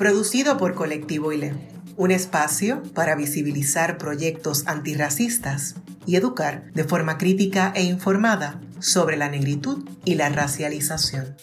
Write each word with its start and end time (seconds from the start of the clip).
producido 0.00 0.56
por 0.56 0.74
Colectivo 0.74 1.30
ILE, 1.30 1.52
un 1.98 2.10
espacio 2.10 2.82
para 2.94 3.14
visibilizar 3.16 3.98
proyectos 3.98 4.66
antirracistas 4.66 5.74
y 6.06 6.16
educar 6.16 6.72
de 6.72 6.84
forma 6.84 7.18
crítica 7.18 7.70
e 7.76 7.82
informada 7.82 8.62
sobre 8.78 9.18
la 9.18 9.28
negritud 9.28 9.86
y 10.06 10.14
la 10.14 10.30
racialización. 10.30 11.36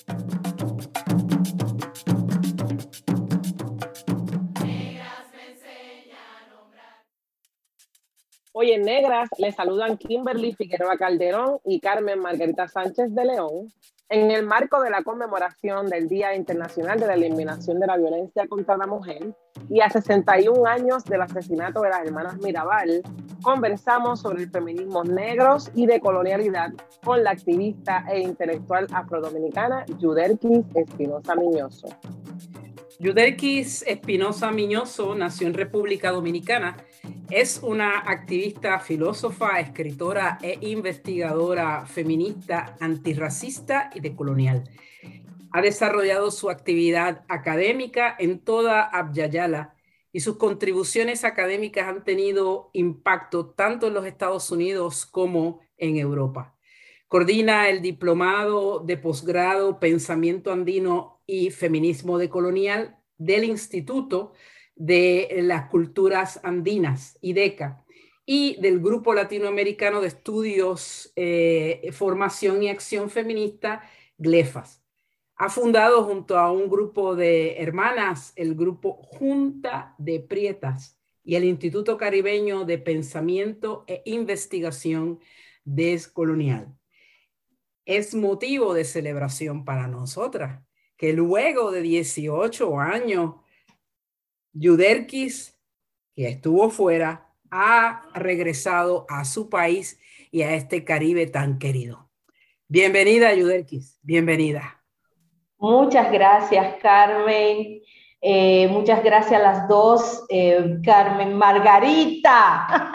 Hoy 8.54 8.72
en 8.72 8.82
Negras 8.82 9.30
les 9.38 9.54
saludan 9.54 9.98
Kimberly 9.98 10.56
Figueroa 10.56 10.98
Calderón 10.98 11.60
y 11.64 11.80
Carmen 11.80 12.18
Margarita 12.18 12.68
Sánchez 12.68 13.14
de 13.14 13.24
León 13.24 13.72
en 14.10 14.32
el 14.32 14.46
marco 14.46 14.82
de 14.82 14.90
la 14.90 15.04
conmemoración 15.04 15.88
del 15.88 16.08
Día 16.08 16.34
Internacional 16.36 17.00
de 17.00 17.08
la 17.08 17.16
Eliminación 17.16 17.80
de 17.80 17.88
la 17.88 17.98
Violencia 17.98 18.48
contra 18.48 18.78
la 18.78 18.88
Mujer 18.88 19.36
y 19.70 19.82
a 19.82 19.90
61 19.90 20.66
años 20.66 21.04
del 21.04 21.22
asesinato 21.22 21.82
de 21.82 21.90
las 21.90 22.06
hermanas 22.06 22.38
Mirabal, 22.38 23.02
conversamos 23.42 24.22
sobre 24.22 24.44
el 24.44 24.50
feminismo 24.50 25.04
negros 25.04 25.72
y 25.76 25.86
de 25.88 26.00
colonialidad 26.00 26.72
con 27.04 27.24
la 27.24 27.32
activista 27.32 28.06
e 28.10 28.22
intelectual 28.22 28.88
afrodominicana 28.94 29.86
Yuderquis 30.00 30.66
Espinosa 30.74 31.36
Miñoso. 31.36 31.88
Yuderquis 33.00 33.84
Espinosa 33.86 34.52
Miñoso 34.52 35.16
nació 35.16 35.48
en 35.48 35.54
República 35.54 36.12
Dominicana 36.12 36.78
es 37.30 37.60
una 37.62 38.00
activista, 38.00 38.80
filósofa, 38.80 39.60
escritora 39.60 40.38
e 40.42 40.58
investigadora 40.62 41.86
feminista, 41.86 42.78
antirracista 42.80 43.90
y 43.94 44.00
decolonial. 44.00 44.64
Ha 45.52 45.62
desarrollado 45.62 46.32
su 46.32 46.50
actividad 46.50 47.26
académica 47.28 48.16
en 48.18 48.40
toda 48.40 48.84
Abyayala 48.84 49.76
y 50.12 50.22
sus 50.22 50.38
contribuciones 50.38 51.26
académicas 51.26 51.88
han 51.88 52.04
tenido 52.04 52.70
impacto 52.74 53.48
tanto 53.48 53.88
en 53.88 53.94
los 53.94 54.06
Estados 54.06 54.50
Unidos 54.52 55.06
como 55.06 55.60
en 55.78 55.98
Europa. 55.98 56.56
Coordina 57.08 57.70
el 57.70 57.82
diplomado 57.82 58.80
de 58.80 58.98
posgrado 58.98 59.80
Pensamiento 59.80 60.52
Andino 60.52 61.22
y 61.26 61.52
Feminismo 61.52 62.18
decolonial 62.18 62.98
del 63.18 63.44
Instituto 63.44 64.34
de 64.78 65.40
las 65.42 65.70
culturas 65.70 66.40
andinas, 66.44 67.18
IDECA, 67.22 67.84
y 68.26 68.60
del 68.62 68.80
Grupo 68.80 69.14
Latinoamericano 69.14 70.02
de 70.02 70.10
Estudios, 70.10 71.14
eh, 71.16 71.90
Formación 71.94 72.62
y 72.62 72.70
Acción 72.70 73.10
Feminista, 73.10 73.82
GLEFAS. 74.18 74.84
Ha 75.38 75.50
fundado 75.50 76.04
junto 76.04 76.38
a 76.38 76.52
un 76.52 76.68
grupo 76.68 77.16
de 77.16 77.58
hermanas 77.62 78.34
el 78.36 78.56
grupo 78.56 78.94
Junta 79.04 79.96
de 79.98 80.20
Prietas 80.20 81.00
y 81.24 81.36
el 81.36 81.44
Instituto 81.44 81.96
Caribeño 81.98 82.66
de 82.66 82.78
Pensamiento 82.80 83.86
e 83.88 84.02
Investigación 84.06 85.20
Descolonial. 85.64 86.76
Es 87.86 88.14
motivo 88.14 88.74
de 88.74 88.84
celebración 88.84 89.64
para 89.64 89.88
nosotras 89.88 90.64
que 90.98 91.14
luego 91.14 91.72
de 91.72 91.82
18 91.82 92.80
años 92.80 93.36
Yuderquis, 94.54 95.58
que 96.16 96.28
estuvo 96.28 96.70
fuera, 96.70 97.30
ha 97.52 98.04
regresado 98.14 99.06
a 99.10 99.26
su 99.26 99.50
país 99.50 100.00
y 100.32 100.42
a 100.42 100.54
este 100.54 100.84
Caribe 100.84 101.28
tan 101.28 101.60
querido. 101.60 102.10
Bienvenida, 102.68 103.34
Yuderquis, 103.34 104.00
bienvenida. 104.02 104.84
Muchas 105.58 106.12
gracias, 106.12 106.76
Carmen. 106.82 107.82
Eh, 108.22 108.68
muchas 108.70 109.04
gracias 109.04 109.40
a 109.40 109.44
las 109.44 109.68
dos. 109.68 110.26
Eh, 110.30 110.80
Carmen 110.84 111.34
Margarita. 111.36 112.92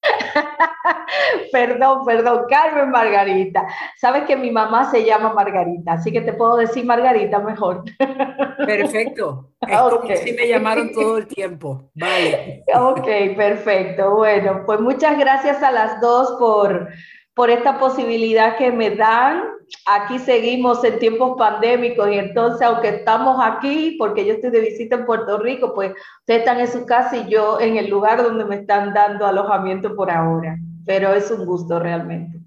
perdón, 1.52 2.04
perdón, 2.04 2.44
Carmen 2.48 2.90
Margarita. 2.90 3.66
Sabes 3.96 4.24
que 4.24 4.36
mi 4.36 4.50
mamá 4.50 4.90
se 4.90 5.04
llama 5.04 5.32
Margarita, 5.32 5.92
así 5.92 6.12
que 6.12 6.20
te 6.20 6.32
puedo 6.32 6.56
decir 6.56 6.84
Margarita 6.84 7.38
mejor. 7.38 7.84
Perfecto. 8.66 9.50
Es 9.66 9.78
como 9.78 10.14
si 10.16 10.32
me 10.34 10.46
llamaron 10.46 10.92
todo 10.92 11.16
el 11.16 11.26
tiempo. 11.26 11.90
Vale. 11.94 12.64
Ok, 12.74 13.06
perfecto. 13.34 14.16
Bueno, 14.16 14.62
pues 14.66 14.78
muchas 14.78 15.18
gracias 15.18 15.62
a 15.62 15.70
las 15.70 16.02
dos 16.02 16.36
por, 16.38 16.90
por 17.34 17.48
esta 17.48 17.78
posibilidad 17.78 18.58
que 18.58 18.70
me 18.70 18.90
dan. 18.90 19.44
Aquí 19.86 20.18
seguimos 20.18 20.84
en 20.84 20.98
tiempos 20.98 21.36
pandémicos 21.38 22.10
y 22.10 22.18
entonces, 22.18 22.60
aunque 22.60 22.88
estamos 22.90 23.38
aquí, 23.42 23.96
porque 23.98 24.26
yo 24.26 24.34
estoy 24.34 24.50
de 24.50 24.60
visita 24.60 24.96
en 24.96 25.06
Puerto 25.06 25.38
Rico, 25.38 25.72
pues 25.74 25.92
ustedes 26.20 26.40
están 26.40 26.60
en 26.60 26.68
su 26.68 26.84
casa 26.84 27.16
y 27.16 27.30
yo 27.30 27.58
en 27.58 27.78
el 27.78 27.88
lugar 27.88 28.22
donde 28.22 28.44
me 28.44 28.56
están 28.56 28.92
dando 28.92 29.24
alojamiento 29.24 29.96
por 29.96 30.10
ahora. 30.10 30.58
Pero 30.86 31.12
es 31.14 31.30
un 31.30 31.46
gusto 31.46 31.78
realmente. 31.78 32.38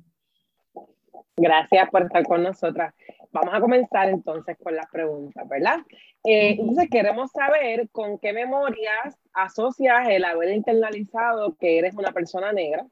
Gracias 1.35 1.89
por 1.89 2.03
estar 2.03 2.23
con 2.25 2.43
nosotras. 2.43 2.93
Vamos 3.31 3.53
a 3.53 3.59
comenzar 3.59 4.09
entonces 4.09 4.57
con 4.61 4.75
las 4.75 4.89
preguntas, 4.89 5.47
¿verdad? 5.47 5.79
Eh, 6.23 6.55
entonces 6.59 6.89
queremos 6.89 7.31
saber 7.31 7.89
con 7.91 8.17
qué 8.17 8.33
memorias 8.33 9.17
asocias 9.33 10.07
el 10.09 10.25
haber 10.25 10.49
internalizado 10.49 11.55
que 11.55 11.77
eres 11.77 11.95
una 11.95 12.11
persona 12.11 12.51
negra 12.51 12.85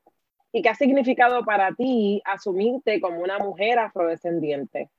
¿Y 0.55 0.61
qué 0.61 0.69
ha 0.69 0.75
significado 0.75 1.43
para 1.43 1.73
ti 1.73 2.21
asumirte 2.23 3.01
como 3.01 3.19
una 3.19 3.39
mujer 3.39 3.77
afrodescendiente? 3.77 4.89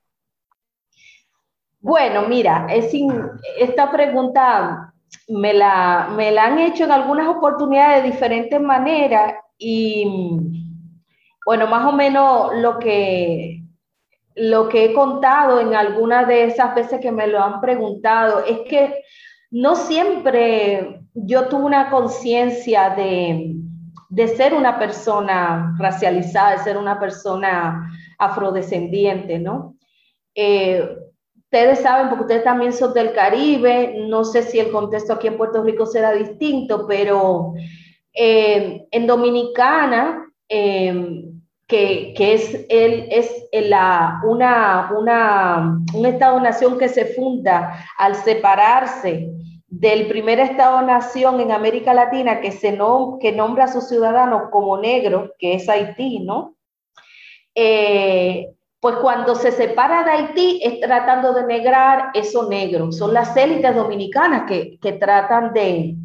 Bueno, 1.79 2.27
mira, 2.27 2.67
es 2.69 2.93
esta 3.57 3.91
pregunta 3.91 4.93
me 5.27 5.55
la, 5.55 6.09
me 6.15 6.29
la 6.29 6.45
han 6.45 6.59
hecho 6.59 6.83
en 6.83 6.91
algunas 6.91 7.27
oportunidades 7.27 8.03
de 8.03 8.11
diferentes 8.11 8.61
maneras 8.61 9.33
y 9.57 10.05
bueno, 11.45 11.67
más 11.67 11.85
o 11.85 11.91
menos 11.93 12.51
lo 12.55 12.77
que, 12.79 13.63
lo 14.35 14.69
que 14.69 14.85
he 14.85 14.93
contado 14.93 15.59
en 15.59 15.75
algunas 15.75 16.27
de 16.27 16.45
esas 16.45 16.75
veces 16.75 16.99
que 16.99 17.11
me 17.11 17.27
lo 17.27 17.41
han 17.41 17.61
preguntado 17.61 18.43
es 18.45 18.59
que 18.69 19.03
no 19.49 19.75
siempre 19.75 21.01
yo 21.13 21.47
tuve 21.47 21.63
una 21.63 21.89
conciencia 21.89 22.89
de, 22.91 23.55
de 24.09 24.27
ser 24.27 24.53
una 24.53 24.77
persona 24.77 25.75
racializada, 25.77 26.57
de 26.57 26.63
ser 26.63 26.77
una 26.77 26.99
persona 26.99 27.89
afrodescendiente, 28.19 29.39
¿no? 29.39 29.75
Eh, 30.35 30.97
ustedes 31.35 31.79
saben, 31.79 32.09
porque 32.09 32.23
ustedes 32.23 32.43
también 32.43 32.73
son 32.73 32.93
del 32.93 33.13
Caribe, 33.13 34.05
no 34.07 34.23
sé 34.23 34.43
si 34.43 34.59
el 34.59 34.71
contexto 34.71 35.13
aquí 35.13 35.27
en 35.27 35.37
Puerto 35.37 35.63
Rico 35.63 35.85
será 35.85 36.11
distinto, 36.11 36.85
pero 36.87 37.53
eh, 38.17 38.87
en 38.89 39.07
Dominicana, 39.07 40.25
eh, 40.49 41.23
que, 41.67 42.13
es, 42.17 42.65
el, 42.69 43.07
es 43.11 43.29
la, 43.51 44.21
una, 44.25 44.91
una, 44.97 45.77
un 45.93 46.05
Estado-nación 46.05 46.77
que 46.77 46.89
se 46.89 47.05
funda 47.13 47.85
al 47.97 48.15
separarse 48.15 49.29
del 49.67 50.07
primer 50.07 50.39
Estado-nación 50.39 51.41
en 51.41 51.51
América 51.51 51.93
Latina 51.93 52.39
que, 52.39 52.51
se 52.51 52.77
que 53.19 53.31
nombra 53.33 53.65
a 53.65 53.67
sus 53.67 53.87
ciudadanos 53.89 54.43
como 54.49 54.77
negros, 54.77 55.31
que 55.37 55.55
es 55.55 55.67
Haití, 55.67 56.19
¿no? 56.19 56.55
Eh, 57.53 58.47
pues 58.79 58.95
cuando 58.97 59.35
se 59.35 59.51
separa 59.51 60.03
de 60.03 60.11
Haití 60.11 60.61
es 60.63 60.79
tratando 60.79 61.33
de 61.33 61.45
negrar 61.45 62.11
eso 62.13 62.47
negro. 62.47 62.91
Son 62.91 63.13
las 63.13 63.35
élites 63.35 63.75
dominicanas 63.75 64.43
que, 64.47 64.77
tratan 64.93 65.51
de, 65.51 65.95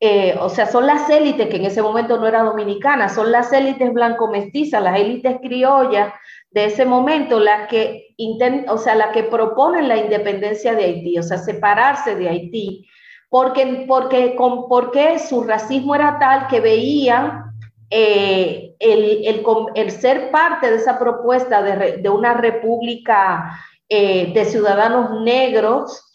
eh, 0.00 0.36
o 0.40 0.48
sea, 0.48 0.66
son 0.66 0.86
las 0.86 1.08
élites 1.08 1.48
que 1.48 1.56
en 1.56 1.64
ese 1.64 1.82
momento 1.82 2.18
no 2.18 2.26
era 2.26 2.42
dominicana, 2.42 3.08
son 3.08 3.32
las 3.32 3.52
élites 3.52 3.92
blanco-mestizas, 3.92 4.82
las 4.82 4.98
élites 4.98 5.38
criollas 5.40 6.12
de 6.50 6.66
ese 6.66 6.84
momento, 6.84 7.40
las 7.40 7.68
que, 7.68 8.14
o 8.68 8.78
sea, 8.78 8.94
las 8.94 9.12
que 9.12 9.24
proponen 9.24 9.88
la 9.88 9.96
independencia 9.96 10.74
de 10.74 10.84
Haití, 10.84 11.18
o 11.18 11.22
sea, 11.22 11.38
separarse 11.38 12.14
de 12.14 12.28
Haití 12.28 12.86
porque, 13.28 13.84
porque, 13.88 14.34
con, 14.36 14.68
porque 14.68 15.18
su 15.18 15.42
racismo 15.42 15.94
era 15.94 16.18
tal 16.18 16.46
que 16.48 16.60
veían 16.60 17.52
eh, 17.90 18.74
el, 18.78 19.26
el, 19.26 19.44
el, 19.74 19.90
ser 19.90 20.30
parte 20.30 20.70
de 20.70 20.76
esa 20.76 20.98
propuesta 20.98 21.62
de, 21.62 21.98
de 21.98 22.08
una 22.08 22.34
república 22.34 23.58
eh, 23.88 24.32
de 24.32 24.44
ciudadanos 24.44 25.20
negros 25.22 26.05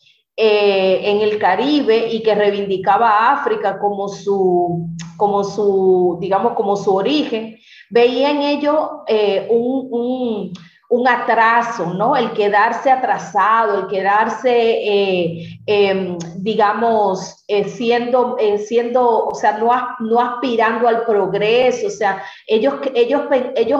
eh, 0.43 1.01
en 1.03 1.21
el 1.21 1.37
Caribe 1.37 2.07
y 2.11 2.23
que 2.23 2.33
reivindicaba 2.33 3.11
a 3.11 3.33
África 3.33 3.77
como 3.77 4.07
su, 4.07 4.87
como 5.15 5.43
su, 5.43 6.17
digamos, 6.19 6.53
como 6.53 6.75
su 6.75 6.95
origen, 6.95 7.59
veía 7.91 8.31
en 8.31 8.41
ello 8.41 9.03
eh, 9.05 9.45
un, 9.51 10.51
un, 10.89 11.07
atraso, 11.07 11.93
¿no? 11.93 12.15
El 12.15 12.31
quedarse 12.31 12.89
atrasado, 12.89 13.81
el 13.81 13.87
quedarse, 13.87 14.49
eh, 14.51 15.59
em, 15.67 16.17
digamos, 16.37 17.45
siendo, 17.67 18.35
siendo, 18.65 19.27
o 19.27 19.35
sea, 19.35 19.59
no, 19.59 19.69
no 19.99 20.19
aspirando 20.19 20.87
al 20.87 21.05
progreso, 21.05 21.85
o 21.85 21.91
sea, 21.91 22.23
ellos, 22.47 22.73
ellos, 22.95 23.21
ellos 23.55 23.79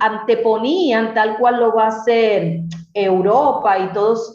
anteponían 0.00 1.14
tal 1.14 1.38
cual 1.38 1.60
lo 1.60 1.76
va 1.76 1.84
a 1.84 1.88
hacer 1.88 2.58
Europa 2.92 3.78
y 3.78 3.92
todos 3.92 4.34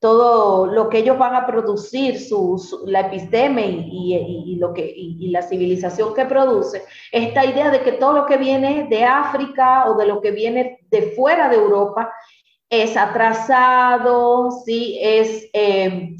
todo 0.00 0.66
lo 0.66 0.88
que 0.88 0.98
ellos 0.98 1.18
van 1.18 1.34
a 1.34 1.46
producir, 1.46 2.20
su, 2.20 2.84
la 2.86 3.00
episteme 3.00 3.66
y, 3.66 4.56
lo 4.56 4.72
que, 4.72 4.92
y, 4.94 5.30
la 5.30 5.42
civilización 5.42 6.14
que 6.14 6.24
produce, 6.24 6.84
esta 7.10 7.44
idea 7.44 7.70
de 7.70 7.80
que 7.80 7.92
todo 7.92 8.12
lo 8.12 8.26
que 8.26 8.36
viene 8.36 8.86
de 8.88 9.04
África 9.04 9.90
o 9.90 9.96
de 9.96 10.06
lo 10.06 10.20
que 10.20 10.30
viene 10.30 10.78
de 10.90 11.12
fuera 11.16 11.48
de 11.48 11.56
Europa 11.56 12.12
es 12.70 12.96
atrasado, 12.96 14.50
¿sí? 14.64 14.98
es 15.02 15.48
eh, 15.52 16.14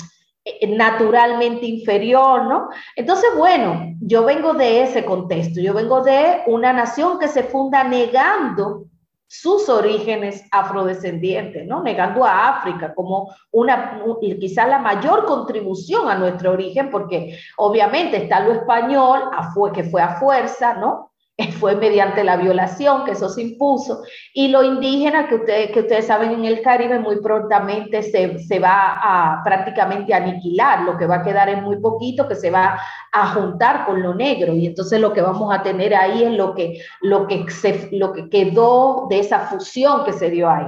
naturalmente 0.69 1.67
inferior, 1.67 2.47
¿no? 2.47 2.71
Entonces, 2.97 3.31
bueno, 3.37 3.95
yo 4.01 4.25
vengo 4.25 4.55
de 4.55 4.83
ese 4.83 5.05
contexto, 5.05 5.61
yo 5.61 5.75
vengo 5.75 6.03
de 6.03 6.43
una 6.47 6.73
nación 6.73 7.19
que 7.19 7.29
se 7.29 7.45
funda 7.45 7.85
negando 7.85 8.87
sus 9.29 9.69
orígenes 9.69 10.43
afrodescendientes, 10.51 11.67
¿no? 11.67 11.83
negando 11.83 12.25
a 12.25 12.49
África 12.49 12.95
como 12.95 13.33
una, 13.53 14.03
quizá 14.41 14.67
la 14.67 14.79
mayor 14.79 15.27
contribución 15.27 16.09
a 16.09 16.15
nuestro 16.15 16.53
origen, 16.53 16.91
porque 16.91 17.39
obviamente 17.59 18.17
está 18.17 18.41
lo 18.41 18.53
español, 18.53 19.31
que 19.75 19.85
fue 19.85 20.01
a 20.01 20.19
fuerza, 20.19 20.75
¿no? 20.75 21.13
fue 21.61 21.77
mediante 21.77 22.25
la 22.25 22.37
violación 22.37 23.05
que 23.05 23.13
eso 23.13 23.29
se 23.29 23.43
impuso, 23.43 24.03
y 24.35 24.49
lo 24.49 24.63
indígena 24.63 25.29
que 25.29 25.37
ustedes, 25.37 25.71
que 25.71 25.81
ustedes 25.81 26.07
saben 26.07 26.33
en 26.33 26.45
el 26.45 26.63
Caribe 26.63 26.99
muy 26.99 27.21
prontamente 27.21 28.03
se, 28.03 28.39
se, 28.41 28.59
va 28.59 28.99
a 29.03 29.43
prácticamente 29.45 30.13
aniquilar, 30.13 30.83
lo 30.83 30.97
que 30.97 31.07
va 31.07 31.17
a 31.17 31.23
quedar 31.23 31.49
es 31.49 31.63
muy 31.63 31.77
poquito 31.77 32.27
que 32.27 32.35
se 32.35 32.51
va 32.51 32.79
a 33.13 33.35
juntar 33.35 33.87
con 33.87 34.03
lo 34.03 34.15
negro, 34.15 34.53
y 34.53 34.67
entonces 34.67 35.01
lo 35.01 35.13
que 35.13 35.23
vamos 35.23 35.55
a 35.55 35.63
tener 35.63 35.95
ahí 35.95 36.25
es 36.25 36.33
lo 36.33 36.55
que, 36.55 36.81
lo 37.01 37.27
que, 37.29 37.49
se, 37.51 37.89
lo 37.93 38.13
que 38.13 38.29
quedó 38.29 39.07
de 39.09 39.21
esa 39.21 39.41
fusión 39.41 40.05
que 40.05 40.13
se 40.13 40.31
dio 40.31 40.51
ahí. 40.51 40.67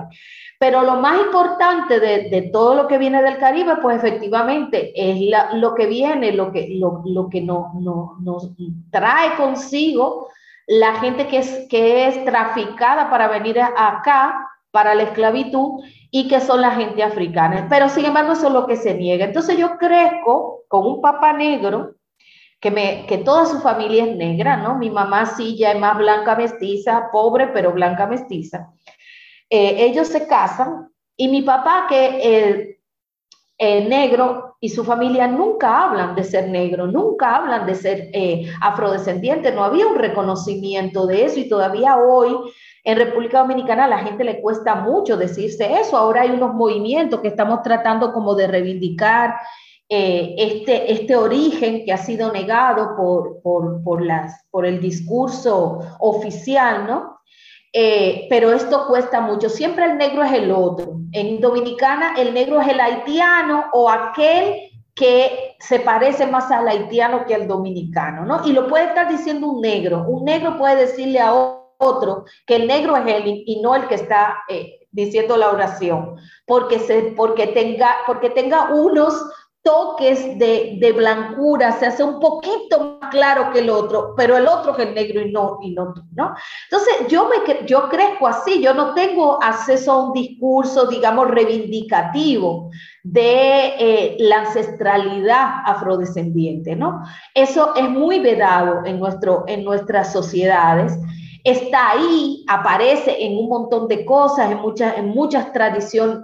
Pero 0.60 0.82
lo 0.82 0.96
más 0.96 1.18
importante 1.18 1.98
de, 1.98 2.28
de, 2.28 2.50
todo 2.52 2.74
lo 2.74 2.86
que 2.86 2.98
viene 2.98 3.22
del 3.22 3.38
Caribe, 3.38 3.76
pues 3.80 3.96
efectivamente 3.96 4.92
es 4.94 5.18
lo 5.54 5.74
que 5.74 5.86
viene, 5.86 6.32
lo 6.32 6.52
que, 6.52 6.68
lo, 6.78 7.02
lo 7.06 7.30
que 7.30 7.40
no, 7.40 7.72
no, 7.80 8.18
nos 8.20 8.50
trae 8.90 9.36
consigo 9.38 10.28
la 10.70 10.94
gente 11.00 11.26
que 11.26 11.38
es, 11.38 11.66
que 11.68 12.06
es 12.06 12.24
traficada 12.24 13.10
para 13.10 13.26
venir 13.26 13.60
acá, 13.60 14.48
para 14.70 14.94
la 14.94 15.02
esclavitud, 15.02 15.82
y 16.12 16.28
que 16.28 16.40
son 16.40 16.60
la 16.60 16.70
gente 16.70 17.02
africana. 17.02 17.66
Pero 17.68 17.88
sin 17.88 18.04
embargo, 18.04 18.34
eso 18.34 18.46
es 18.46 18.52
lo 18.52 18.68
que 18.68 18.76
se 18.76 18.94
niega. 18.94 19.24
Entonces 19.24 19.58
yo 19.58 19.76
crezco 19.78 20.62
con 20.68 20.86
un 20.86 21.00
papá 21.00 21.32
negro, 21.32 21.96
que, 22.60 22.70
me, 22.70 23.04
que 23.08 23.18
toda 23.18 23.46
su 23.46 23.58
familia 23.60 24.04
es 24.04 24.14
negra, 24.14 24.58
¿no? 24.58 24.78
Mi 24.78 24.90
mamá 24.90 25.26
sí 25.26 25.56
ya 25.56 25.72
es 25.72 25.80
más 25.80 25.98
blanca 25.98 26.36
mestiza, 26.36 27.08
pobre, 27.10 27.48
pero 27.48 27.72
blanca 27.72 28.06
mestiza. 28.06 28.70
Eh, 29.48 29.86
ellos 29.86 30.06
se 30.06 30.28
casan 30.28 30.88
y 31.16 31.26
mi 31.26 31.42
papá, 31.42 31.86
que 31.88 32.20
eh, 32.22 32.79
eh, 33.62 33.84
negro 33.84 34.56
y 34.58 34.70
su 34.70 34.82
familia 34.84 35.26
nunca 35.26 35.84
hablan 35.84 36.14
de 36.14 36.24
ser 36.24 36.48
negro, 36.48 36.86
nunca 36.86 37.36
hablan 37.36 37.66
de 37.66 37.74
ser 37.74 38.08
eh, 38.14 38.50
afrodescendiente, 38.62 39.52
no 39.52 39.62
había 39.62 39.86
un 39.86 39.96
reconocimiento 39.96 41.06
de 41.06 41.26
eso 41.26 41.38
y 41.40 41.46
todavía 41.46 41.98
hoy 41.98 42.34
en 42.84 42.96
República 42.96 43.40
Dominicana 43.40 43.84
a 43.84 43.88
la 43.88 43.98
gente 43.98 44.24
le 44.24 44.40
cuesta 44.40 44.76
mucho 44.76 45.18
decirse 45.18 45.74
eso. 45.78 45.98
Ahora 45.98 46.22
hay 46.22 46.30
unos 46.30 46.54
movimientos 46.54 47.20
que 47.20 47.28
estamos 47.28 47.60
tratando 47.62 48.14
como 48.14 48.34
de 48.34 48.46
reivindicar 48.46 49.34
eh, 49.90 50.36
este, 50.38 50.90
este 50.90 51.14
origen 51.14 51.84
que 51.84 51.92
ha 51.92 51.98
sido 51.98 52.32
negado 52.32 52.96
por, 52.96 53.42
por, 53.42 53.84
por, 53.84 54.02
las, 54.02 54.42
por 54.50 54.64
el 54.64 54.80
discurso 54.80 55.80
oficial, 55.98 56.86
¿no? 56.86 57.20
Pero 57.70 58.54
esto 58.54 58.86
cuesta 58.88 59.20
mucho. 59.20 59.50
Siempre 59.50 59.84
el 59.84 59.98
negro 59.98 60.24
es 60.24 60.32
el 60.32 60.50
otro. 60.50 60.99
En 61.12 61.40
Dominicana 61.40 62.14
el 62.16 62.34
negro 62.34 62.60
es 62.60 62.68
el 62.68 62.80
haitiano 62.80 63.66
o 63.72 63.90
aquel 63.90 64.70
que 64.94 65.56
se 65.60 65.80
parece 65.80 66.26
más 66.26 66.50
al 66.50 66.68
haitiano 66.68 67.24
que 67.26 67.34
al 67.34 67.48
dominicano, 67.48 68.24
¿no? 68.24 68.46
Y 68.46 68.52
lo 68.52 68.66
puede 68.68 68.86
estar 68.86 69.08
diciendo 69.08 69.48
un 69.48 69.60
negro. 69.60 70.04
Un 70.06 70.24
negro 70.24 70.58
puede 70.58 70.76
decirle 70.76 71.20
a 71.20 71.32
otro 71.78 72.24
que 72.46 72.56
el 72.56 72.66
negro 72.66 72.96
es 72.96 73.06
él 73.06 73.42
y 73.46 73.60
no 73.62 73.74
el 73.74 73.88
que 73.88 73.94
está 73.94 74.38
eh, 74.48 74.80
diciendo 74.90 75.36
la 75.36 75.50
oración, 75.50 76.16
porque, 76.46 76.78
se, 76.78 77.14
porque, 77.16 77.48
tenga, 77.48 77.96
porque 78.06 78.30
tenga 78.30 78.74
unos 78.74 79.14
toques 79.62 80.38
de, 80.38 80.78
de, 80.80 80.92
blancura, 80.92 81.72
se 81.72 81.86
hace 81.86 82.02
un 82.02 82.18
poquito 82.18 82.98
más 83.00 83.10
claro 83.10 83.52
que 83.52 83.58
el 83.58 83.68
otro, 83.68 84.14
pero 84.16 84.38
el 84.38 84.46
otro 84.46 84.72
es 84.72 84.86
el 84.86 84.94
negro 84.94 85.20
y 85.20 85.32
no, 85.32 85.58
y 85.62 85.72
no 85.72 85.92
¿no? 86.12 86.34
Entonces, 86.70 87.08
yo, 87.08 87.28
me, 87.28 87.66
yo 87.66 87.88
crezco 87.88 88.26
así, 88.26 88.62
yo 88.62 88.72
no 88.72 88.94
tengo 88.94 89.42
acceso 89.42 89.92
a 89.92 90.06
un 90.06 90.12
discurso, 90.12 90.86
digamos, 90.86 91.28
reivindicativo 91.28 92.70
de 93.02 93.74
eh, 93.78 94.16
la 94.20 94.40
ancestralidad 94.40 95.62
afrodescendiente, 95.66 96.74
¿no? 96.74 97.02
Eso 97.34 97.74
es 97.74 97.88
muy 97.88 98.20
vedado 98.20 98.84
en, 98.86 98.98
nuestro, 98.98 99.44
en 99.46 99.64
nuestras 99.64 100.12
sociedades 100.12 100.96
está 101.44 101.92
ahí, 101.92 102.44
aparece 102.48 103.24
en 103.24 103.38
un 103.38 103.48
montón 103.48 103.88
de 103.88 104.04
cosas, 104.04 104.50
en 104.50 104.58
muchas, 104.58 104.96
en 104.98 105.08
muchas 105.08 105.52
tradiciones, 105.52 106.18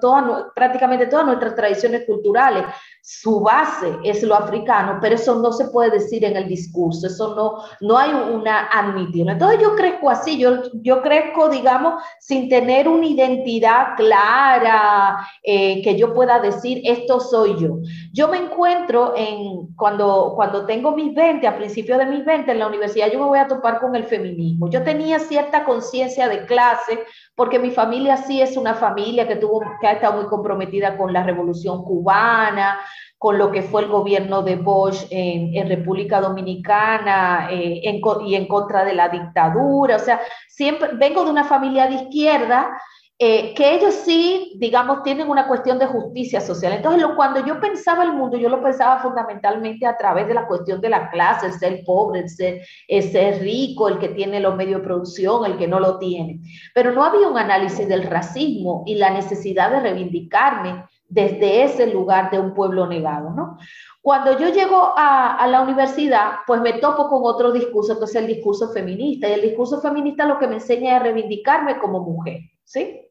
prácticamente 0.54 1.06
todas 1.06 1.26
nuestras 1.26 1.54
tradiciones 1.54 2.04
culturales 2.06 2.64
su 3.08 3.38
base 3.38 3.86
es 4.02 4.24
lo 4.24 4.34
africano, 4.34 4.98
pero 5.00 5.14
eso 5.14 5.36
no 5.36 5.52
se 5.52 5.66
puede 5.66 5.90
decir 5.90 6.24
en 6.24 6.36
el 6.36 6.48
discurso, 6.48 7.06
eso 7.06 7.36
no, 7.36 7.62
no 7.80 7.96
hay 7.96 8.10
una 8.10 8.66
admisión. 8.66 9.28
Entonces 9.28 9.60
yo 9.60 9.76
crezco 9.76 10.10
así, 10.10 10.36
yo, 10.36 10.64
yo 10.82 11.02
crezco, 11.02 11.48
digamos, 11.48 12.02
sin 12.18 12.48
tener 12.48 12.88
una 12.88 13.06
identidad 13.06 13.94
clara, 13.96 15.24
eh, 15.44 15.82
que 15.82 15.96
yo 15.96 16.12
pueda 16.14 16.40
decir, 16.40 16.80
esto 16.82 17.20
soy 17.20 17.56
yo. 17.60 17.78
Yo 18.12 18.26
me 18.26 18.38
encuentro 18.38 19.14
en, 19.16 19.68
cuando, 19.76 20.32
cuando 20.34 20.66
tengo 20.66 20.90
mis 20.90 21.14
20, 21.14 21.46
a 21.46 21.56
principios 21.56 21.98
de 21.98 22.06
mis 22.06 22.24
20, 22.24 22.50
en 22.50 22.58
la 22.58 22.66
universidad, 22.66 23.08
yo 23.12 23.20
me 23.20 23.26
voy 23.26 23.38
a 23.38 23.46
topar 23.46 23.78
con 23.78 23.94
el 23.94 24.02
feminismo. 24.02 24.68
Yo 24.68 24.82
tenía 24.82 25.05
cierta 25.18 25.64
conciencia 25.64 26.28
de 26.28 26.44
clase, 26.46 27.04
porque 27.34 27.58
mi 27.58 27.70
familia 27.70 28.16
sí 28.16 28.40
es 28.40 28.56
una 28.56 28.74
familia 28.74 29.26
que, 29.26 29.36
tuvo, 29.36 29.62
que 29.80 29.86
ha 29.86 29.92
estado 29.92 30.20
muy 30.20 30.26
comprometida 30.28 30.96
con 30.96 31.12
la 31.12 31.22
revolución 31.22 31.84
cubana, 31.84 32.78
con 33.18 33.38
lo 33.38 33.50
que 33.50 33.62
fue 33.62 33.82
el 33.82 33.88
gobierno 33.88 34.42
de 34.42 34.56
Bosch 34.56 35.06
en, 35.10 35.68
República 35.68 36.20
Dominicana 36.20 37.48
eh, 37.50 37.80
y 38.24 38.34
en 38.34 38.48
contra 38.48 38.84
de 38.84 38.94
la 38.94 39.08
dictadura. 39.08 39.96
O 39.96 40.00
sea, 40.00 40.20
siempre 40.48 40.90
vengo 40.94 41.24
de 41.24 41.30
una 41.30 41.44
familia 41.44 41.86
de 41.86 41.94
izquierda 41.94 42.76
eh, 43.18 43.54
que 43.54 43.74
ellos 43.74 43.94
sí, 43.94 44.52
digamos, 44.58 45.02
tienen 45.02 45.30
una 45.30 45.48
cuestión 45.48 45.78
de 45.78 45.86
justicia 45.86 46.38
social. 46.38 46.74
Entonces, 46.74 47.02
cuando 47.16 47.44
yo 47.46 47.58
pensaba 47.58 48.04
el 48.04 48.12
mundo, 48.12 48.36
yo 48.36 48.50
lo 48.50 48.62
pensaba 48.62 49.00
fundamentalmente 49.00 49.86
a 49.86 49.96
través 49.96 50.28
de 50.28 50.34
la 50.34 50.46
cuestión 50.46 50.82
de 50.82 50.90
la 50.90 51.08
clase, 51.08 51.46
el 51.46 51.52
ser 51.54 51.82
pobre, 51.86 52.20
el 52.20 52.28
ser, 52.28 52.60
el 52.88 53.40
rico, 53.40 53.88
el 53.88 53.98
que 53.98 54.10
tiene 54.10 54.38
los 54.38 54.54
medios 54.54 54.80
de 54.80 54.86
producción, 54.86 55.46
el 55.46 55.56
que 55.56 55.66
no 55.66 55.80
lo 55.80 55.98
tiene. 55.98 56.40
Pero 56.74 56.92
no 56.92 57.04
había 57.04 57.26
un 57.26 57.38
análisis 57.38 57.88
del 57.88 58.02
racismo 58.02 58.82
y 58.84 58.96
la 58.96 59.08
necesidad 59.08 59.70
de 59.70 59.80
reivindicarme 59.80 60.84
desde 61.08 61.62
ese 61.62 61.86
lugar 61.86 62.30
de 62.30 62.38
un 62.38 62.52
pueblo 62.52 62.86
negado, 62.86 63.30
¿no? 63.30 63.56
Cuando 64.02 64.38
yo 64.38 64.50
llego 64.50 64.92
a, 64.94 65.36
a, 65.36 65.46
la 65.46 65.62
universidad, 65.62 66.32
pues 66.46 66.60
me 66.60 66.74
topo 66.74 67.08
con 67.08 67.22
otro 67.24 67.50
discurso, 67.50 67.94
entonces 67.94 68.16
el 68.16 68.26
discurso 68.26 68.72
feminista, 68.72 69.28
y 69.28 69.32
el 69.32 69.40
discurso 69.40 69.80
feminista 69.80 70.26
lo 70.26 70.38
que 70.38 70.48
me 70.48 70.56
enseña 70.56 70.96
es 70.96 71.02
reivindicarme 71.02 71.78
como 71.78 72.00
mujer, 72.00 72.40
¿sí? 72.64 73.05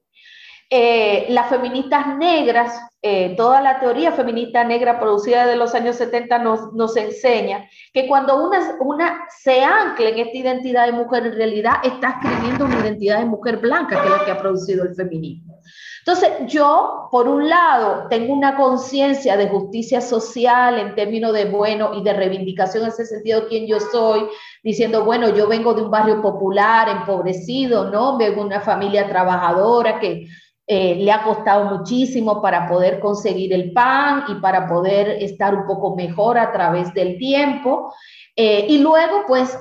Eh, 0.70 1.28
las 1.30 1.48
feministas 1.50 2.18
negras, 2.18 2.74
eh, 3.02 3.36
toda 3.38 3.62
la 3.62 3.80
teoría 3.80 4.12
feminista 4.12 4.64
negra 4.64 5.00
producida 5.00 5.46
de 5.46 5.56
los 5.56 5.76
años 5.76 5.96
70 5.98 6.40
nos, 6.40 6.74
nos 6.74 6.98
enseña 6.98 7.70
que 7.94 8.08
cuando 8.08 8.44
una, 8.44 8.76
una 8.80 9.26
se 9.30 9.64
ancla 9.64 10.10
en 10.10 10.18
esta 10.18 10.38
identidad 10.38 10.88
de 10.88 10.94
mujer, 10.94 11.28
en 11.28 11.34
realidad 11.34 11.74
está 11.84 12.20
escribiendo 12.20 12.66
una 12.66 12.80
identidad 12.80 13.20
de 13.20 13.26
mujer 13.26 13.58
blanca, 13.58 14.02
que 14.02 14.08
es 14.08 14.12
la 14.12 14.26
que 14.26 14.32
ha 14.32 14.40
producido 14.40 14.86
el 14.86 14.96
feminismo. 14.96 15.60
Entonces, 16.00 16.32
yo, 16.48 17.10
por 17.12 17.28
un 17.28 17.50
lado, 17.50 18.08
tengo 18.10 18.32
una 18.32 18.56
conciencia 18.56 19.38
de 19.38 19.48
justicia 19.48 20.02
social 20.02 20.78
en 20.78 20.94
términos 20.94 21.34
de 21.34 21.46
bueno 21.46 21.96
y 21.96 22.04
de 22.04 22.14
reivindicación 22.14 22.84
en 22.84 22.90
ese 22.90 23.08
sentido 23.08 23.48
quién 23.48 23.66
yo 23.66 23.80
soy, 23.80 24.28
diciendo, 24.64 25.04
bueno, 25.04 25.30
yo 25.30 25.48
vengo 25.48 25.74
de 25.74 25.82
un 25.82 25.90
barrio 25.90 26.22
popular, 26.22 26.90
empobrecido, 26.90 27.90
¿no? 27.90 28.18
Vengo 28.18 28.42
de 28.42 28.48
una 28.48 28.62
familia 28.62 29.08
trabajadora 29.08 30.00
que 30.00 30.28
eh, 30.68 30.96
le 30.96 31.12
ha 31.12 31.24
costado 31.24 31.78
muchísimo 31.78 32.42
para 32.42 32.68
poder 32.68 33.00
conseguir 33.00 33.54
el 33.54 33.72
pan 33.72 34.24
y 34.30 34.36
para 34.36 34.68
poder 34.68 35.10
estar 35.22 35.54
un 35.54 35.68
poco 35.68 35.96
mejor 35.96 36.38
a 36.38 36.52
través 36.52 36.94
del 36.94 37.18
tiempo. 37.18 37.94
Eh, 38.36 38.66
y 38.70 38.80
luego, 38.80 39.26
pues, 39.28 39.58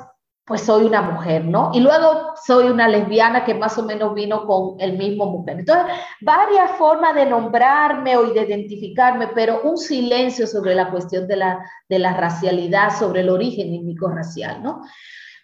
pues 0.47 0.63
soy 0.63 0.85
una 0.85 1.03
mujer, 1.03 1.45
¿no? 1.45 1.71
Y 1.73 1.81
luego 1.81 2.35
soy 2.45 2.69
una 2.69 2.89
lesbiana 2.89 3.45
que 3.45 3.55
más 3.55 3.79
o 3.79 3.85
menos 3.85 4.15
vino 4.15 4.47
con 4.47 4.79
el 4.79 4.97
mismo 4.99 5.27
mujer. 5.27 5.61
Entonces, 5.61 5.95
varias 6.21 6.71
formas 6.73 7.15
de 7.15 7.27
nombrarme 7.27 8.17
o 8.17 8.25
de 8.25 8.43
identificarme, 8.43 9.29
pero 9.29 9.63
un 9.63 9.79
silencio 9.79 10.47
sobre 10.47 10.75
la 10.75 10.91
cuestión 10.91 11.27
de 11.27 11.37
la, 11.37 11.65
de 11.89 11.99
la 11.99 12.15
racialidad, 12.15 12.91
sobre 12.99 13.21
el 13.21 13.31
origen 13.31 13.75
étnico-racial, 13.75 14.63
¿no? 14.63 14.83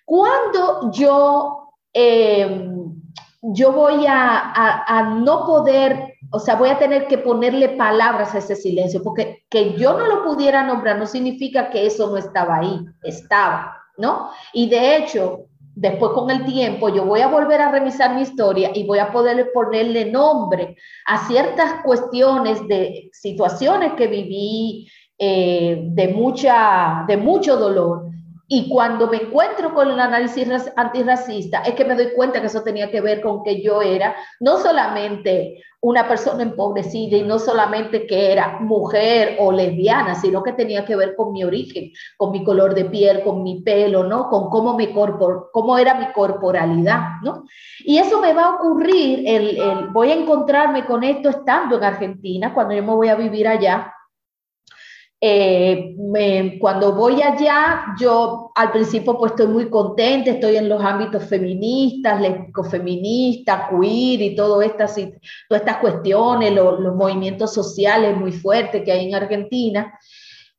Cuando 0.04 0.90
yo, 0.92 1.72
em, 1.92 2.79
yo 3.42 3.72
voy 3.72 4.06
a, 4.06 4.84
a 4.86 5.14
no 5.14 5.46
poder 5.46 6.14
o 6.32 6.38
sea, 6.38 6.54
voy 6.54 6.68
a 6.68 6.78
tener 6.78 7.08
que 7.08 7.18
ponerle 7.18 7.70
palabras 7.70 8.34
a 8.34 8.38
ese 8.38 8.54
silencio, 8.54 9.02
porque 9.02 9.42
que 9.50 9.74
yo 9.74 9.98
no 9.98 10.06
lo 10.06 10.24
pudiera 10.24 10.62
nombrar 10.62 10.96
no 10.96 11.06
significa 11.06 11.70
que 11.70 11.86
eso 11.86 12.08
no 12.08 12.16
estaba 12.16 12.58
ahí, 12.58 12.78
estaba. 13.02 13.80
¿no? 14.00 14.30
Y 14.52 14.68
de 14.68 14.96
hecho, 14.96 15.46
después 15.74 16.12
con 16.12 16.30
el 16.30 16.44
tiempo 16.44 16.88
yo 16.88 17.04
voy 17.04 17.20
a 17.20 17.28
volver 17.28 17.60
a 17.60 17.70
revisar 17.70 18.14
mi 18.14 18.22
historia 18.22 18.70
y 18.74 18.86
voy 18.86 18.98
a 18.98 19.12
poder 19.12 19.50
ponerle 19.54 20.10
nombre 20.10 20.76
a 21.06 21.26
ciertas 21.26 21.82
cuestiones 21.84 22.66
de 22.66 23.10
situaciones 23.12 23.92
que 23.92 24.08
viví 24.08 24.88
eh, 25.18 25.82
de, 25.90 26.08
mucha, 26.08 27.04
de 27.06 27.16
mucho 27.16 27.56
dolor. 27.56 28.09
Y 28.52 28.68
cuando 28.68 29.06
me 29.06 29.18
encuentro 29.18 29.72
con 29.72 29.92
el 29.92 30.00
análisis 30.00 30.48
antirracista, 30.74 31.62
es 31.62 31.74
que 31.74 31.84
me 31.84 31.94
doy 31.94 32.12
cuenta 32.16 32.40
que 32.40 32.48
eso 32.48 32.64
tenía 32.64 32.90
que 32.90 33.00
ver 33.00 33.20
con 33.20 33.44
que 33.44 33.62
yo 33.62 33.80
era 33.80 34.16
no 34.40 34.58
solamente 34.58 35.62
una 35.82 36.08
persona 36.08 36.42
empobrecida 36.42 37.16
y 37.16 37.22
no 37.22 37.38
solamente 37.38 38.08
que 38.08 38.32
era 38.32 38.58
mujer 38.58 39.36
o 39.38 39.52
lesbiana, 39.52 40.16
sino 40.16 40.42
que 40.42 40.52
tenía 40.52 40.84
que 40.84 40.96
ver 40.96 41.14
con 41.14 41.32
mi 41.32 41.44
origen, 41.44 41.92
con 42.16 42.32
mi 42.32 42.42
color 42.42 42.74
de 42.74 42.86
piel, 42.86 43.22
con 43.22 43.44
mi 43.44 43.62
pelo, 43.62 44.02
¿no? 44.02 44.28
Con 44.28 44.50
cómo, 44.50 44.76
me 44.76 44.92
corpor 44.92 45.50
cómo 45.52 45.78
era 45.78 45.94
mi 45.94 46.12
corporalidad, 46.12 47.20
¿no? 47.22 47.44
Y 47.78 47.98
eso 47.98 48.20
me 48.20 48.32
va 48.32 48.46
a 48.46 48.54
ocurrir, 48.56 49.60
voy 49.92 50.10
a 50.10 50.16
encontrarme 50.16 50.84
con 50.86 51.04
esto 51.04 51.28
estando 51.28 51.76
en 51.76 51.84
Argentina, 51.84 52.52
cuando 52.52 52.74
yo 52.74 52.82
me 52.82 52.94
voy 52.94 53.10
a 53.10 53.14
vivir 53.14 53.46
allá, 53.46 53.94
eh, 55.22 55.96
cuando 56.58 56.94
voy 56.94 57.20
allá, 57.20 57.94
yo 57.98 58.50
al 58.54 58.72
principio 58.72 59.18
pues 59.18 59.32
estoy 59.32 59.48
muy 59.48 59.68
contenta, 59.68 60.30
estoy 60.30 60.56
en 60.56 60.68
los 60.68 60.82
ámbitos 60.82 61.24
feministas, 61.24 62.22
feministas, 62.70 63.68
queer 63.68 64.22
y 64.22 64.34
todo 64.34 64.62
estas, 64.62 64.94
todas 64.94 65.62
estas 65.62 65.76
cuestiones, 65.76 66.54
los, 66.54 66.80
los 66.80 66.96
movimientos 66.96 67.52
sociales 67.52 68.16
muy 68.16 68.32
fuertes 68.32 68.82
que 68.82 68.92
hay 68.92 69.08
en 69.08 69.14
Argentina, 69.14 69.98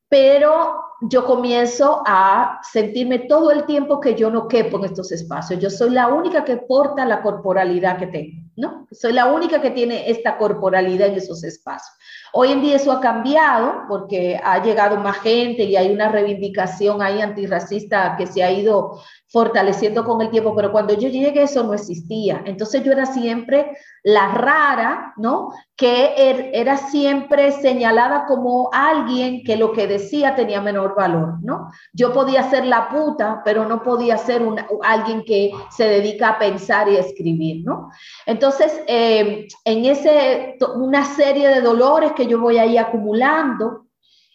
pero 0.08 0.76
yo 1.00 1.24
comienzo 1.24 2.02
a 2.06 2.60
sentirme 2.62 3.20
todo 3.20 3.50
el 3.50 3.66
tiempo 3.66 3.98
que 3.98 4.14
yo 4.14 4.30
no 4.30 4.46
quepo 4.46 4.78
en 4.78 4.84
estos 4.84 5.10
espacios. 5.10 5.58
Yo 5.58 5.70
soy 5.70 5.90
la 5.90 6.08
única 6.08 6.44
que 6.44 6.58
porta 6.58 7.04
la 7.04 7.22
corporalidad 7.22 7.98
que 7.98 8.06
tengo, 8.06 8.42
¿no? 8.56 8.86
Soy 8.92 9.12
la 9.12 9.26
única 9.26 9.60
que 9.60 9.70
tiene 9.70 10.08
esta 10.08 10.38
corporalidad 10.38 11.08
en 11.08 11.14
esos 11.14 11.42
espacios. 11.42 11.96
Hoy 12.34 12.52
en 12.52 12.62
día 12.62 12.76
eso 12.76 12.90
ha 12.92 13.00
cambiado 13.00 13.84
porque 13.88 14.40
ha 14.42 14.62
llegado 14.62 14.96
más 14.96 15.18
gente 15.18 15.64
y 15.64 15.76
hay 15.76 15.92
una 15.92 16.08
reivindicación 16.08 17.02
ahí 17.02 17.20
antirracista 17.20 18.16
que 18.16 18.26
se 18.26 18.42
ha 18.42 18.50
ido 18.50 19.02
fortaleciendo 19.32 20.04
con 20.04 20.20
el 20.20 20.28
tiempo, 20.28 20.54
pero 20.54 20.70
cuando 20.70 20.92
yo 20.92 21.08
llegué 21.08 21.42
eso 21.42 21.62
no 21.62 21.72
existía. 21.72 22.42
Entonces 22.44 22.84
yo 22.84 22.92
era 22.92 23.06
siempre 23.06 23.78
la 24.02 24.28
rara, 24.28 25.14
¿no? 25.16 25.52
Que 25.74 26.12
er, 26.18 26.50
era 26.52 26.76
siempre 26.76 27.50
señalada 27.52 28.26
como 28.26 28.68
alguien 28.74 29.42
que 29.42 29.56
lo 29.56 29.72
que 29.72 29.86
decía 29.86 30.34
tenía 30.34 30.60
menor 30.60 30.94
valor, 30.94 31.38
¿no? 31.42 31.70
Yo 31.94 32.12
podía 32.12 32.50
ser 32.50 32.66
la 32.66 32.90
puta, 32.90 33.40
pero 33.42 33.64
no 33.64 33.82
podía 33.82 34.18
ser 34.18 34.42
alguien 34.82 35.24
que 35.24 35.50
se 35.70 35.84
dedica 35.84 36.28
a 36.28 36.38
pensar 36.38 36.90
y 36.90 36.96
a 36.96 37.00
escribir, 37.00 37.64
¿no? 37.64 37.90
Entonces, 38.26 38.82
eh, 38.86 39.48
en 39.64 39.84
ese, 39.86 40.58
una 40.76 41.06
serie 41.06 41.48
de 41.48 41.62
dolores 41.62 42.12
que 42.12 42.26
yo 42.26 42.38
voy 42.38 42.58
ahí 42.58 42.76
acumulando, 42.76 43.81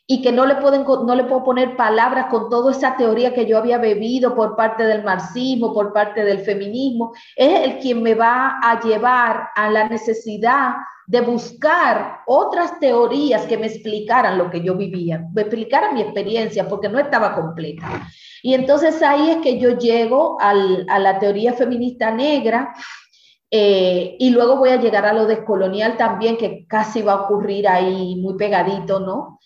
y 0.10 0.22
que 0.22 0.32
no 0.32 0.46
le, 0.46 0.56
pueden, 0.56 0.86
no 0.86 1.16
le 1.16 1.26
puedo 1.26 1.44
poner 1.44 1.76
palabras 1.76 2.28
con 2.30 2.50
toda 2.50 2.72
esa 2.72 2.96
teoría 2.96 3.34
que 3.34 3.46
yo 3.46 3.58
había 3.58 3.78
bebido 3.78 4.34
por 4.34 4.56
parte 4.56 4.84
del 4.84 5.04
marxismo, 5.04 5.74
por 5.74 5.92
parte 5.92 6.24
del 6.24 6.40
feminismo, 6.40 7.14
es 7.36 7.66
el 7.66 7.80
quien 7.80 8.02
me 8.02 8.16
va 8.16 8.58
a 8.64 8.80
llevar 8.80 9.50
a 9.54 9.70
la 9.70 9.90
necesidad 9.90 10.76
de 11.08 11.22
buscar 11.22 12.22
otras 12.26 12.80
teorías 12.80 13.46
que 13.46 13.58
me 13.58 13.68
explicaran 13.68 14.38
lo 14.38 14.50
que 14.50 14.62
yo 14.62 14.76
vivía, 14.76 15.26
me 15.34 15.42
explicaran 15.42 15.94
mi 15.94 16.02
experiencia, 16.02 16.70
porque 16.70 16.88
no 16.88 17.00
estaba 17.00 17.36
completa. 17.36 18.08
Y 18.42 18.54
entonces 18.54 19.02
ahí 19.02 19.32
es 19.32 19.38
que 19.38 19.60
yo 19.60 19.78
llego 19.78 20.40
al, 20.40 20.86
a 20.90 21.00
la 21.00 21.20
teoría 21.20 21.52
feminista 21.52 22.12
negra, 22.12 22.74
eh, 23.50 24.18
y 24.20 24.30
luego 24.30 24.58
voy 24.58 24.70
a 24.70 24.82
llegar 24.82 25.06
a 25.06 25.14
lo 25.14 25.26
descolonial 25.26 25.96
también, 25.98 26.38
que 26.38 26.66
casi 26.68 27.02
va 27.02 27.14
a 27.14 27.22
ocurrir 27.22 27.68
ahí 27.68 28.16
muy 28.18 28.36
pegadito, 28.36 29.00
¿no? 29.00 29.37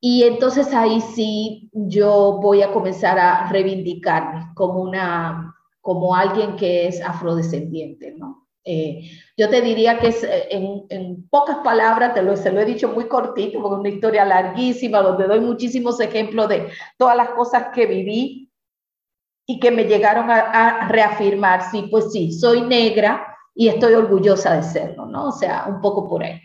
Y 0.00 0.22
entonces 0.22 0.72
ahí 0.74 1.00
sí 1.00 1.70
yo 1.72 2.38
voy 2.40 2.62
a 2.62 2.72
comenzar 2.72 3.18
a 3.18 3.48
reivindicarme 3.50 4.48
como, 4.54 4.80
una, 4.80 5.54
como 5.80 6.14
alguien 6.14 6.56
que 6.56 6.86
es 6.86 7.00
afrodescendiente, 7.02 8.14
¿no? 8.16 8.46
Eh, 8.64 9.10
yo 9.36 9.48
te 9.48 9.62
diría 9.62 9.98
que 9.98 10.08
es, 10.08 10.22
eh, 10.22 10.48
en, 10.50 10.84
en, 10.90 11.28
pocas 11.30 11.56
palabras, 11.58 12.12
te 12.12 12.22
lo, 12.22 12.36
se 12.36 12.52
lo 12.52 12.60
he 12.60 12.66
dicho 12.66 12.90
muy 12.90 13.08
cortito, 13.08 13.62
porque 13.62 13.76
es 13.76 13.80
una 13.80 13.88
historia 13.88 14.24
larguísima, 14.26 15.00
donde 15.00 15.26
doy 15.26 15.40
muchísimos 15.40 15.98
ejemplos 16.00 16.48
de 16.50 16.68
todas 16.98 17.16
las 17.16 17.30
cosas 17.30 17.68
que 17.74 17.86
viví 17.86 18.52
y 19.46 19.58
que 19.58 19.70
me 19.70 19.84
llegaron 19.84 20.30
a, 20.30 20.40
a 20.40 20.88
reafirmar, 20.88 21.70
sí, 21.70 21.88
pues 21.90 22.12
sí, 22.12 22.30
soy 22.30 22.60
negra 22.60 23.34
y 23.54 23.68
estoy 23.68 23.94
orgullosa 23.94 24.56
de 24.56 24.62
serlo, 24.62 25.06
¿no? 25.06 25.28
O 25.28 25.32
sea, 25.32 25.64
un 25.66 25.80
poco 25.80 26.06
por 26.06 26.22
ahí. 26.22 26.38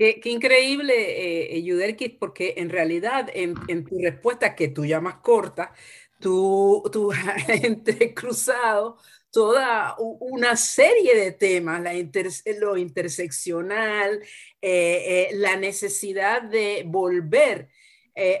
Qué, 0.00 0.18
increíble, 0.30 0.94
eh, 0.94 1.58
eh 1.58 2.16
porque 2.18 2.54
en 2.56 2.70
realidad 2.70 3.28
en, 3.34 3.54
tu 3.84 3.98
respuesta, 3.98 4.56
que 4.56 4.68
tú 4.68 4.86
llamas 4.86 5.16
corta, 5.16 5.74
tú, 6.18 6.82
tú 6.90 7.12
has 7.12 7.46
entrecruzado 7.64 8.96
toda 9.30 9.96
una 9.98 10.56
serie 10.56 11.14
de 11.14 11.32
temas, 11.32 11.82
lo 12.58 12.78
interseccional, 12.78 14.22
eh, 14.62 15.28
eh, 15.28 15.28
la 15.34 15.56
necesidad 15.56 16.44
de 16.44 16.84
volver 16.86 17.68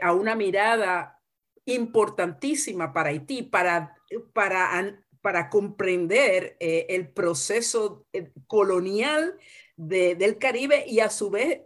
a 0.00 0.14
una 0.14 0.34
mirada 0.34 1.20
importantísima 1.66 2.90
para 2.90 3.10
Haití, 3.10 3.42
para, 3.42 3.94
para, 4.32 4.98
para 5.20 5.50
comprender 5.50 6.56
el 6.58 7.10
proceso 7.10 8.06
colonial 8.46 9.38
del 9.88 10.38
Caribe 10.38 10.84
y 10.86 11.00
a 11.00 11.10
su 11.10 11.30
vez 11.30 11.62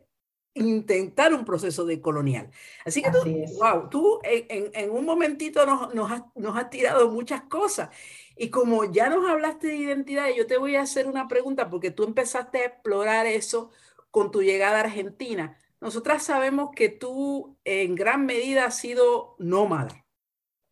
intentar 0.54 1.35
un 1.35 1.44
proceso 1.44 1.85
de 1.85 2.00
colonial. 2.00 2.50
Así 2.85 3.02
que 3.02 3.11
tú, 3.11 3.25
wow, 3.59 3.88
tú 3.90 4.21
en, 4.23 4.71
en, 4.73 4.90
un 4.90 5.04
momentito 5.04 5.66
nos, 5.66 5.92
nos, 5.94 6.11
has, 6.12 6.23
nos 6.37 6.56
has 6.56 6.71
tirado 6.71 7.11
muchas 7.11 7.42
cosas. 7.42 7.90
Y 8.37 8.50
como 8.50 8.85
ya 8.85 9.09
nos 9.09 9.28
hablaste 9.28 9.68
de 9.68 9.76
identidad, 9.76 10.28
yo 10.37 10.47
te 10.47 10.56
voy 10.56 10.76
a 10.76 10.83
hacer 10.83 11.09
una 11.09 11.26
pregunta 11.26 11.68
porque 11.71 11.90
tú 11.90 12.04
empezaste 12.04 12.59
a 12.59 12.66
explorar 12.66 13.26
eso 13.26 13.71
con 14.11 14.30
tu 14.30 14.42
llegada 14.42 14.78
a 14.78 14.85
Argentina. 14.85 15.59
Nosotras 15.80 16.23
sabemos 16.23 16.71
que 16.75 16.88
tú 16.88 17.59
en 17.64 17.94
gran 17.94 18.25
medida 18.25 18.66
has 18.66 18.78
sido 18.78 19.35
nómada, 19.38 20.06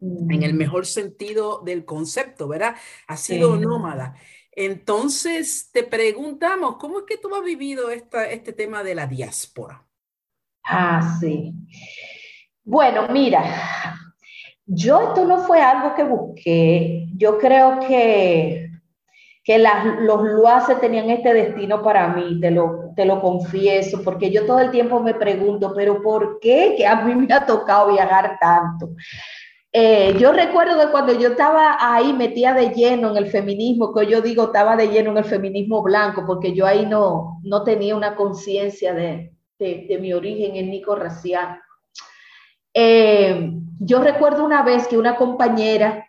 en 0.01 0.43
el 0.43 0.55
mm. 0.55 0.57
mejor 0.57 0.87
sentido 0.87 1.61
del 1.65 1.85
concepto, 1.85 2.49
¿verdad? 2.49 2.77
Has 3.07 3.21
sido 3.21 3.57
nómada. 3.57 4.17
Entonces, 4.54 5.71
te 5.73 5.82
preguntamos, 5.82 6.76
¿cómo 6.76 7.00
es 7.00 7.04
que 7.06 7.16
tú 7.16 7.35
has 7.35 7.42
vivido 7.42 7.90
esta, 7.90 8.30
este 8.30 8.52
tema 8.52 8.82
de 8.82 8.94
la 8.94 9.06
diáspora? 9.06 9.82
Ah, 10.64 11.16
sí. 11.18 11.54
Bueno, 12.62 13.09
mira, 13.09 13.42
yo 14.66 15.09
esto 15.09 15.25
no 15.25 15.44
fue 15.44 15.61
algo 15.61 15.94
que 15.94 16.04
busqué. 16.04 17.06
Yo 17.16 17.38
creo 17.38 17.80
que, 17.80 18.71
que 19.42 19.59
los 19.59 20.23
luaces 20.23 20.80
tenían 20.80 21.09
este 21.11 21.32
destino 21.32 21.82
para 21.82 22.09
mí, 22.09 22.38
te 22.38 22.50
lo, 22.50 22.92
te 22.94 23.06
lo 23.06 23.21
confieso, 23.21 24.02
porque 24.04 24.30
yo 24.30 24.44
todo 24.44 24.61
el 24.61 24.71
tiempo 24.71 25.00
me 25.00 25.14
pregunto, 25.14 25.73
pero 25.75 26.02
¿por 26.02 26.38
qué 26.40 26.75
que 26.76 26.87
a 26.87 27.02
mí 27.02 27.14
me 27.14 27.32
ha 27.32 27.44
tocado 27.47 27.92
viajar 27.92 28.38
tanto? 28.38 28.90
Eh, 29.75 30.14
yo 30.19 30.33
recuerdo 30.33 30.79
que 30.79 30.93
cuando 30.93 31.19
yo 31.19 31.31
estaba 31.31 31.79
ahí 31.81 32.12
metida 32.12 32.52
de 32.52 32.75
lleno 32.75 33.11
en 33.11 33.17
el 33.17 33.31
feminismo, 33.31 33.95
que 33.95 34.07
yo 34.07 34.21
digo 34.21 34.45
estaba 34.45 34.76
de 34.76 34.88
lleno 34.88 35.12
en 35.12 35.17
el 35.19 35.25
feminismo 35.25 35.83
blanco, 35.83 36.25
porque 36.26 36.52
yo 36.52 36.67
ahí 36.67 36.85
no, 36.85 37.41
no 37.43 37.64
tenía 37.64 37.97
una 37.97 38.14
conciencia 38.14 38.93
de, 38.93 39.33
de, 39.59 39.99
mi 39.99 40.12
origen 40.12 40.57
étnico-racial. 40.57 41.59
Eh, 42.75 43.50
yo 43.79 44.02
recuerdo 44.02 44.45
una 44.45 44.62
vez 44.62 44.87
que 44.88 44.99
una 44.99 45.17
compañera 45.17 46.07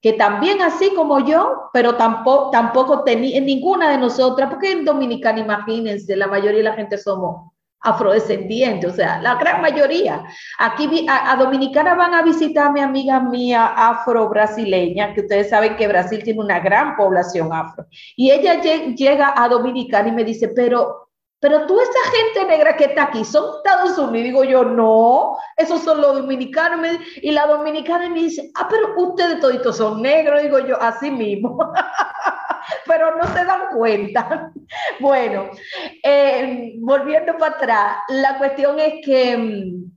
que 0.00 0.14
también 0.14 0.62
así 0.62 0.94
como 0.94 1.20
yo, 1.26 1.68
pero 1.74 1.96
tampoco, 1.96 2.50
tampoco 2.50 3.04
tenía 3.04 3.38
ninguna 3.42 3.90
de 3.90 3.98
nosotras, 3.98 4.48
porque 4.48 4.72
en 4.72 4.86
Dominicana, 4.86 5.40
imagínense, 5.40 6.16
la 6.16 6.26
mayoría 6.26 6.58
de 6.58 6.64
la 6.64 6.72
gente 6.72 6.96
somos 6.96 7.49
afrodescendientes, 7.82 8.92
o 8.92 8.94
sea, 8.94 9.20
la 9.20 9.36
gran 9.36 9.62
mayoría. 9.62 10.22
Aquí 10.58 11.06
a, 11.08 11.36
Dominicana 11.36 11.94
van 11.94 12.14
a 12.14 12.22
visitar 12.22 12.68
a 12.68 12.72
mi 12.72 12.80
amiga 12.80 13.20
mía 13.20 13.66
afro-brasileña, 13.66 15.14
que 15.14 15.22
ustedes 15.22 15.50
saben 15.50 15.76
que 15.76 15.88
Brasil 15.88 16.22
tiene 16.22 16.40
una 16.40 16.60
gran 16.60 16.96
población 16.96 17.52
afro. 17.52 17.86
Y 18.16 18.30
ella 18.30 18.60
llega 18.60 19.34
a 19.36 19.48
Dominicana 19.48 20.08
y 20.08 20.12
me 20.12 20.24
dice, 20.24 20.48
pero 20.48 21.10
pero 21.40 21.66
tú, 21.66 21.80
esa 21.80 22.10
gente 22.16 22.44
negra 22.54 22.76
que 22.76 22.84
está 22.84 23.04
aquí, 23.04 23.24
¿son 23.24 23.56
Estados 23.56 23.96
Unidos? 23.96 24.24
Digo 24.24 24.44
yo, 24.44 24.62
no, 24.62 25.38
esos 25.56 25.82
son 25.82 26.02
los 26.02 26.16
dominicanos. 26.18 26.98
Y 27.22 27.30
la 27.30 27.46
dominicana 27.46 28.10
me 28.10 28.20
dice, 28.20 28.50
ah, 28.56 28.68
pero 28.68 28.94
ustedes 28.94 29.40
toditos 29.40 29.78
son 29.78 30.02
negros. 30.02 30.42
Digo 30.42 30.58
yo, 30.58 30.80
así 30.80 31.10
mismo. 31.10 31.58
pero 32.86 33.16
no 33.16 33.24
se 33.24 33.44
dan 33.44 33.68
cuenta. 33.74 34.52
bueno, 35.00 35.50
eh, 36.02 36.74
volviendo 36.80 37.36
para 37.36 37.56
atrás, 37.56 37.96
la 38.08 38.38
cuestión 38.38 38.78
es 38.78 38.94
que... 39.04 39.36
Mm, 39.36 39.92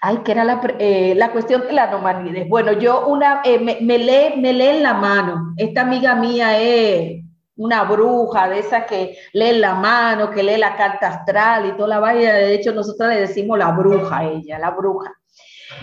ay, 0.00 0.18
que 0.18 0.32
era 0.32 0.44
la, 0.44 0.60
eh, 0.78 1.14
la, 1.16 1.32
cuestión 1.32 1.62
de 1.62 1.72
la 1.72 1.90
nomanides. 1.90 2.48
Bueno, 2.48 2.72
yo 2.72 3.06
una, 3.06 3.42
eh, 3.44 3.58
me, 3.58 3.78
me, 3.80 3.98
lee, 3.98 4.40
me 4.40 4.52
lee 4.52 4.68
en 4.68 4.82
la 4.82 4.94
mano. 4.94 5.54
Esta 5.56 5.82
amiga 5.82 6.14
mía 6.14 6.60
es 6.60 7.24
una 7.58 7.82
bruja 7.84 8.48
de 8.48 8.60
esa 8.60 8.86
que 8.86 9.18
lee 9.32 9.58
la 9.58 9.74
mano, 9.74 10.30
que 10.30 10.42
lee 10.42 10.56
la 10.56 10.76
carta 10.76 11.08
astral 11.08 11.66
y 11.66 11.72
toda 11.72 11.88
la 11.88 11.98
vaina. 11.98 12.34
De 12.34 12.54
hecho, 12.54 12.72
nosotros 12.72 13.08
le 13.08 13.20
decimos 13.20 13.58
la 13.58 13.72
bruja 13.72 14.18
a 14.18 14.24
ella, 14.24 14.58
la 14.58 14.70
bruja. 14.70 15.12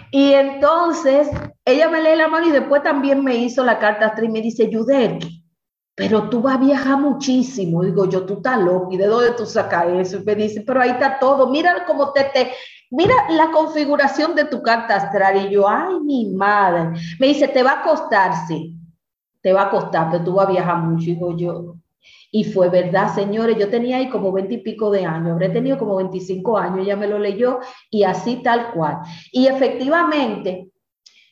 Y 0.09 0.33
entonces 0.33 1.29
ella 1.65 1.89
me 1.89 2.01
lee 2.01 2.15
la 2.15 2.27
mano 2.27 2.47
y 2.47 2.51
después 2.51 2.81
también 2.81 3.23
me 3.23 3.35
hizo 3.35 3.63
la 3.63 3.77
carta 3.77 4.07
astral 4.07 4.25
y 4.25 4.31
me 4.31 4.41
dice, 4.41 4.69
Yudelki, 4.69 5.34
pero 5.95 6.29
tú 6.29 6.41
vas 6.41 6.57
a 6.57 6.59
viajar 6.59 6.99
muchísimo. 6.99 7.83
Digo, 7.83 8.09
yo, 8.09 8.25
tú 8.25 8.35
estás 8.35 8.59
loco, 8.59 8.91
¿y 8.91 8.97
de 8.97 9.07
dónde 9.07 9.31
tú 9.31 9.45
sacas 9.45 9.87
eso? 9.87 10.17
Y 10.17 10.23
me 10.25 10.35
dice, 10.35 10.61
pero 10.61 10.81
ahí 10.81 10.91
está 10.91 11.17
todo, 11.19 11.49
mira 11.49 11.85
cómo 11.87 12.11
te, 12.11 12.25
te, 12.25 12.51
mira 12.91 13.15
la 13.29 13.49
configuración 13.51 14.35
de 14.35 14.45
tu 14.45 14.61
carta 14.61 14.95
astral. 14.95 15.47
Y 15.47 15.53
yo, 15.53 15.67
ay, 15.67 15.99
mi 16.01 16.27
madre. 16.27 16.99
Me 17.19 17.27
dice, 17.27 17.47
te 17.47 17.63
va 17.63 17.79
a 17.79 17.83
costar, 17.83 18.31
sí 18.47 18.75
te 19.45 19.53
va 19.53 19.67
a 19.67 19.69
costar, 19.69 20.09
pero 20.09 20.23
tú 20.23 20.33
vas 20.33 20.47
a 20.47 20.51
viajar 20.51 20.77
mucho. 20.77 21.05
Digo 21.05 21.37
yo, 21.37 21.75
y 22.31 22.45
fue 22.45 22.67
verdad, 22.67 23.13
señores, 23.13 23.55
yo 23.59 23.69
tenía 23.69 23.97
ahí 23.97 24.09
como 24.09 24.31
20 24.31 24.55
y 24.55 24.57
pico 24.57 24.89
de 24.89 25.05
años, 25.05 25.33
habré 25.33 25.49
tenido 25.49 25.77
como 25.77 25.97
25 25.97 26.57
años, 26.57 26.79
ella 26.79 26.95
me 26.95 27.05
lo 27.05 27.19
leyó 27.19 27.59
y 27.91 28.01
así 28.05 28.37
tal 28.37 28.71
cual. 28.71 29.01
Y 29.31 29.45
efectivamente, 29.45 30.71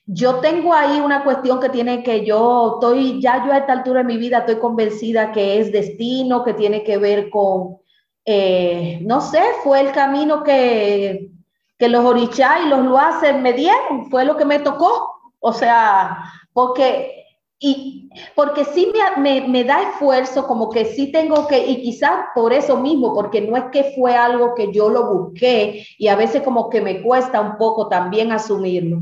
yo 0.05 0.35
tengo 0.35 0.73
ahí 0.73 0.99
una 0.99 1.23
cuestión 1.23 1.59
que 1.59 1.69
tiene 1.69 2.03
que 2.03 2.25
yo, 2.25 2.73
estoy, 2.75 3.21
ya 3.21 3.45
yo 3.45 3.53
a 3.53 3.59
esta 3.59 3.73
altura 3.73 4.01
de 4.01 4.07
mi 4.07 4.17
vida 4.17 4.39
estoy 4.39 4.57
convencida 4.57 5.31
que 5.31 5.59
es 5.59 5.71
destino, 5.71 6.43
que 6.43 6.53
tiene 6.53 6.83
que 6.83 6.97
ver 6.97 7.29
con, 7.29 7.77
eh, 8.25 8.99
no 9.03 9.21
sé, 9.21 9.41
fue 9.63 9.81
el 9.81 9.91
camino 9.91 10.43
que, 10.43 11.29
que 11.77 11.87
los 11.87 12.03
orichá 12.03 12.59
y 12.65 12.69
los 12.69 12.83
luaces 12.83 13.39
me 13.39 13.53
dieron, 13.53 14.09
fue 14.09 14.25
lo 14.25 14.35
que 14.37 14.45
me 14.45 14.59
tocó. 14.59 15.11
O 15.39 15.51
sea, 15.51 16.23
porque 16.53 17.23
y 17.59 18.09
porque 18.35 18.65
sí 18.65 18.91
me, 19.17 19.47
me, 19.47 19.63
da 19.63 19.81
esfuerzo, 19.81 20.45
como 20.45 20.69
que 20.69 20.83
sí 20.83 21.13
tengo 21.13 21.47
que, 21.47 21.65
y 21.65 21.81
quizás 21.81 22.25
por 22.35 22.51
eso 22.51 22.77
mismo, 22.77 23.13
porque 23.13 23.39
no 23.39 23.55
es 23.55 23.63
que 23.71 23.93
fue 23.95 24.15
algo 24.15 24.53
que 24.53 24.73
yo 24.73 24.89
lo 24.89 25.13
busqué 25.13 25.85
y 25.97 26.09
a 26.09 26.17
veces 26.17 26.41
como 26.41 26.69
que 26.69 26.81
me 26.81 27.01
cuesta 27.01 27.39
un 27.39 27.57
poco 27.57 27.87
también 27.87 28.33
asumirlo. 28.33 29.01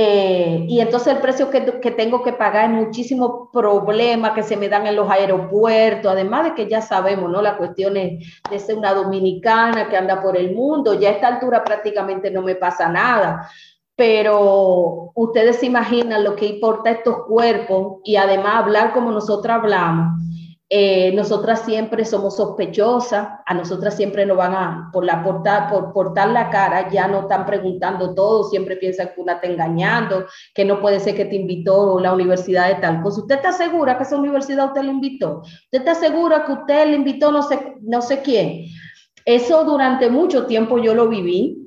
Eh, 0.00 0.64
y 0.68 0.78
entonces 0.78 1.12
el 1.12 1.20
precio 1.20 1.50
que, 1.50 1.80
que, 1.80 1.90
tengo 1.90 2.22
que 2.22 2.32
pagar 2.32 2.70
es 2.70 2.86
muchísimos 2.86 3.48
problemas 3.52 4.30
que 4.30 4.44
se 4.44 4.56
me 4.56 4.68
dan 4.68 4.86
en 4.86 4.94
los 4.94 5.10
aeropuertos, 5.10 6.12
además 6.12 6.44
de 6.44 6.54
que 6.54 6.68
ya 6.68 6.80
sabemos, 6.80 7.28
¿no? 7.28 7.42
La 7.42 7.56
cuestión 7.56 7.96
es 7.96 8.24
de 8.48 8.58
ser 8.60 8.76
una 8.76 8.94
dominicana 8.94 9.88
que 9.88 9.96
anda 9.96 10.22
por 10.22 10.36
el 10.36 10.54
mundo, 10.54 10.94
ya 10.94 11.08
a 11.08 11.12
esta 11.14 11.26
altura 11.26 11.64
prácticamente 11.64 12.30
no 12.30 12.42
me 12.42 12.54
pasa 12.54 12.88
nada, 12.88 13.50
pero 13.96 15.10
ustedes 15.16 15.56
se 15.56 15.66
imaginan 15.66 16.22
lo 16.22 16.36
que 16.36 16.46
importa 16.46 16.92
estos 16.92 17.24
cuerpos 17.26 18.00
y 18.04 18.14
además 18.14 18.54
hablar 18.54 18.92
como 18.92 19.10
nosotras 19.10 19.58
hablamos. 19.58 20.27
Eh, 20.70 21.12
nosotras 21.14 21.62
siempre 21.64 22.04
somos 22.04 22.36
sospechosas, 22.36 23.26
a 23.46 23.54
nosotras 23.54 23.96
siempre 23.96 24.26
nos 24.26 24.36
van 24.36 24.52
a, 24.52 24.90
por, 24.92 25.02
la 25.02 25.24
portar, 25.24 25.70
por 25.70 25.94
portar 25.94 26.28
la 26.28 26.50
cara, 26.50 26.90
ya 26.90 27.08
no 27.08 27.20
están 27.20 27.46
preguntando 27.46 28.14
todo, 28.14 28.44
siempre 28.44 28.76
piensan 28.76 29.12
que 29.14 29.20
una 29.22 29.34
está 29.34 29.46
engañando, 29.46 30.26
que 30.54 30.66
no 30.66 30.78
puede 30.78 31.00
ser 31.00 31.16
que 31.16 31.24
te 31.24 31.36
invitó 31.36 31.98
la 32.00 32.12
universidad 32.12 32.68
de 32.68 32.82
tal 32.82 33.00
cosa. 33.00 33.22
¿Usted 33.22 33.36
está 33.36 33.52
segura 33.52 33.96
que 33.96 34.02
esa 34.02 34.18
universidad 34.18 34.66
usted 34.66 34.82
le 34.82 34.90
invitó? 34.90 35.40
¿Usted 35.40 35.78
está 35.78 35.94
segura 35.94 36.44
que 36.44 36.52
usted 36.52 36.86
le 36.88 36.96
invitó 36.96 37.32
no 37.32 37.42
sé, 37.42 37.76
no 37.80 38.02
sé 38.02 38.20
quién? 38.20 38.66
Eso 39.24 39.64
durante 39.64 40.10
mucho 40.10 40.44
tiempo 40.44 40.76
yo 40.76 40.94
lo 40.94 41.08
viví, 41.08 41.64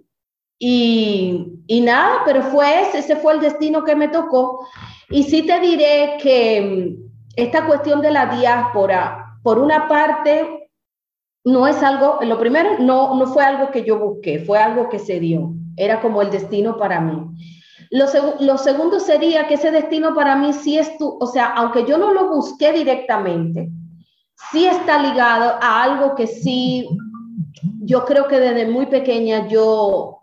y, 0.64 1.54
y, 1.66 1.82
nada, 1.82 2.22
pero 2.24 2.44
fue 2.44 2.84
ese, 2.84 3.00
ese 3.00 3.16
fue 3.16 3.34
el 3.34 3.40
destino 3.40 3.84
que 3.84 3.96
me 3.96 4.10
tocó. 4.10 4.68
Y 5.10 5.24
sí 5.24 5.42
te 5.42 5.60
diré 5.60 6.18
que 6.22 6.98
esta 7.36 7.66
cuestión 7.66 8.02
de 8.02 8.12
la 8.12 8.28
diáspora, 8.28 9.38
por 9.44 9.60
una 9.60 9.88
parte, 9.88 10.70
no 11.44 11.68
es 11.68 11.82
algo, 11.82 12.20
lo 12.22 12.40
primero, 12.40 12.78
no, 12.80 13.16
no 13.16 13.28
fue 13.28 13.44
algo 13.44 13.72
que 13.72 13.84
yo 13.84 14.00
busqué, 14.00 14.40
fue 14.40 14.60
algo 14.60 14.90
que 14.90 15.00
se 15.00 15.20
dio, 15.20 15.54
era 15.76 16.02
como 16.02 16.22
el 16.22 16.30
destino 16.30 16.78
para 16.78 17.02
mí. 17.02 17.20
Lo, 17.90 18.06
lo 18.40 18.58
segundo 18.58 19.00
sería 19.00 19.48
que 19.48 19.56
ese 19.56 19.72
destino 19.72 20.14
para 20.14 20.36
mí 20.36 20.54
sí 20.54 20.78
es 20.78 20.98
tú, 20.98 21.18
o 21.20 21.28
sea, 21.28 21.48
aunque 21.54 21.86
yo 21.86 21.98
no 21.98 22.14
lo 22.14 22.30
busqué 22.30 22.72
directamente, 22.72 23.70
sí 24.52 24.66
está 24.66 25.02
ligado 25.02 25.58
a 25.62 25.84
algo 25.84 26.16
que 26.16 26.28
sí, 26.28 26.88
yo 27.82 28.06
creo 28.06 28.28
que 28.28 28.40
desde 28.40 28.68
muy 28.68 28.86
pequeña 28.86 29.48
yo 29.48 30.20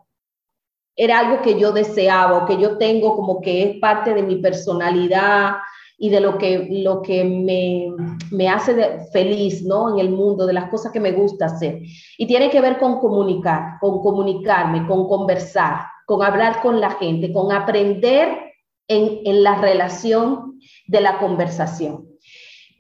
era 0.98 1.20
algo 1.20 1.42
que 1.42 1.58
yo 1.58 1.70
deseaba 1.70 2.44
que 2.44 2.58
yo 2.58 2.76
tengo 2.76 3.14
como 3.14 3.40
que 3.40 3.62
es 3.62 3.78
parte 3.78 4.14
de 4.14 4.22
mi 4.22 4.36
personalidad 4.36 5.58
y 5.98 6.10
de 6.10 6.20
lo 6.20 6.38
que, 6.38 6.68
lo 6.70 7.02
que 7.02 7.24
me, 7.24 7.92
me 8.30 8.48
hace 8.48 9.00
feliz 9.12 9.64
¿no? 9.64 9.92
en 9.92 9.98
el 9.98 10.10
mundo, 10.10 10.46
de 10.46 10.52
las 10.52 10.70
cosas 10.70 10.92
que 10.92 11.00
me 11.00 11.10
gusta 11.10 11.46
hacer. 11.46 11.82
Y 12.16 12.26
tiene 12.26 12.50
que 12.50 12.60
ver 12.60 12.78
con 12.78 13.00
comunicar, 13.00 13.78
con 13.80 14.00
comunicarme, 14.00 14.86
con 14.86 15.08
conversar, 15.08 15.80
con 16.06 16.22
hablar 16.22 16.62
con 16.62 16.80
la 16.80 16.92
gente, 16.92 17.32
con 17.32 17.52
aprender 17.52 18.28
en, 18.86 19.20
en 19.24 19.42
la 19.42 19.60
relación 19.60 20.60
de 20.86 21.00
la 21.00 21.18
conversación. 21.18 22.07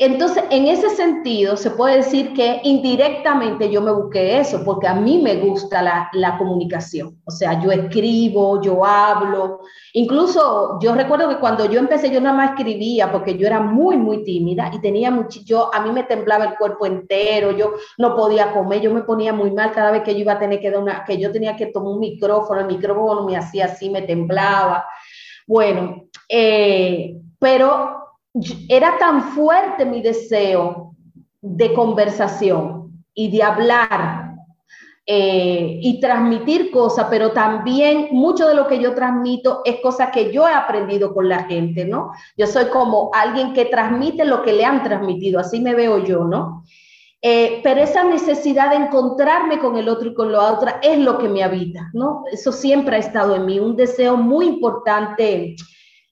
Entonces, 0.00 0.44
en 0.50 0.68
ese 0.68 0.90
sentido, 0.90 1.56
se 1.56 1.72
puede 1.72 1.96
decir 1.96 2.32
que 2.32 2.60
indirectamente 2.62 3.68
yo 3.68 3.82
me 3.82 3.90
busqué 3.90 4.38
eso, 4.38 4.62
porque 4.64 4.86
a 4.86 4.94
mí 4.94 5.20
me 5.20 5.34
gusta 5.36 5.82
la, 5.82 6.38
comunicación. 6.38 7.20
O 7.24 7.32
sea, 7.32 7.60
yo 7.60 7.72
escribo, 7.72 8.62
yo 8.62 8.84
hablo. 8.84 9.58
Incluso 9.94 10.78
yo 10.80 10.94
recuerdo 10.94 11.28
que 11.28 11.40
cuando 11.40 11.68
yo 11.68 11.80
empecé, 11.80 12.10
yo 12.12 12.20
nada 12.20 12.36
más 12.36 12.50
escribía, 12.50 13.10
porque 13.10 13.36
yo 13.36 13.48
era 13.48 13.58
muy, 13.58 13.96
muy 13.96 14.22
tímida 14.22 14.70
y 14.72 14.80
tenía 14.80 15.10
mucho, 15.10 15.40
yo, 15.44 15.74
a 15.74 15.80
mí 15.80 15.90
me 15.90 16.04
temblaba 16.04 16.44
el 16.44 16.56
cuerpo 16.56 16.86
entero, 16.86 17.50
yo 17.50 17.72
no 17.98 18.14
podía 18.14 18.52
comer, 18.52 18.80
yo 18.80 18.94
me 18.94 19.02
ponía 19.02 19.32
muy 19.32 19.50
mal 19.50 19.72
cada 19.72 19.90
vez 19.90 20.04
que 20.04 20.14
yo 20.14 20.20
iba 20.20 20.34
a 20.34 20.38
tener 20.38 20.60
que 20.60 20.70
dar 20.70 20.80
una, 20.80 21.04
que 21.04 21.18
yo 21.18 21.32
tenía 21.32 21.56
que 21.56 21.66
tomar 21.66 21.94
un 21.94 21.98
micrófono, 21.98 22.60
el 22.60 22.66
micrófono 22.66 23.24
me 23.24 23.36
hacía 23.36 23.64
así, 23.64 23.90
me 23.90 24.02
temblaba. 24.02 24.86
Bueno, 25.44 26.04
eh, 26.28 27.16
pero 27.40 28.07
era 28.68 28.98
tan 28.98 29.22
fuerte 29.32 29.84
mi 29.84 30.02
deseo 30.02 30.94
de 31.40 31.72
conversación 31.72 33.04
y 33.14 33.30
de 33.30 33.42
hablar 33.42 34.28
eh, 35.10 35.78
y 35.80 36.00
transmitir 36.00 36.70
cosas, 36.70 37.06
pero 37.08 37.32
también 37.32 38.08
mucho 38.10 38.46
de 38.46 38.54
lo 38.54 38.66
que 38.66 38.78
yo 38.78 38.94
transmito 38.94 39.62
es 39.64 39.80
cosas 39.80 40.10
que 40.10 40.30
yo 40.30 40.46
he 40.46 40.52
aprendido 40.52 41.14
con 41.14 41.28
la 41.28 41.44
gente, 41.44 41.86
¿no? 41.86 42.12
Yo 42.36 42.46
soy 42.46 42.66
como 42.66 43.10
alguien 43.14 43.54
que 43.54 43.64
transmite 43.64 44.26
lo 44.26 44.42
que 44.42 44.52
le 44.52 44.66
han 44.66 44.82
transmitido, 44.82 45.40
así 45.40 45.60
me 45.60 45.74
veo 45.74 46.04
yo, 46.04 46.24
¿no? 46.24 46.64
Eh, 47.22 47.60
pero 47.64 47.80
esa 47.80 48.04
necesidad 48.04 48.70
de 48.70 48.76
encontrarme 48.76 49.58
con 49.58 49.76
el 49.76 49.88
otro 49.88 50.10
y 50.10 50.14
con 50.14 50.30
la 50.30 50.52
otra 50.52 50.78
es 50.82 50.98
lo 50.98 51.16
que 51.16 51.28
me 51.28 51.42
habita, 51.42 51.90
¿no? 51.94 52.24
Eso 52.30 52.52
siempre 52.52 52.96
ha 52.96 53.00
estado 53.00 53.34
en 53.34 53.46
mí, 53.46 53.58
un 53.58 53.76
deseo 53.76 54.16
muy 54.16 54.46
importante 54.46 55.56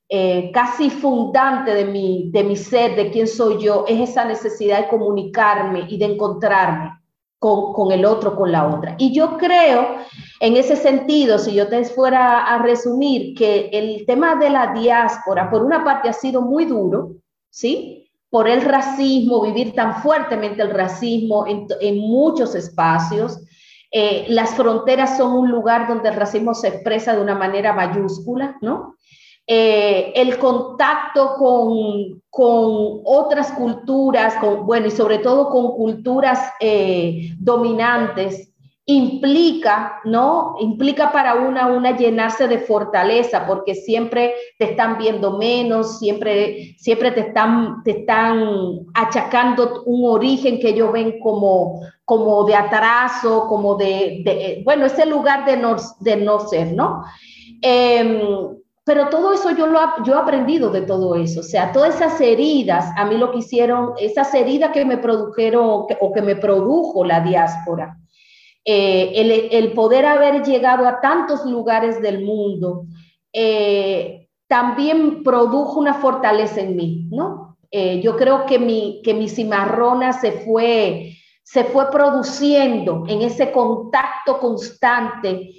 eh, 0.08 0.50
casi 0.52 0.90
fundante 0.90 1.74
de 1.74 1.84
mi, 1.84 2.30
de 2.30 2.44
mi 2.44 2.56
ser, 2.56 2.96
de 2.96 3.10
quién 3.10 3.26
soy 3.26 3.62
yo, 3.62 3.84
es 3.88 4.10
esa 4.10 4.24
necesidad 4.24 4.82
de 4.82 4.88
comunicarme 4.88 5.86
y 5.88 5.98
de 5.98 6.04
encontrarme 6.04 6.92
con, 7.38 7.72
con 7.72 7.92
el 7.92 8.04
otro, 8.04 8.36
con 8.36 8.52
la 8.52 8.66
otra. 8.66 8.94
Y 8.98 9.12
yo 9.12 9.36
creo 9.36 9.98
En 10.38 10.56
ese 10.56 10.76
sentido, 10.76 11.38
si 11.38 11.54
yo 11.54 11.68
te 11.68 11.82
fuera 11.84 12.44
a 12.46 12.58
resumir 12.58 13.34
que 13.34 13.70
el 13.72 14.04
tema 14.04 14.36
de 14.36 14.50
la 14.50 14.74
diáspora, 14.74 15.50
por 15.50 15.62
una 15.62 15.82
parte, 15.82 16.08
ha 16.08 16.12
sido 16.12 16.42
muy 16.42 16.66
duro, 16.66 17.12
¿sí? 17.48 18.10
Por 18.28 18.46
el 18.46 18.60
racismo, 18.60 19.40
vivir 19.40 19.74
tan 19.74 20.02
fuertemente 20.02 20.60
el 20.60 20.70
racismo 20.70 21.46
en, 21.46 21.66
en 21.80 21.98
muchos 21.98 22.54
espacios. 22.54 23.40
Eh, 23.90 24.26
las 24.28 24.50
fronteras 24.50 25.16
son 25.16 25.32
un 25.32 25.50
lugar 25.50 25.88
donde 25.88 26.10
el 26.10 26.16
racismo 26.16 26.52
se 26.52 26.68
expresa 26.68 27.14
de 27.14 27.22
una 27.22 27.34
manera 27.34 27.72
mayúscula, 27.72 28.58
¿no? 28.60 28.96
Eh, 29.48 30.12
el 30.16 30.38
contacto 30.38 31.34
con, 31.36 32.20
con, 32.30 33.00
otras 33.04 33.52
culturas, 33.52 34.34
con, 34.40 34.66
bueno, 34.66 34.88
y 34.88 34.90
sobre 34.90 35.18
todo 35.18 35.50
con 35.50 35.72
culturas 35.72 36.52
eh, 36.58 37.30
dominantes, 37.38 38.52
implica, 38.86 40.00
¿no? 40.04 40.56
Implica 40.60 41.10
para 41.10 41.34
una 41.34 41.66
una 41.66 41.96
llenarse 41.96 42.46
de 42.46 42.58
fortaleza, 42.58 43.46
porque 43.46 43.74
siempre 43.74 44.34
te 44.58 44.70
están 44.70 44.96
viendo 44.96 45.38
menos, 45.38 45.98
siempre, 45.98 46.76
siempre 46.78 47.10
te, 47.10 47.20
están, 47.20 47.82
te 47.84 48.00
están 48.00 48.80
achacando 48.94 49.82
un 49.86 50.08
origen 50.08 50.60
que 50.60 50.70
ellos 50.70 50.92
ven 50.92 51.18
como, 51.20 51.80
como 52.04 52.44
de 52.44 52.54
atraso, 52.54 53.46
como 53.48 53.76
de, 53.76 54.62
bueno, 54.64 54.86
ese 54.86 55.04
lugar 55.04 55.44
de 55.44 55.56
no, 55.56 55.76
de 56.00 56.16
no 56.16 56.40
ser, 56.48 56.72
¿no? 56.72 57.04
Em, 57.62 58.56
pero 58.86 59.08
todo 59.08 59.32
eso 59.32 59.50
yo 59.50 59.66
lo 59.66 59.80
yo 60.04 60.14
he 60.14 60.16
aprendido 60.16 60.70
de 60.70 60.82
todo 60.82 61.16
eso, 61.16 61.40
o 61.40 61.42
sea, 61.42 61.72
todas 61.72 61.96
esas 61.96 62.20
heridas, 62.20 62.86
a 62.96 63.04
mí 63.04 63.18
lo 63.18 63.32
que 63.32 63.38
hicieron, 63.38 63.94
esas 63.98 64.32
heridas 64.32 64.70
que 64.70 64.84
me 64.84 64.96
produjeron 64.96 65.86
o 66.00 66.12
que 66.14 66.22
me 66.22 66.36
produjo 66.36 67.04
la 67.04 67.18
diáspora, 67.18 67.98
eh, 68.64 69.48
el, 69.50 69.72
poder 69.72 70.06
haber 70.06 70.44
llegado 70.44 70.86
a 70.86 71.00
tantos 71.00 71.44
lugares 71.44 72.00
del 72.00 72.24
mundo, 72.24 72.84
eh, 73.32 74.28
también 74.46 75.24
produjo 75.24 75.80
una 75.80 75.94
fortaleza 75.94 76.60
en 76.60 76.76
mí, 76.76 77.08
¿no? 77.10 77.56
Eh, 77.72 78.00
yo 78.00 78.16
creo 78.16 78.46
que 78.46 78.60
mi, 78.60 79.02
que 79.02 79.14
mi 79.14 79.28
cimarrona 79.28 80.12
se 80.12 80.30
fue, 80.30 81.12
se 81.42 81.64
fue 81.64 81.90
produciendo 81.90 83.02
en 83.08 83.22
ese 83.22 83.50
contacto 83.50 84.38
constante 84.38 85.50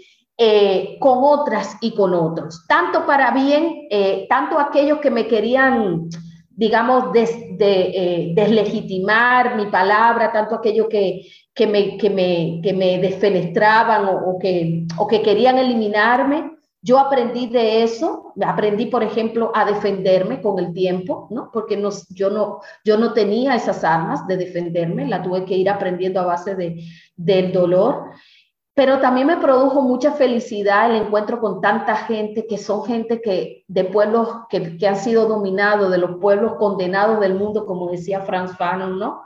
con 1.00 1.20
otras 1.24 1.78
y 1.82 1.96
con 1.96 2.14
otros, 2.14 2.66
tanto 2.68 3.06
para 3.06 3.32
bien, 3.32 3.88
tanto 4.30 4.60
aquellos 4.60 5.00
que 5.00 5.10
me 5.10 5.28
querían 5.28 6.10
digamos, 6.58 7.14
de, 7.14 8.34
deslegitimar 8.36 9.56
mi 9.56 9.68
palabra, 9.68 10.32
tanto 10.32 10.56
aquellos 10.56 10.88
que, 10.88 11.28
que 11.54 11.68
me, 11.68 11.98
que 11.98 12.10
me, 12.10 12.60
que 12.64 12.74
me 12.74 12.98
desfenestraban 12.98 14.06
o, 14.08 14.40
que, 14.40 14.88
o 14.98 15.08
que 15.08 15.22
querían 15.22 15.60
eliminarme. 15.60 16.58
Yo 16.82 16.98
aprendí 16.98 17.46
de 17.48 17.84
eso, 17.84 18.34
aprendí, 18.44 18.88
por 18.88 19.04
ejemplo, 19.04 19.52
a 19.54 19.66
defenderme 19.66 20.42
con 20.42 20.58
el 20.58 20.74
tiempo, 20.74 21.28
¿no? 21.30 21.52
Porque 21.54 21.78
no, 21.78 21.90
yo, 22.10 22.32
no, 22.32 22.62
yo 22.84 22.98
no 22.98 23.14
tenía 23.14 23.56
esas 23.56 23.84
armas 23.84 24.26
de 24.26 24.38
defenderme, 24.38 25.08
la 25.08 25.22
tuve 25.22 25.46
que 25.46 25.56
ir 25.56 25.70
aprendiendo 25.70 26.20
a 26.20 26.26
base 26.26 26.56
de, 26.56 26.84
del 27.16 27.52
dolor. 27.52 28.06
Pero 28.78 29.00
también 29.00 29.26
me 29.26 29.38
produjo 29.38 29.82
mucha 29.82 30.12
felicidad 30.12 30.92
el 30.92 31.02
encuentro 31.08 31.42
con 31.42 31.62
tanta 31.62 31.96
gente 31.96 32.46
que 32.46 32.60
son 32.60 32.86
gente 32.86 33.22
que 33.22 33.66
de 33.68 33.84
pueblos 33.86 34.30
que, 34.52 34.78
que 34.78 34.88
han 34.88 34.98
sido 34.98 35.28
dominados, 35.28 35.90
de 35.90 35.98
los 35.98 36.20
pueblos 36.20 36.54
condenados 36.60 37.20
del 37.20 37.34
mundo, 37.34 37.66
como 37.66 37.90
decía 37.90 38.22
Franz 38.22 38.56
Fanon, 38.56 39.00
¿no? 39.00 39.24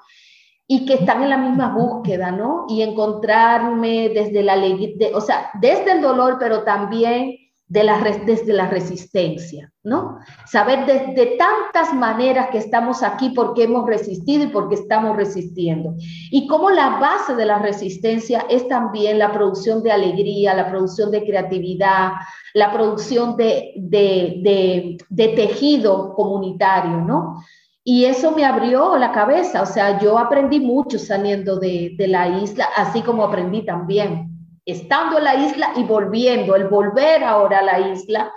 y 0.68 0.86
que 0.86 0.94
están 0.94 1.22
en 1.22 1.30
la 1.30 1.38
misma 1.38 1.74
búsqueda, 1.76 2.32
¿no? 2.32 2.66
Y 2.70 2.82
encontrarme 2.82 4.08
desde 4.08 4.42
la 4.42 4.56
de, 4.56 5.12
o 5.14 5.20
sea, 5.20 5.52
desde 5.60 5.92
el 5.92 6.02
dolor, 6.02 6.38
pero 6.40 6.64
también 6.64 7.36
de 7.72 7.86
la, 7.86 8.04
desde 8.26 8.52
la 8.52 8.68
resistencia, 8.68 9.72
¿no? 9.82 10.18
Saber 10.46 10.86
desde 10.86 11.38
tantas 11.38 11.94
maneras 11.94 12.50
que 12.52 12.58
estamos 12.58 13.02
aquí 13.02 13.30
porque 13.30 13.64
hemos 13.64 13.88
resistido 13.88 14.44
y 14.44 14.48
porque 14.48 14.76
estamos 14.76 15.16
resistiendo. 15.16 15.94
Y 16.32 16.48
cómo 16.48 16.70
la 16.70 17.00
base 17.00 17.34
de 17.34 17.46
la 17.46 17.60
resistencia 17.60 18.46
es 18.50 18.68
también 18.68 19.20
la 19.20 19.32
producción 19.32 19.82
de 19.84 19.94
alegría, 19.94 20.54
la 20.54 20.70
producción 20.70 21.12
de 21.12 21.24
creatividad, 21.24 22.12
la 22.54 22.74
producción 22.74 23.38
de, 23.38 23.72
de, 23.78 24.42
de, 24.44 24.98
de 25.08 25.28
tejido 25.30 26.14
comunitario, 26.14 26.98
¿no? 26.98 27.42
Y 27.86 28.04
eso 28.04 28.32
me 28.32 28.44
abrió 28.44 28.98
la 28.98 29.12
cabeza, 29.12 29.62
o 29.62 29.66
sea, 29.66 30.00
yo 30.00 30.20
aprendí 30.20 30.60
mucho 30.60 31.00
saliendo 31.00 31.58
de, 31.58 31.96
la 31.98 32.28
isla, 32.28 32.68
así 32.76 33.02
como 33.02 33.24
aprendí 33.24 33.66
también 33.66 34.31
estando 34.72 35.18
en 35.18 35.24
la 35.24 35.36
isla 35.36 35.74
y 35.76 35.84
volviendo, 35.84 36.56
el 36.56 36.68
volver 36.68 37.24
ahora 37.24 37.60
a 37.60 37.64
la 37.64 37.80
isla 37.80 38.32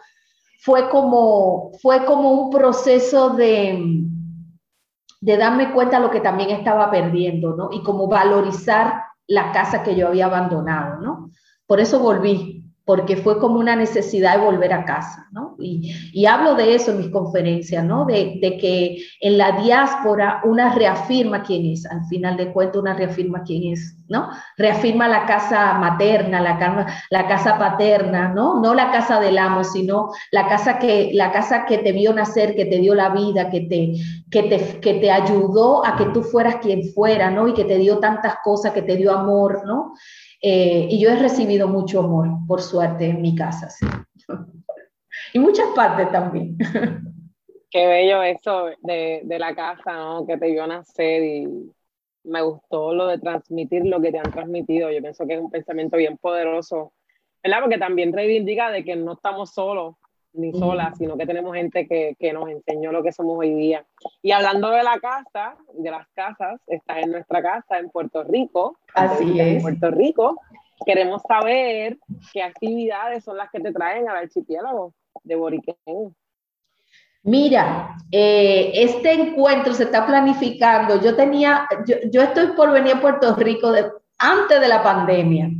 fue 0.61 0.88
como, 0.88 1.73
fue 1.83 2.05
como 2.05 2.33
un 2.33 2.51
proceso 2.51 3.31
de, 3.31 4.03
de 5.20 5.37
darme 5.37 5.73
cuenta 5.73 5.99
de 5.99 6.07
lo 6.07 6.11
que 6.11 6.20
también 6.20 6.51
estaba 6.51 6.90
perdiendo, 6.90 7.55
¿no? 7.55 7.70
Y 7.73 7.83
como 7.83 8.09
valorizar 8.09 9.03
la 9.27 9.53
casa 9.53 9.83
que 9.83 9.94
yo 9.94 10.09
había 10.09 10.27
abandonado, 10.27 11.01
¿no? 11.01 11.31
Por 11.66 11.81
eso 11.81 11.99
volví, 12.01 12.63
porque 12.85 13.16
fue 13.16 13.38
como 13.38 13.59
una 13.59 13.77
necesidad 13.77 14.37
de 14.37 14.44
volver 14.44 14.73
a 14.75 14.85
casa, 14.85 15.27
¿no? 15.33 15.57
Y, 15.59 16.27
hablo 16.27 16.55
de 16.55 16.75
eso 16.75 16.90
en 16.90 16.99
mis 16.99 17.09
conferencias, 17.09 17.85
¿no? 17.85 18.05
De, 18.05 18.38
que 18.61 18.99
en 19.20 19.38
la 19.38 19.53
diáspora 19.62 20.40
una 20.44 20.75
reafirma 20.75 21.42
quién 21.42 21.64
es, 21.66 21.87
al 21.87 22.05
final 22.07 22.37
de 22.37 22.53
cuentas 22.53 22.83
una 22.83 22.94
reafirma 22.94 23.42
quién 23.42 23.73
es, 23.73 23.97
¿no? 24.09 24.29
Reafirma 24.59 25.09
la 25.09 25.25
casa 25.25 25.79
materna, 25.79 26.40
la, 26.40 27.29
casa 27.29 27.59
paterna, 27.59 28.29
¿no? 28.29 28.61
No 28.61 28.75
la 28.75 28.90
casa 28.90 29.18
del 29.18 29.38
amo, 29.38 29.64
sino 29.64 30.11
la 30.31 30.47
casa 30.47 30.79
que, 30.79 31.11
la 31.14 31.33
casa 31.33 31.64
que 31.64 31.79
te 31.79 31.92
vio 31.92 32.12
nacer, 32.12 32.55
que 32.55 32.66
te 32.66 32.79
dio 32.79 32.94
la 32.94 33.11
vida, 33.11 33.49
que 33.49 33.62
te, 33.62 33.94
que 34.31 34.42
te, 34.42 34.81
que 34.81 34.94
te 34.94 35.11
ayudó 35.11 35.87
a 35.87 35.97
que 35.97 36.07
tú 36.07 36.23
fueras 36.23 36.57
quien 36.57 36.83
fuera, 36.92 37.31
¿no? 37.31 37.49
Y 37.49 37.55
que 37.55 37.64
te 37.64 37.79
dio 37.79 37.99
tantas 37.99 38.37
cosas, 38.44 38.73
que 38.73 38.83
te 38.83 38.97
dio 38.97 39.12
amor, 39.12 39.62
¿no? 39.66 39.94
Eh, 40.46 40.88
y 40.90 41.00
yo 41.00 41.09
he 41.09 41.16
recibido 41.16 41.68
mucho 41.68 42.00
amor, 42.00 42.28
por 42.46 42.61
suerte, 42.61 43.07
en 43.07 43.22
mi 43.22 43.35
casa. 43.35 43.70
Sí. 43.70 43.87
y 45.33 45.38
muchas 45.38 45.68
partes 45.74 46.12
también. 46.12 46.59
Qué 47.70 47.87
bello 47.87 48.22
eso 48.22 48.66
de, 48.83 49.22
de, 49.24 49.38
la 49.38 49.54
casa, 49.54 49.94
¿no? 49.94 50.26
Que 50.26 50.37
te 50.37 50.50
vio 50.50 50.66
nacer 50.66 51.24
y 51.24 51.72
me 52.24 52.42
gustó 52.42 52.92
lo 52.92 53.07
de 53.07 53.18
transmitir 53.18 53.87
lo 53.87 54.02
que 54.02 54.12
te 54.12 54.18
han 54.18 54.30
transmitido. 54.30 54.90
Yo 54.90 55.00
pienso 55.00 55.26
que 55.26 55.33
es 55.33 55.40
un 55.40 55.50
pensamiento 55.50 55.96
bien 55.96 56.18
poderoso, 56.18 56.92
¿verdad? 57.42 57.61
Porque 57.62 57.78
también 57.78 58.12
reivindica 58.12 58.70
de 58.70 58.85
que 58.85 58.96
no 58.96 59.14
estamos 59.14 59.54
solos, 59.54 59.96
ni 60.35 60.53
solas, 60.53 60.97
sino 60.99 61.16
que 61.16 61.27
tenemos 61.27 61.55
gente 61.55 61.87
que, 61.87 62.16
que, 62.18 62.33
nos 62.33 62.49
enseñó 62.49 62.92
lo 62.92 63.03
que 63.03 63.12
somos 63.12 63.38
hoy 63.38 63.55
día. 63.55 63.85
Y 64.23 64.33
hablando 64.33 64.70
de 64.70 64.83
la 64.83 64.99
casa, 64.99 65.57
de 65.73 65.90
las 65.90 66.07
casas, 66.09 66.61
está 66.66 67.01
en 67.01 67.12
nuestra 67.12 67.42
casa 67.42 67.79
en 67.79 67.90
Puerto 67.90 68.25
Rico. 68.25 68.77
Así 68.94 69.40
es. 69.40 69.57
En 69.57 69.62
Puerto 69.62 69.90
Rico. 69.90 70.40
Queremos 70.85 71.23
saber 71.27 71.99
qué 72.33 72.42
actividades 72.42 73.25
son 73.25 73.37
las 73.37 73.51
que 73.51 73.61
te 73.61 73.73
traen 73.73 74.09
al 74.09 74.16
archipiélago 74.16 74.92
de 75.23 75.37
Boriquén. 75.37 75.77
Mira, 77.23 77.97
eh, 78.11 78.73
este 78.75 79.12
encuentro 79.12 79.73
se 79.73 79.85
está 79.85 80.07
planificando. 80.07 81.01
Yo 81.01 81.16
tenía, 81.16 81.66
yo, 81.87 81.97
yo 82.11 82.23
estoy 82.23 82.49
por 82.49 82.70
venir 82.70 82.97
a 82.97 83.01
Puerto 83.01 83.35
Rico 83.37 83.73
de, 83.73 83.87
antes 84.18 84.61
de 84.61 84.68
la 84.68 84.83
pandemia. 84.83 85.51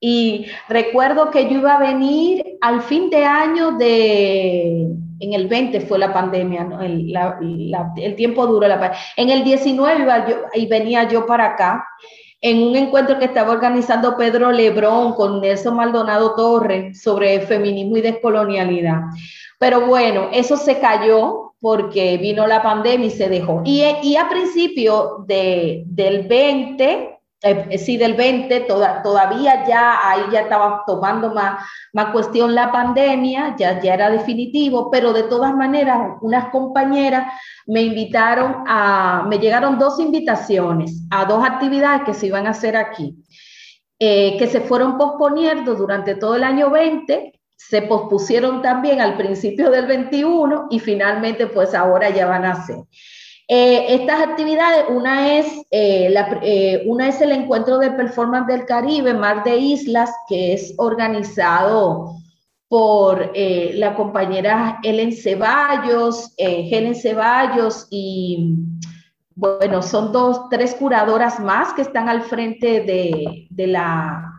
Y 0.00 0.46
recuerdo 0.68 1.30
que 1.30 1.44
yo 1.44 1.58
iba 1.58 1.74
a 1.74 1.80
venir 1.80 2.44
al 2.60 2.82
fin 2.82 3.10
de 3.10 3.24
año 3.24 3.72
de, 3.72 4.88
en 5.20 5.32
el 5.32 5.48
20 5.48 5.80
fue 5.82 5.98
la 5.98 6.12
pandemia, 6.12 6.68
el, 6.80 8.14
tiempo 8.16 8.46
duro. 8.46 8.66
La, 8.68 8.92
en 9.16 9.30
el 9.30 9.44
19 9.44 10.02
iba 10.02 10.28
yo, 10.28 10.36
y 10.54 10.66
venía 10.66 11.08
yo 11.08 11.26
para 11.26 11.46
acá 11.46 11.86
en 12.40 12.62
un 12.62 12.76
encuentro 12.76 13.18
que 13.18 13.24
estaba 13.24 13.52
organizando 13.52 14.16
Pedro 14.16 14.52
Lebrón 14.52 15.14
con 15.14 15.40
Nelson 15.40 15.74
Maldonado 15.74 16.34
Torres 16.36 17.02
sobre 17.02 17.40
feminismo 17.40 17.96
y 17.96 18.02
descolonialidad. 18.02 19.00
Pero 19.58 19.86
bueno, 19.86 20.28
eso 20.32 20.56
se 20.56 20.78
cayó 20.78 21.54
porque 21.60 22.16
vino 22.18 22.46
la 22.46 22.62
pandemia 22.62 23.08
y 23.08 23.10
se 23.10 23.28
dejó. 23.28 23.62
Y, 23.64 23.82
y 24.02 24.16
a 24.16 24.28
principio 24.28 25.24
de, 25.26 25.82
del 25.86 26.28
20, 26.28 27.17
eh, 27.40 27.78
sí, 27.78 27.96
del 27.96 28.14
20, 28.14 28.66
todavía 29.02 29.64
ya 29.64 30.10
ahí 30.10 30.22
ya 30.32 30.40
estaba 30.40 30.82
tomando 30.84 31.32
más, 31.32 31.64
más 31.92 32.10
cuestión 32.10 32.52
la 32.52 32.72
pandemia, 32.72 33.54
ya, 33.56 33.80
ya 33.80 33.94
era 33.94 34.10
definitivo, 34.10 34.90
pero 34.90 35.12
de 35.12 35.22
todas 35.22 35.54
maneras, 35.54 36.16
unas 36.20 36.50
compañeras 36.50 37.32
me 37.66 37.82
invitaron 37.82 38.64
a, 38.66 39.24
me 39.28 39.38
llegaron 39.38 39.78
dos 39.78 40.00
invitaciones 40.00 41.04
a 41.10 41.26
dos 41.26 41.44
actividades 41.44 42.02
que 42.02 42.14
se 42.14 42.26
iban 42.26 42.48
a 42.48 42.50
hacer 42.50 42.76
aquí, 42.76 43.14
eh, 44.00 44.36
que 44.36 44.48
se 44.48 44.60
fueron 44.60 44.98
posponiendo 44.98 45.76
durante 45.76 46.16
todo 46.16 46.34
el 46.34 46.42
año 46.42 46.70
20, 46.70 47.38
se 47.54 47.82
pospusieron 47.82 48.62
también 48.62 49.00
al 49.00 49.16
principio 49.16 49.70
del 49.70 49.86
21 49.86 50.66
y 50.70 50.80
finalmente 50.80 51.46
pues 51.46 51.72
ahora 51.72 52.10
ya 52.10 52.26
van 52.26 52.46
a 52.46 52.66
ser. 52.66 52.78
Eh, 53.50 53.94
estas 53.94 54.20
actividades, 54.20 54.84
una 54.90 55.38
es, 55.38 55.46
eh, 55.70 56.10
la, 56.10 56.38
eh, 56.42 56.82
una 56.86 57.08
es 57.08 57.18
el 57.22 57.32
encuentro 57.32 57.78
de 57.78 57.90
performance 57.92 58.46
del 58.46 58.66
Caribe, 58.66 59.14
Mar 59.14 59.42
de 59.42 59.56
Islas, 59.56 60.10
que 60.28 60.52
es 60.52 60.74
organizado 60.76 62.14
por 62.68 63.32
la 63.34 63.94
compañera 63.94 64.78
Helen 64.82 65.16
Ceballos, 65.16 66.34
Helen 66.36 66.94
Ceballos 66.94 67.86
y 67.88 68.56
bueno, 69.34 69.80
son 69.80 70.12
dos, 70.12 70.50
tres 70.50 70.74
curadoras 70.74 71.40
más 71.40 71.72
que 71.72 71.80
están 71.80 72.10
al 72.10 72.20
frente 72.20 72.82
de, 72.82 73.46
de 73.48 73.66
la 73.68 74.37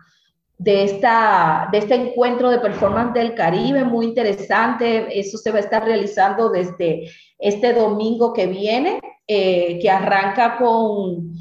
de, 0.60 0.84
esta, 0.84 1.68
de 1.72 1.78
este 1.78 1.94
encuentro 1.94 2.50
de 2.50 2.58
performance 2.58 3.14
del 3.14 3.34
Caribe, 3.34 3.82
muy 3.82 4.04
interesante. 4.04 5.18
Eso 5.18 5.38
se 5.38 5.50
va 5.50 5.56
a 5.56 5.62
estar 5.62 5.82
realizando 5.82 6.50
desde 6.50 7.10
este 7.38 7.72
domingo 7.72 8.34
que 8.34 8.46
viene, 8.46 9.00
eh, 9.26 9.78
que 9.80 9.90
arranca 9.90 10.58
con, 10.58 11.32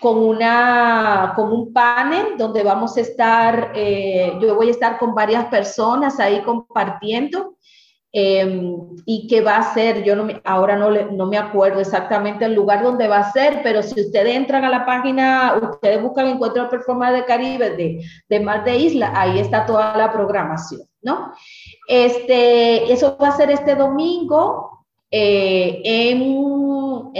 con, 0.00 0.16
una, 0.16 1.34
con 1.36 1.52
un 1.52 1.70
panel 1.74 2.38
donde 2.38 2.62
vamos 2.62 2.96
a 2.96 3.02
estar, 3.02 3.72
eh, 3.74 4.32
yo 4.40 4.54
voy 4.54 4.68
a 4.68 4.70
estar 4.70 4.98
con 4.98 5.14
varias 5.14 5.44
personas 5.46 6.18
ahí 6.18 6.40
compartiendo. 6.40 7.56
Em, 8.14 8.76
y 9.06 9.26
que 9.26 9.40
va 9.40 9.56
a 9.56 9.72
ser, 9.72 10.04
yo 10.04 10.14
no 10.14 10.28
ahora 10.44 10.76
no, 10.76 10.90
no 10.90 11.26
me 11.26 11.38
acuerdo 11.38 11.80
exactamente 11.80 12.44
el 12.44 12.52
lugar 12.52 12.82
donde 12.82 13.08
va 13.08 13.20
a 13.20 13.32
ser, 13.32 13.60
pero 13.62 13.82
si 13.82 13.98
ustedes 14.02 14.36
entran 14.36 14.66
a 14.66 14.68
la 14.68 14.84
página, 14.84 15.58
ustedes 15.72 16.02
buscan 16.02 16.26
Encuentro 16.26 16.68
Performance 16.68 17.14
de 17.14 17.24
Caribe 17.24 17.70
de, 17.70 18.04
de 18.28 18.40
Mar 18.40 18.64
de 18.64 18.76
Isla, 18.76 19.12
ahí 19.14 19.38
está 19.38 19.64
toda 19.64 19.96
la 19.96 20.12
programación, 20.12 20.82
¿no? 21.00 21.32
Este, 21.88 22.92
eso 22.92 23.16
va 23.16 23.28
a 23.28 23.36
ser 23.36 23.50
este 23.50 23.76
domingo 23.76 24.84
eh, 25.10 25.80
en, 25.82 27.12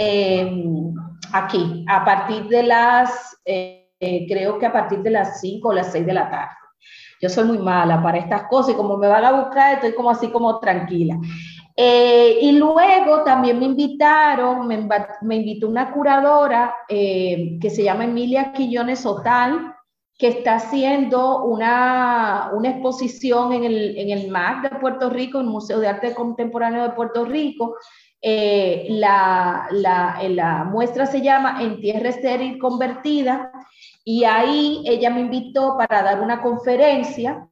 aquí, 1.31 1.83
a 1.89 2.05
partir 2.05 2.47
de 2.49 2.61
las, 2.61 3.35
eh, 3.45 3.87
creo 3.99 4.59
que 4.59 4.67
a 4.67 4.73
partir 4.73 4.99
de 4.99 5.09
las 5.09 5.41
5 5.41 5.69
o 5.69 5.73
las 5.73 5.91
6 5.91 6.05
de 6.05 6.13
la 6.13 6.29
tarde. 6.29 6.62
Yo 7.23 7.29
soy 7.29 7.45
muy 7.45 7.57
mala 7.57 8.03
para 8.03 8.17
estas 8.17 8.49
cosas 8.49 8.73
y 8.73 8.75
como 8.75 8.97
me 8.97 9.07
van 9.07 9.23
a 9.23 9.31
buscar, 9.31 9.75
estoy 9.75 9.93
como 9.95 10.09
así 10.09 10.27
como 10.27 10.59
tranquila. 10.59 11.17
Eh, 11.73 12.39
y 12.41 12.51
luego 12.51 13.23
también 13.23 13.59
me 13.59 13.65
invitaron, 13.65 14.67
me, 14.67 14.85
me 15.21 15.37
invitó 15.37 15.69
una 15.69 15.93
curadora 15.93 16.75
eh, 16.89 17.57
que 17.61 17.69
se 17.69 17.81
llama 17.81 18.03
Emilia 18.03 18.51
Quillones 18.51 19.05
Otal, 19.05 19.73
que 20.17 20.27
está 20.27 20.55
haciendo 20.55 21.45
una, 21.45 22.51
una 22.53 22.71
exposición 22.71 23.53
en 23.53 23.63
el, 23.63 23.97
en 23.97 24.09
el 24.09 24.29
MAC 24.29 24.63
de 24.63 24.79
Puerto 24.79 25.09
Rico, 25.09 25.39
el 25.39 25.47
Museo 25.47 25.79
de 25.79 25.87
Arte 25.87 26.13
Contemporáneo 26.13 26.83
de 26.83 26.89
Puerto 26.89 27.23
Rico. 27.23 27.77
Eh, 28.21 28.87
la, 28.89 29.67
la, 29.71 30.19
la 30.27 30.65
muestra 30.65 31.05
se 31.05 31.21
llama 31.21 31.61
En 31.61 31.79
Tierra 31.79 32.09
Estéril 32.09 32.57
Convertida 32.59 33.49
y 34.03 34.23
ahí 34.25 34.83
ella 34.85 35.09
me 35.09 35.21
invitó 35.21 35.77
para 35.77 36.03
dar 36.03 36.21
una 36.21 36.41
conferencia 36.41 37.47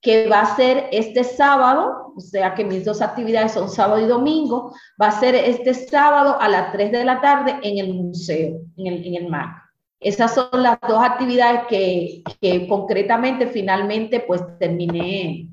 que 0.00 0.28
va 0.28 0.40
a 0.40 0.56
ser 0.56 0.88
este 0.92 1.24
sábado, 1.24 2.12
o 2.16 2.20
sea 2.20 2.54
que 2.54 2.64
mis 2.64 2.84
dos 2.84 3.02
actividades 3.02 3.52
son 3.52 3.68
sábado 3.68 4.00
y 4.00 4.06
domingo, 4.06 4.72
va 5.00 5.08
a 5.08 5.20
ser 5.20 5.34
este 5.34 5.74
sábado 5.74 6.36
a 6.40 6.48
las 6.48 6.72
3 6.72 6.92
de 6.92 7.04
la 7.04 7.20
tarde 7.20 7.58
en 7.62 7.78
el 7.78 7.92
museo, 7.92 8.60
en 8.76 8.86
el, 8.86 9.06
en 9.06 9.14
el 9.16 9.28
MAC. 9.28 9.66
Esas 9.98 10.34
son 10.34 10.62
las 10.62 10.78
dos 10.86 11.02
actividades 11.02 11.62
que, 11.68 12.22
que 12.40 12.68
concretamente 12.68 13.46
finalmente 13.48 14.20
pues 14.20 14.42
terminé, 14.58 15.48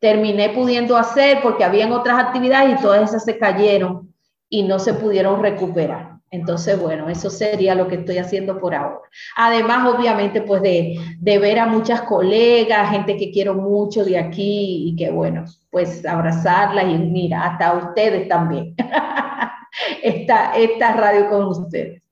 terminé 0.00 0.50
pudiendo 0.50 0.96
hacer 0.96 1.38
porque 1.42 1.64
habían 1.64 1.92
otras 1.92 2.18
actividades 2.18 2.78
y 2.78 2.82
todas 2.82 3.08
esas 3.08 3.24
se 3.24 3.38
cayeron 3.38 4.12
y 4.48 4.64
no 4.64 4.78
se 4.78 4.94
pudieron 4.94 5.40
recuperar. 5.40 6.15
Entonces, 6.30 6.78
bueno, 6.80 7.08
eso 7.08 7.30
sería 7.30 7.74
lo 7.74 7.86
que 7.86 7.96
estoy 7.96 8.18
haciendo 8.18 8.58
por 8.58 8.74
ahora. 8.74 9.00
Además, 9.36 9.94
obviamente, 9.94 10.42
pues 10.42 10.60
de, 10.60 10.98
ver 11.20 11.58
a 11.58 11.66
muchas 11.66 12.02
colegas, 12.02 12.90
gente 12.90 13.16
que 13.16 13.30
quiero 13.30 13.54
mucho 13.54 14.04
de 14.04 14.18
aquí 14.18 14.88
y 14.88 14.96
que, 14.96 15.10
bueno, 15.10 15.44
pues 15.70 16.04
abrazarlas 16.04 16.84
y 16.88 16.98
mira, 16.98 17.44
hasta 17.44 17.74
ustedes 17.74 18.28
también. 18.28 18.74
esta, 20.02 20.56
esta 20.56 20.92
radio 20.94 21.28
con 21.28 21.46
ustedes. 21.46 22.02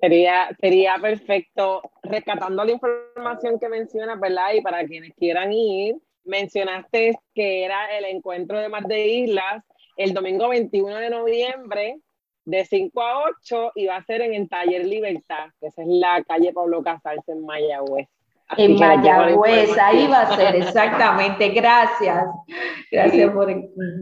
Sería, 0.00 0.48
sería 0.60 0.96
perfecto, 1.00 1.82
rescatando 2.02 2.64
la 2.64 2.72
información 2.72 3.58
que 3.58 3.68
mencionas, 3.68 4.18
¿verdad? 4.18 4.54
Y 4.54 4.62
para 4.62 4.86
quienes 4.86 5.12
quieran 5.14 5.52
ir, 5.52 5.96
mencionaste 6.24 7.18
que 7.34 7.64
era 7.64 7.96
el 7.98 8.06
encuentro 8.06 8.58
de 8.58 8.68
Mar 8.68 8.84
de 8.84 9.06
Islas 9.06 9.64
el 9.96 10.12
domingo 10.12 10.48
21 10.50 10.96
de 10.96 11.10
noviembre 11.10 11.98
de 12.46 12.64
5 12.64 13.02
a 13.02 13.24
8 13.24 13.72
y 13.74 13.86
va 13.86 13.96
a 13.96 14.04
ser 14.04 14.22
en 14.22 14.32
el 14.32 14.48
Taller 14.48 14.86
Libertad, 14.86 15.50
que 15.60 15.66
esa 15.66 15.82
es 15.82 15.88
la 15.88 16.22
calle 16.22 16.52
Pablo 16.52 16.82
Casals 16.82 17.28
en 17.28 17.44
Mayagüez. 17.44 18.08
en 18.56 18.78
Mayagüez, 18.78 19.76
ahí 19.76 20.06
va 20.06 20.22
a 20.22 20.36
ser, 20.36 20.54
exactamente. 20.56 21.48
Gracias. 21.50 22.24
Gracias 22.90 23.30
por... 23.32 23.52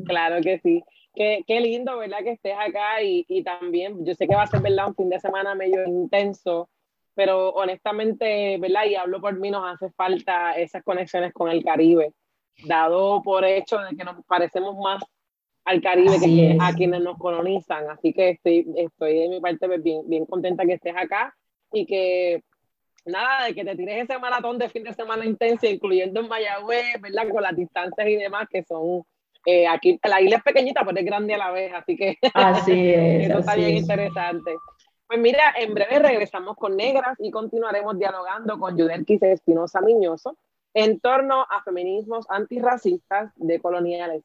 Claro 0.07 0.43
que 0.43 0.59
sí. 0.59 0.85
Qué, 1.15 1.43
qué, 1.47 1.61
lindo, 1.61 1.97
¿verdad? 1.97 2.19
Que 2.19 2.33
estés 2.33 2.57
acá 2.59 3.01
y, 3.03 3.25
y, 3.29 3.43
también, 3.43 4.05
yo 4.05 4.15
sé 4.15 4.27
que 4.27 4.35
va 4.35 4.43
a 4.43 4.47
ser, 4.47 4.61
¿verdad? 4.61 4.89
Un 4.89 4.97
fin 4.97 5.09
de 5.09 5.21
semana 5.21 5.55
medio 5.55 5.87
intenso, 5.87 6.69
pero 7.15 7.51
honestamente, 7.51 8.59
¿verdad? 8.59 8.85
Y 8.85 8.97
hablo 8.97 9.21
por 9.21 9.39
mí, 9.39 9.51
nos 9.51 9.65
hace 9.65 9.91
falta 9.93 10.53
esas 10.53 10.83
conexiones 10.83 11.33
con 11.33 11.49
el 11.49 11.65
Caribe, 11.65 12.13
dado 12.67 13.23
por 13.23 13.45
hecho 13.45 13.79
de 13.79 13.97
que 13.97 14.05
nos 14.05 14.23
parecemos 14.27 14.77
más 14.77 15.03
al 15.65 15.81
Caribe 15.81 16.19
que 16.23 16.57
a 16.61 16.73
quienes 16.75 17.01
nos 17.01 17.19
colonizan. 17.19 17.89
Así 17.91 18.13
que 18.13 18.31
estoy, 18.31 18.67
estoy 18.77 19.19
de 19.19 19.29
mi 19.29 19.41
parte 19.41 19.67
pues, 19.67 19.83
bien, 19.83 20.03
bien 20.07 20.27
contenta 20.27 20.65
que 20.65 20.75
estés 20.75 20.95
acá 20.97 21.35
y 21.73 21.87
que 21.87 22.43
nada, 23.07 23.47
de 23.47 23.55
que 23.55 23.65
te 23.65 23.77
tires 23.77 24.05
ese 24.05 24.19
maratón 24.19 24.59
de 24.59 24.69
fin 24.69 24.85
de 24.85 24.95
semana 24.95 25.25
intenso, 25.25 25.67
incluyendo 25.67 26.21
en 26.21 26.29
Mayagüez, 26.29 27.01
¿verdad? 27.01 27.29
Con 27.31 27.43
las 27.43 27.57
distancias 27.57 28.09
y 28.09 28.17
demás 28.17 28.49
que 28.51 28.63
son 28.63 29.05
eh, 29.47 29.67
aquí, 29.67 29.99
la 30.03 30.21
isla 30.23 30.39
es 30.39 30.43
pequeñita, 30.43 30.85
pero 30.85 30.99
es 30.99 31.05
grande 31.05 31.35
a 31.35 31.39
la 31.39 31.51
vez, 31.51 31.73
así 31.75 31.97
que 31.97 32.17
así 32.35 32.91
es, 32.91 33.29
eso 33.29 33.41
está 33.41 33.57
bien 33.57 33.77
interesante. 33.77 34.57
Pues 35.07 35.21
mira, 35.21 35.55
en 35.59 35.75
breve 35.75 35.99
regresamos 35.99 36.57
con 36.57 36.77
Negras 36.77 37.17
y 37.19 37.31
continuaremos 37.31 37.99
dialogando 37.99 38.59
con 38.59 38.77
Yudelquis 38.77 39.23
Espinosa 39.23 39.81
Miñoso 39.83 40.37
en 40.73 40.99
torno 40.99 41.43
a 41.43 41.63
feminismos 41.63 42.27
antirracistas 42.31 43.33
de 43.37 43.61
coloniales 43.61 44.25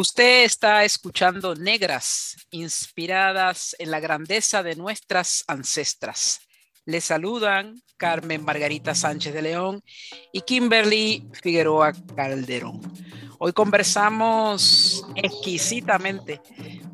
Usted 0.00 0.44
está 0.44 0.84
escuchando 0.84 1.56
Negras, 1.56 2.36
inspiradas 2.52 3.74
en 3.80 3.90
la 3.90 3.98
grandeza 3.98 4.62
de 4.62 4.76
nuestras 4.76 5.42
ancestras. 5.48 6.40
Le 6.84 7.00
saludan 7.00 7.82
Carmen 7.96 8.44
Margarita 8.44 8.94
Sánchez 8.94 9.34
de 9.34 9.42
León 9.42 9.82
y 10.32 10.42
Kimberly 10.42 11.28
Figueroa 11.32 11.92
Calderón. 12.14 12.80
Hoy 13.38 13.52
conversamos 13.52 15.04
exquisitamente 15.16 16.40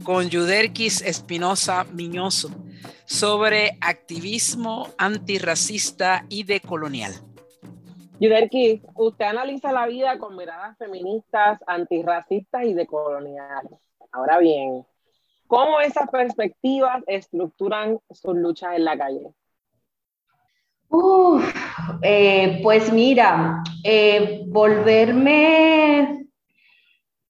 con 0.03 0.31
Yuderquis 0.31 1.03
Espinosa 1.03 1.85
Miñoso 1.85 2.64
sobre 3.05 3.79
activismo 3.81 4.89
antirracista 4.99 6.25
y 6.29 6.45
decolonial. 6.45 7.13
Yuderquis, 8.21 8.81
usted 8.95 9.25
analiza 9.25 9.73
la 9.73 9.87
vida 9.87 10.19
con 10.19 10.37
miradas 10.37 10.79
feministas, 10.79 11.61
antirracistas 11.67 12.65
y 12.65 12.75
decoloniales. 12.75 13.79
Ahora 14.13 14.39
bien, 14.39 14.87
¿cómo 15.47 15.81
esas 15.81 16.09
perspectivas 16.11 17.03
estructuran 17.07 17.99
sus 18.11 18.37
luchas 18.37 18.77
en 18.77 18.85
la 18.85 18.97
calle? 18.97 19.35
Eh, 22.03 22.61
pues 22.63 22.93
mira, 22.93 23.63
eh, 23.83 24.45
volverme 24.47 26.27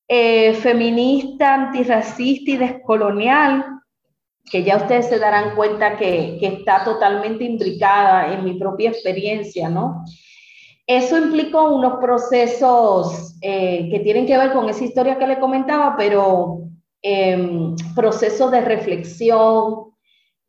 eh, 0.06 0.54
feminista, 0.54 1.54
antirracista 1.54 2.50
y 2.50 2.56
descolonial, 2.56 3.64
que 4.50 4.62
ya 4.62 4.76
ustedes 4.76 5.08
se 5.08 5.18
darán 5.18 5.54
cuenta 5.56 5.96
que, 5.96 6.38
está 6.40 6.84
totalmente 6.84 7.44
imbricada 7.44 8.32
en 8.32 8.44
mi 8.44 8.54
propia 8.54 8.90
experiencia, 8.90 9.68
¿no? 9.68 10.04
eso 10.86 11.16
implicó 11.16 11.74
unos 11.74 11.94
procesos 11.98 13.36
eh, 13.40 13.88
que 13.90 14.00
tienen 14.00 14.26
que 14.26 14.36
ver 14.36 14.52
con 14.52 14.68
esa 14.68 14.84
historia 14.84 15.18
que 15.18 15.26
le 15.26 15.40
comentaba, 15.40 15.94
pero 15.96 16.60
em, 17.00 17.74
procesos 17.94 18.50
de 18.50 18.60
reflexión, 18.60 19.94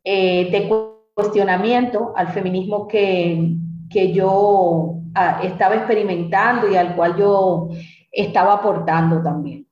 eh, 0.04 0.50
de 0.50 0.68
cuestionamiento 1.14 2.12
al 2.14 2.28
feminismo 2.28 2.86
que, 2.86 3.56
que 3.90 4.12
yo 4.12 4.96
ah, 5.14 5.40
estaba 5.42 5.76
experimentando 5.76 6.70
y 6.70 6.76
al 6.76 6.94
cual 6.94 7.16
yo 7.16 7.68
estaba 8.12 8.54
aportando 8.54 9.22
también. 9.22 9.65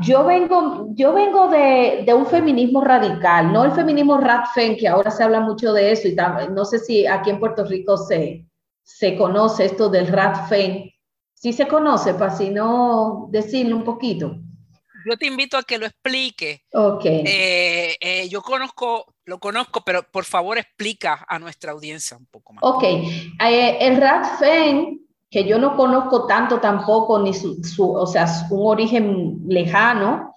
Yo 0.00 0.24
vengo, 0.24 0.88
yo 0.94 1.12
vengo 1.12 1.48
de, 1.48 2.02
de, 2.06 2.14
un 2.14 2.26
feminismo 2.26 2.82
radical, 2.82 3.52
no 3.52 3.64
el 3.64 3.72
feminismo 3.72 4.16
radfen, 4.16 4.76
que 4.76 4.88
ahora 4.88 5.10
se 5.10 5.22
habla 5.22 5.40
mucho 5.40 5.72
de 5.72 5.92
eso, 5.92 6.08
y 6.08 6.16
no 6.50 6.64
sé 6.64 6.78
si 6.78 7.06
aquí 7.06 7.30
en 7.30 7.38
Puerto 7.38 7.64
Rico 7.64 7.98
se, 7.98 8.46
se 8.82 9.16
conoce 9.16 9.66
esto 9.66 9.88
del 9.88 10.06
radfen. 10.06 10.90
Sí 11.34 11.52
se 11.52 11.66
conoce, 11.66 12.14
para 12.14 12.34
si 12.34 12.50
no 12.50 13.28
decirlo 13.30 13.76
un 13.76 13.84
poquito. 13.84 14.36
Yo 15.04 15.16
te 15.16 15.26
invito 15.26 15.56
a 15.56 15.64
que 15.64 15.78
lo 15.78 15.86
explique. 15.86 16.62
Ok. 16.72 17.04
Eh, 17.04 17.96
eh, 18.00 18.28
yo 18.28 18.40
conozco 18.40 19.12
lo 19.24 19.38
conozco, 19.38 19.82
pero 19.84 20.02
por 20.02 20.24
favor 20.24 20.58
explica 20.58 21.24
a 21.28 21.38
nuestra 21.38 21.72
audiencia 21.72 22.16
un 22.16 22.26
poco 22.26 22.54
más. 22.54 22.62
Ok, 22.64 22.82
eh, 22.84 23.78
el 23.80 23.96
Radfen, 23.96 25.00
que 25.32 25.44
yo 25.44 25.58
no 25.58 25.76
conozco 25.76 26.26
tanto 26.26 26.60
tampoco, 26.60 27.18
ni 27.18 27.32
su, 27.32 27.64
su 27.64 27.90
o 27.90 28.06
sea, 28.06 28.26
un 28.50 28.66
origen 28.66 29.40
lejano, 29.48 30.34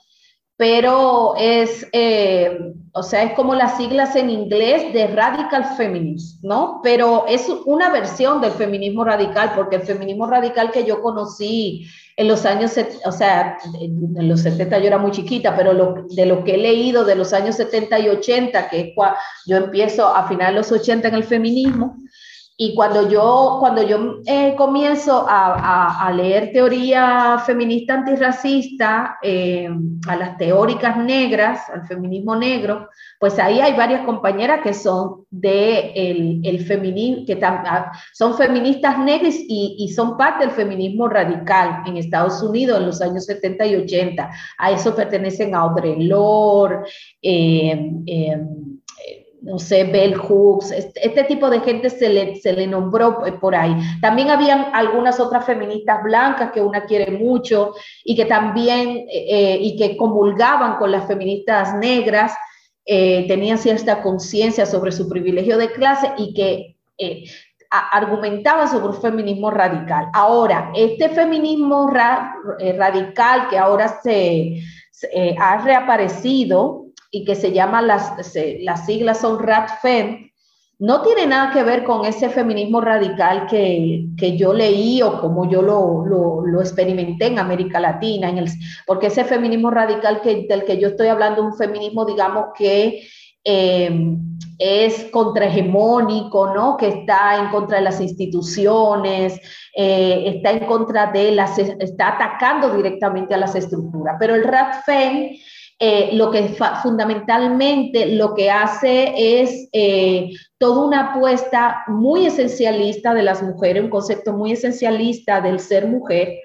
pero 0.55 1.35
es, 1.37 1.85
eh, 1.91 2.57
o 2.93 3.03
sea, 3.03 3.23
es 3.23 3.33
como 3.33 3.55
las 3.55 3.75
siglas 3.75 4.15
en 4.15 4.29
inglés 4.29 4.93
de 4.93 5.07
radical 5.07 5.75
feminist, 5.75 6.41
¿no? 6.45 6.79
Pero 6.81 7.25
es 7.27 7.49
una 7.65 7.89
versión 7.89 8.39
del 8.39 8.51
feminismo 8.51 9.03
radical, 9.03 9.51
porque 9.53 9.75
el 9.75 9.81
feminismo 9.81 10.27
radical 10.27 10.71
que 10.71 10.85
yo 10.85 11.01
conocí 11.01 11.85
en 12.15 12.29
los 12.29 12.45
años, 12.45 12.71
o 13.05 13.11
sea, 13.11 13.57
en 13.81 14.29
los 14.29 14.39
70 14.43 14.79
yo 14.79 14.87
era 14.87 14.97
muy 14.97 15.11
chiquita, 15.11 15.57
pero 15.57 15.73
lo, 15.73 16.05
de 16.09 16.25
lo 16.25 16.45
que 16.45 16.55
he 16.55 16.57
leído 16.57 17.03
de 17.03 17.15
los 17.15 17.33
años 17.33 17.57
70 17.57 17.99
y 17.99 18.07
80, 18.07 18.69
que 18.69 18.79
es 18.79 18.87
cuando 18.95 19.17
yo 19.45 19.57
empiezo 19.57 20.07
a 20.07 20.25
finales 20.29 20.53
de 20.53 20.59
los 20.59 20.81
80 20.81 21.09
en 21.09 21.15
el 21.15 21.25
feminismo, 21.25 21.97
y 22.57 22.73
cuando 22.73 23.09
yo, 23.09 23.57
cuando 23.59 23.83
yo 23.83 24.21
eh, 24.25 24.55
comienzo 24.55 25.25
a, 25.27 26.07
a, 26.07 26.13
leer 26.13 26.53
teoría 26.53 27.37
feminista 27.45 27.95
antirracista, 27.95 29.17
eh, 29.21 29.69
a 30.07 30.15
las 30.15 30.37
teóricas 30.37 30.95
negras, 30.95 31.69
al 31.69 31.85
feminismo 31.85 32.33
negro, 32.33 32.87
pues 33.19 33.37
ahí 33.39 33.59
hay 33.59 33.73
varias 33.73 34.05
compañeras 34.05 34.61
que 34.63 34.73
son 34.73 35.25
de 35.29 35.91
el, 35.95 36.41
el 36.45 36.65
feminismo, 36.65 37.25
que 37.25 37.37
ah, 37.43 37.91
son 38.13 38.37
feministas 38.37 38.99
negras 38.99 39.35
y, 39.35 39.75
y, 39.77 39.89
son 39.89 40.15
parte 40.15 40.45
del 40.45 40.55
feminismo 40.55 41.09
radical 41.09 41.83
en 41.85 41.97
Estados 41.97 42.41
Unidos 42.41 42.79
en 42.79 42.85
los 42.85 43.01
años 43.01 43.25
70 43.25 43.65
y 43.65 43.75
80. 43.75 44.29
A 44.57 44.71
eso 44.71 44.95
pertenecen 44.95 45.55
Audre 45.55 45.97
Lorde, 45.97 46.87
eh, 47.21 48.39
no 49.45 49.59
sé, 49.59 49.83
Bell 49.83 50.15
Hooks, 50.15 50.71
este, 50.71 51.23
tipo 51.25 51.51
de 51.51 51.59
gente 51.59 51.91
se 51.91 52.09
le, 52.09 52.35
se 52.37 52.51
le 52.51 52.65
nombró 52.65 53.19
por 53.39 53.55
ahí. 53.55 53.75
También 54.01 54.31
habían 54.31 54.69
algunas 54.73 55.19
otras 55.19 55.45
feministas 55.45 56.03
blancas 56.03 56.51
que 56.51 56.61
una 56.61 56.85
quiere 56.85 57.11
mucho 57.11 57.73
y 58.03 58.15
que 58.15 58.25
también, 58.25 59.05
eh, 59.07 59.59
y 59.61 59.77
que 59.77 59.95
comulgaban 59.97 60.77
con 60.77 60.91
las 60.91 61.05
feministas 61.05 61.75
negras, 61.75 62.33
eh, 62.85 63.25
tenían 63.27 63.59
cierta 63.59 64.01
conciencia 64.01 64.65
sobre 64.65 64.91
su 64.91 65.07
privilegio 65.07 65.59
de 65.59 65.71
clase 65.71 66.11
y 66.17 66.33
que 66.33 66.77
eh, 66.97 67.25
argumentaban 67.69 68.67
sobre 68.67 68.87
un 68.87 69.01
feminismo 69.01 69.51
radical. 69.51 70.07
Ahora, 70.13 70.71
este 70.73 71.09
feminismo 71.09 71.87
radical 71.87 73.47
que 73.49 73.59
ahora 73.59 73.99
se, 74.01 74.59
se 74.91 75.35
ha 75.37 75.57
reaparecido, 75.57 76.84
y 77.15 77.23
que 77.23 77.35
se 77.35 77.53
llama, 77.53 77.81
las, 77.81 78.11
las 78.59 78.85
siglas 78.85 79.21
son 79.21 79.39
RADFEM, 79.39 80.31
no 80.79 81.01
tiene 81.01 81.25
nada 81.25 81.53
que 81.53 81.63
ver 81.63 81.85
con 81.85 82.05
ese 82.05 82.29
feminismo 82.29 82.81
radical 82.81 83.47
que, 83.47 84.07
que 84.17 84.35
yo 84.35 84.51
leí 84.51 85.01
o 85.01 85.21
como 85.21 85.49
yo 85.49 85.61
lo, 85.61 86.05
lo, 86.05 86.45
lo, 86.45 86.59
experimenté 86.59 87.27
en 87.27 87.39
América 87.39 87.79
Latina, 87.79 88.29
en 88.29 88.39
el, 88.39 88.49
porque 88.85 89.07
ese 89.07 89.23
feminismo 89.23 89.71
radical 89.71 90.19
que, 90.19 90.45
del 90.49 90.65
que 90.65 90.77
yo 90.77 90.89
estoy 90.89 91.07
hablando, 91.07 91.41
un 91.41 91.55
feminismo, 91.55 92.03
digamos, 92.03 92.47
que 92.57 93.07
eh, 93.45 94.17
es 94.59 95.05
contrahegemónico, 95.11 96.53
¿no? 96.53 96.75
que 96.75 96.89
está 96.89 97.37
en 97.37 97.47
contra 97.47 97.77
de 97.77 97.83
las 97.83 98.01
instituciones, 98.01 99.39
eh, 99.73 100.23
está 100.35 100.51
en 100.51 100.65
contra 100.65 101.13
de 101.13 101.31
las, 101.31 101.57
está 101.57 102.15
atacando 102.15 102.75
directamente 102.75 103.33
a 103.33 103.37
las 103.37 103.55
estructuras. 103.55 104.17
Pero 104.19 104.35
el 104.35 104.43
RADFEM 104.43 105.29
eh, 105.77 106.11
lo 106.13 106.31
que 106.31 106.55
fundamentalmente 106.81 108.05
lo 108.05 108.33
que 108.33 108.49
hace 108.49 109.41
es 109.41 109.67
eh, 109.73 110.29
toda 110.57 110.85
una 110.85 111.11
apuesta 111.11 111.83
muy 111.87 112.25
esencialista 112.25 113.13
de 113.13 113.23
las 113.23 113.43
mujeres, 113.43 113.83
un 113.83 113.89
concepto 113.89 114.31
muy 114.31 114.53
esencialista 114.53 115.41
del 115.41 115.59
ser 115.59 115.87
mujer, 115.87 116.39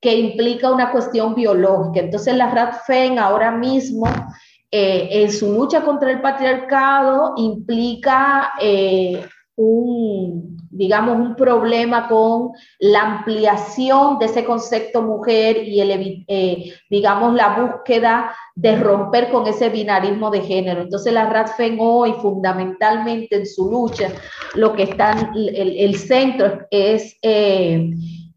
que 0.00 0.16
implica 0.16 0.70
una 0.70 0.92
cuestión 0.92 1.34
biológica. 1.34 2.04
Entonces 2.04 2.36
la 2.36 2.50
RADFEN 2.52 3.18
ahora 3.18 3.50
mismo, 3.50 4.06
eh, 4.70 5.08
en 5.10 5.32
su 5.32 5.52
lucha 5.52 5.82
contra 5.82 6.12
el 6.12 6.20
patriarcado, 6.20 7.34
implica 7.38 8.52
un 9.56 10.56
digamos, 10.76 11.16
un 11.16 11.34
problema 11.34 12.08
con 12.08 12.52
la 12.78 13.02
ampliación 13.02 14.18
de 14.18 14.26
ese 14.26 14.44
concepto 14.44 15.02
mujer 15.02 15.66
y, 15.66 15.80
el, 15.80 16.24
eh, 16.28 16.72
digamos, 16.90 17.34
la 17.34 17.56
búsqueda 17.58 18.34
de 18.54 18.76
romper 18.76 19.30
con 19.30 19.46
ese 19.46 19.68
binarismo 19.68 20.30
de 20.30 20.42
género. 20.42 20.82
Entonces, 20.82 21.12
la 21.12 21.28
RADFEN 21.28 21.78
hoy, 21.80 22.12
fundamentalmente 22.20 23.36
en 23.36 23.46
su 23.46 23.70
lucha, 23.70 24.10
lo 24.54 24.74
que 24.74 24.84
está, 24.84 25.30
el, 25.34 25.76
el 25.78 25.96
centro 25.96 26.66
es, 26.70 27.16
eh, 27.22 27.90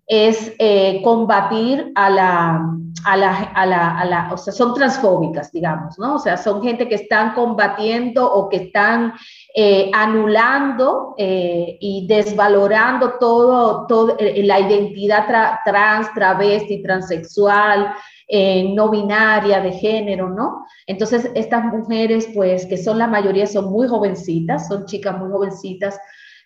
es 0.07 0.53
eh, 0.59 1.01
combatir 1.03 1.91
a 1.95 2.09
la, 2.09 2.61
a 3.05 3.17
la, 3.17 3.37
a 3.55 3.65
la, 3.65 3.99
a 3.99 4.05
la, 4.05 4.33
o 4.33 4.37
sea, 4.37 4.53
son 4.53 4.73
transfóbicas, 4.73 5.51
digamos, 5.51 5.97
¿no? 5.99 6.15
O 6.15 6.19
sea, 6.19 6.37
son 6.37 6.61
gente 6.61 6.87
que 6.87 6.95
están 6.95 7.33
combatiendo 7.33 8.31
o 8.31 8.49
que 8.49 8.57
están 8.57 9.13
eh, 9.55 9.89
anulando 9.95 11.15
eh, 11.17 11.75
y 11.79 12.05
desvalorando 12.05 13.13
todo, 13.19 14.15
eh, 14.19 14.43
la 14.43 14.59
identidad 14.59 15.25
trans, 15.65 16.13
travesti, 16.13 16.83
transexual, 16.83 17.95
no 18.75 18.89
binaria, 18.91 19.59
de 19.59 19.71
género, 19.71 20.29
¿no? 20.29 20.67
Entonces, 20.85 21.31
estas 21.33 21.65
mujeres, 21.65 22.29
pues, 22.35 22.67
que 22.67 22.77
son 22.77 22.99
la 22.99 23.07
mayoría, 23.07 23.47
son 23.47 23.71
muy 23.71 23.87
jovencitas, 23.87 24.67
son 24.67 24.85
chicas 24.85 25.17
muy 25.17 25.31
jovencitas, 25.31 25.99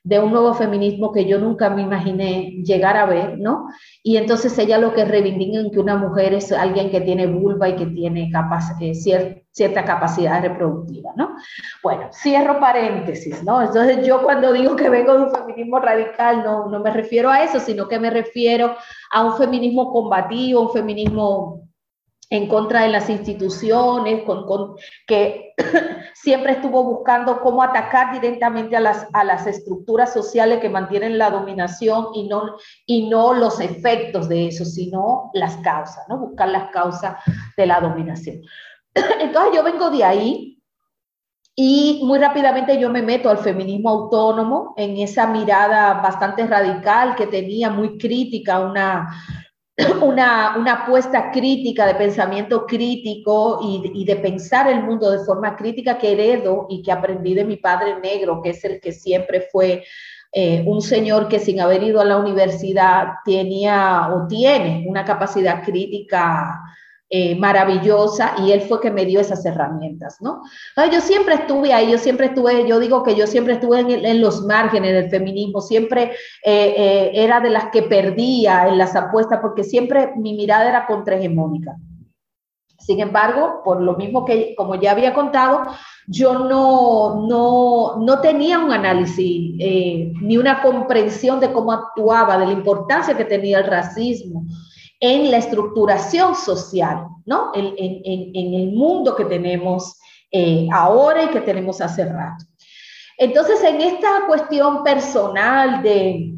de 0.04 0.20
un 0.20 0.32
nuevo 0.32 0.54
feminismo 0.54 1.13
que 1.13 1.26
yo 1.26 1.39
nunca 1.39 1.70
me 1.70 1.82
imaginé 1.82 2.62
llegar 2.66 2.98
a 2.98 3.06
ver, 3.06 3.39
¿no? 3.39 3.70
Y 4.04 4.18
entonces 4.18 4.58
ella 4.60 4.78
lo 4.78 4.94
que 4.94 5.06
reivindica 5.06 5.60
en 5.60 5.72
que 5.72 5.80
una 5.80 5.96
mujer 5.96 6.34
es 6.34 6.52
alguien 6.52 6.92
que 6.92 7.00
tiene 7.00 7.26
vulva 7.26 7.70
y 7.70 7.78
que 7.78 7.86
tiene 7.86 8.30
eh, 8.82 9.44
cierta 9.52 9.86
capacidad 9.86 10.42
reproductiva, 10.42 11.12
¿no? 11.16 11.38
Bueno, 11.82 12.10
cierro 12.12 12.60
paréntesis, 12.60 13.42
¿no? 13.44 13.62
Entonces 13.62 14.06
yo 14.06 14.24
cuando 14.24 14.52
digo 14.52 14.76
que 14.76 14.89
vengo 14.89 15.13
de 15.13 15.24
un 15.24 15.32
feminismo 15.32 15.80
radical, 15.80 16.44
no, 16.44 16.68
no 16.68 16.82
me 16.82 16.92
refiero 16.92 17.30
a 17.30 17.42
eso, 17.42 17.62
sino 17.62 17.88
que 17.88 17.98
me 17.98 18.10
refiero 18.10 18.76
a 19.10 19.24
un 19.24 19.38
feminismo 19.38 19.94
combativo, 19.94 20.63
un 20.63 20.74
feminismo 20.74 21.62
en 22.34 22.48
contra 22.48 22.82
de 22.82 22.89
las 22.89 23.12
instituciones, 23.12 24.24
que 25.06 25.54
siempre 26.15 26.54
estuvo 26.54 26.84
buscando 26.84 27.39
cómo 27.41 27.62
atacar 27.62 28.12
directamente 28.12 28.76
a 28.76 28.80
las, 28.80 29.06
a 29.13 29.24
las 29.24 29.46
estructuras 29.46 30.12
sociales 30.12 30.60
que 30.60 30.67
mantienen 30.67 31.19
la 31.19 31.30
dominación 31.30 32.08
y 32.15 32.28
no, 32.28 32.56
y 32.88 33.08
no 33.08 33.36
los 33.36 33.60
efectos 33.60 34.28
de 34.30 34.48
eso, 34.48 34.65
sino 34.65 35.30
las 35.36 35.58
causas, 35.58 36.06
¿no? 36.10 36.17
buscar 36.17 36.50
las 36.50 36.72
causas 36.72 37.17
de 37.56 37.67
la 37.67 37.80
dominación. 37.80 38.41
Entonces 39.19 39.54
yo 39.54 39.63
vengo 39.63 39.91
de 39.91 40.04
ahí 40.04 40.60
y 41.56 42.02
muy 42.04 42.17
rápidamente 42.17 42.80
yo 42.80 42.89
me 42.89 43.04
meto 43.04 43.30
al 43.30 43.38
feminismo 43.38 43.91
autónomo 43.91 44.74
en 44.76 44.98
esa 44.98 45.28
mirada 45.28 46.02
bastante 46.02 46.48
radical 46.48 47.13
que 47.13 47.28
tenía, 47.28 47.69
muy 47.69 47.96
crítica, 48.00 48.60
una 48.60 49.08
una, 50.02 50.58
una 50.58 50.74
apuesta 50.74 51.32
crítica, 51.32 51.86
de 51.86 51.96
pensamiento 51.96 52.65
crítico 52.65 53.60
y, 53.62 54.06
de 54.06 54.15
pensar 54.17 54.69
el 54.69 54.84
mundo 54.84 55.12
de 55.12 55.24
forma 55.26 55.56
crítica 55.56 55.98
que 55.98 56.12
heredo 56.12 56.67
y 56.69 56.82
que 56.82 56.91
aprendí 56.91 57.34
de 57.34 57.46
mi 57.46 57.58
padre 57.58 58.00
negro, 58.02 58.41
que 58.41 58.52
es 58.52 58.63
el 58.65 58.80
que 58.80 58.91
siempre 58.91 59.48
fue 59.52 59.84
eh, 60.32 60.63
un 60.65 60.82
señor 60.82 61.28
que 61.28 61.39
sin 61.39 61.62
haber 61.62 61.84
ido 61.84 62.02
a 62.02 62.06
la 62.06 62.17
universidad 62.17 63.08
tenía 63.24 64.10
o 64.13 64.28
tiene 64.28 64.86
una 64.88 65.06
capacidad 65.06 65.63
crítica 65.63 66.62
eh, 67.16 67.36
maravillosa 67.36 68.34
y 68.40 68.52
él 68.54 68.62
fue 68.62 68.82
que 68.82 68.90
me 68.90 69.06
dio 69.06 69.20
esas 69.20 69.46
herramientas, 69.46 70.18
¿no? 70.20 70.42
yo 70.92 71.00
siempre 71.00 71.36
estuve 71.36 71.72
ahí, 71.72 71.92
yo 71.92 72.00
siempre 72.00 72.26
estuve, 72.26 72.68
yo 72.68 72.80
digo 72.80 73.04
que 73.04 73.14
yo 73.14 73.28
siempre 73.28 73.54
estuve 73.54 73.82
en, 73.82 74.20
los 74.20 74.42
márgenes 74.48 74.94
del 74.94 75.12
feminismo, 75.12 75.62
siempre 75.62 76.14
eh, 76.44 76.74
eh, 76.76 77.12
era 77.14 77.40
de 77.40 77.52
las 77.52 77.66
que 77.66 77.84
perdía 77.84 78.68
en 78.68 78.80
las 78.80 78.96
apuestas 78.96 79.42
porque 79.44 79.64
siempre 79.64 80.14
mi 80.18 80.34
mirada 80.34 80.68
era 80.68 80.88
contrahegemónica. 80.88 81.76
Sin 82.80 83.00
embargo, 83.00 83.62
por 83.64 83.80
lo 83.80 83.96
mismo 83.96 84.26
que, 84.26 84.56
como 84.58 84.74
ya 84.74 84.90
había 84.90 85.14
contado, 85.14 85.68
yo 86.08 86.40
no, 86.40 87.28
no, 87.28 88.04
no 88.04 88.22
tenía 88.22 88.58
un 88.58 88.72
análisis 88.72 89.56
ni 90.20 90.36
una 90.36 90.64
comprensión 90.64 91.40
de 91.40 91.54
cómo 91.54 91.74
actuaba, 91.74 92.40
de 92.40 92.48
la 92.48 92.54
importancia 92.54 93.16
que 93.16 93.26
tenía 93.26 93.60
el 93.60 93.68
racismo, 93.68 94.48
en 95.04 95.29
la 95.31 95.37
estructuración 95.37 96.33
social, 96.33 97.08
¿no? 97.25 97.51
En, 97.54 98.54
el 98.56 98.71
mundo 98.71 99.13
que 99.17 99.25
tenemos 99.25 99.99
eh, 100.31 100.69
ahora 100.71 101.23
y 101.23 101.27
que 101.27 101.41
tenemos 101.41 101.81
hace 101.81 102.06
rato. 102.06 102.45
Entonces, 103.17 103.62
en 103.63 103.81
esta 103.81 104.25
cuestión 104.27 104.81
personal 104.81 105.83
de, 105.83 106.33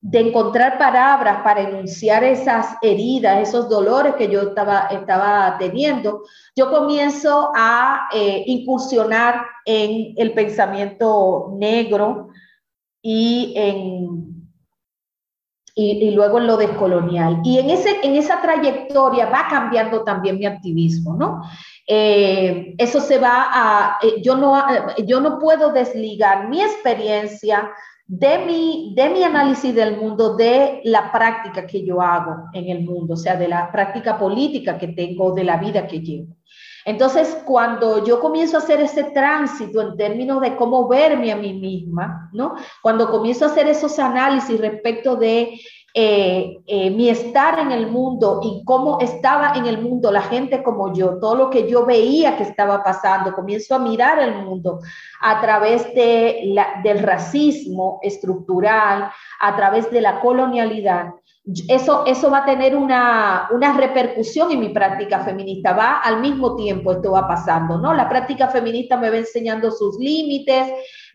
de 0.00 0.18
encontrar 0.18 0.78
palabras 0.78 1.42
para 1.44 1.60
enunciar 1.60 2.24
esas 2.24 2.74
heridas, 2.82 3.48
esos 3.48 3.68
dolores 3.68 4.16
que 4.16 4.28
yo 4.28 4.42
estaba, 4.42 4.88
estaba 4.90 5.56
teniendo, 5.60 6.24
yo 6.56 6.68
comienzo 6.70 7.52
a 7.54 8.08
eh, 8.12 8.42
incursionar 8.46 9.44
en 9.64 10.12
el 10.16 10.34
pensamiento 10.34 11.52
negro 11.56 12.30
y 13.00 13.52
en 13.56 14.37
y, 15.80 16.10
luego 16.10 16.38
en 16.38 16.46
lo 16.48 16.56
descolonial. 16.56 17.40
Y 17.44 17.58
en, 17.58 17.70
ese, 17.70 17.96
en 18.02 18.16
esa 18.16 18.42
trayectoria 18.42 19.26
va 19.26 19.46
cambiando 19.48 20.02
también 20.02 20.38
mi 20.38 20.44
activismo, 20.44 21.14
¿no? 21.14 21.42
Eh, 21.86 22.74
eso 22.76 23.00
se 23.00 23.18
va 23.18 23.46
a, 23.52 23.98
eh, 24.02 24.20
yo, 24.20 24.36
no, 24.36 24.60
yo 25.06 25.20
no 25.20 25.38
puedo 25.38 25.72
desligar 25.72 26.48
mi 26.48 26.60
experiencia 26.60 27.70
de 28.06 28.38
mi, 28.38 28.92
de 28.96 29.08
mi 29.10 29.22
análisis 29.22 29.72
del 29.72 29.96
mundo, 29.96 30.34
de 30.36 30.80
la 30.84 31.12
práctica 31.12 31.64
que 31.66 31.84
yo 31.84 32.02
hago 32.02 32.48
en 32.52 32.68
el 32.68 32.80
mundo, 32.80 33.14
o 33.14 33.16
sea, 33.16 33.36
de 33.36 33.46
la 33.46 33.70
práctica 33.70 34.18
política 34.18 34.76
que 34.76 34.88
tengo, 34.88 35.32
de 35.32 35.44
la 35.44 35.58
vida 35.58 35.86
que 35.86 36.00
llevo. 36.00 36.34
Entonces, 36.88 37.36
cuando 37.44 38.02
yo 38.02 38.18
comienzo 38.18 38.56
a 38.56 38.60
hacer 38.60 38.80
ese 38.80 39.04
tránsito 39.04 39.82
en 39.82 39.94
términos 39.98 40.40
de 40.40 40.56
cómo 40.56 40.88
verme 40.88 41.30
a 41.30 41.36
mí 41.36 41.52
misma, 41.52 42.30
¿no? 42.32 42.54
Cuando 42.80 43.10
comienzo 43.10 43.44
a 43.44 43.48
hacer 43.48 43.68
esos 43.68 43.98
análisis 43.98 44.58
respecto 44.58 45.14
de 45.14 45.60
eh, 45.92 46.56
eh, 46.66 46.90
mi 46.90 47.10
estar 47.10 47.58
en 47.58 47.72
el 47.72 47.88
mundo 47.90 48.40
y 48.42 48.64
cómo 48.64 49.00
estaba 49.00 49.52
en 49.54 49.66
el 49.66 49.82
mundo 49.82 50.10
la 50.10 50.22
gente 50.22 50.62
como 50.62 50.94
yo, 50.94 51.18
todo 51.18 51.34
lo 51.34 51.50
que 51.50 51.68
yo 51.68 51.84
veía 51.84 52.38
que 52.38 52.44
estaba 52.44 52.82
pasando, 52.82 53.34
comienzo 53.34 53.74
a 53.74 53.78
mirar 53.78 54.18
el 54.20 54.36
mundo 54.36 54.80
a 55.20 55.42
través 55.42 55.94
de 55.94 56.54
del 56.82 57.00
racismo 57.00 57.98
estructural, 58.02 59.10
a 59.40 59.56
través 59.56 59.90
de 59.90 60.00
la 60.00 60.20
colonialidad 60.20 61.10
eso, 61.66 62.04
eso 62.06 62.30
va 62.30 62.38
a 62.38 62.44
tener 62.44 62.76
una, 62.76 63.48
una, 63.50 63.72
repercusión 63.72 64.50
en 64.52 64.60
mi 64.60 64.68
práctica 64.68 65.20
feminista. 65.20 65.72
Va 65.72 66.00
al 66.00 66.20
mismo 66.20 66.56
tiempo, 66.56 66.92
esto 66.92 67.12
va 67.12 67.26
pasando, 67.26 67.78
¿no? 67.78 67.94
La 67.94 68.08
práctica 68.08 68.48
feminista 68.48 68.98
me 68.98 69.08
va 69.08 69.16
enseñando 69.16 69.70
sus 69.70 69.98
límites, 69.98 70.66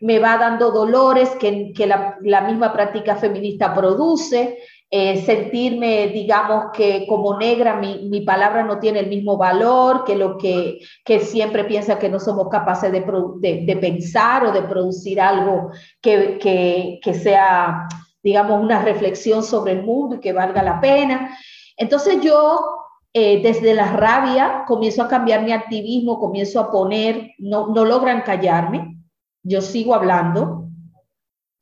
me 0.01 0.17
va 0.19 0.37
dando 0.37 0.71
dolores 0.71 1.29
que, 1.39 1.71
que 1.73 1.85
la, 1.85 2.17
la, 2.21 2.41
misma 2.41 2.73
práctica 2.73 3.15
feminista 3.15 3.73
produce. 3.73 4.57
Eh, 4.95 5.23
sentirme, 5.25 6.09
digamos, 6.09 6.65
que 6.71 7.07
como 7.07 7.39
negra 7.39 7.77
mi, 7.77 8.07
mi, 8.09 8.21
palabra 8.21 8.61
no 8.63 8.77
tiene 8.77 8.99
el 8.99 9.07
mismo 9.07 9.37
valor 9.37 10.03
que 10.03 10.15
lo 10.15 10.37
que, 10.37 10.81
que 11.03 11.19
siempre 11.19 11.63
piensa 11.63 11.97
que 11.97 12.09
no 12.09 12.19
somos 12.19 12.47
capaces 12.49 12.91
de, 12.91 13.03
de, 13.39 13.65
de 13.65 13.77
pensar 13.77 14.45
o 14.45 14.51
de 14.51 14.61
producir 14.61 15.19
algo 15.19 15.71
que, 15.99 16.37
que, 16.37 16.99
que 17.01 17.13
sea 17.15 17.87
digamos, 18.23 18.61
una 18.63 18.81
reflexión 18.81 19.43
sobre 19.43 19.73
el 19.73 19.83
mundo 19.83 20.15
y 20.15 20.19
que 20.19 20.33
valga 20.33 20.63
la 20.63 20.79
pena. 20.79 21.37
Entonces 21.75 22.21
yo, 22.21 22.77
eh, 23.13 23.41
desde 23.43 23.73
la 23.73 23.91
rabia, 23.91 24.63
comienzo 24.65 25.03
a 25.03 25.07
cambiar 25.07 25.43
mi 25.43 25.51
activismo, 25.51 26.19
comienzo 26.19 26.59
a 26.59 26.71
poner, 26.71 27.31
no, 27.37 27.67
no 27.67 27.83
logran 27.85 28.21
callarme, 28.21 28.97
yo 29.43 29.61
sigo 29.61 29.93
hablando, 29.93 30.69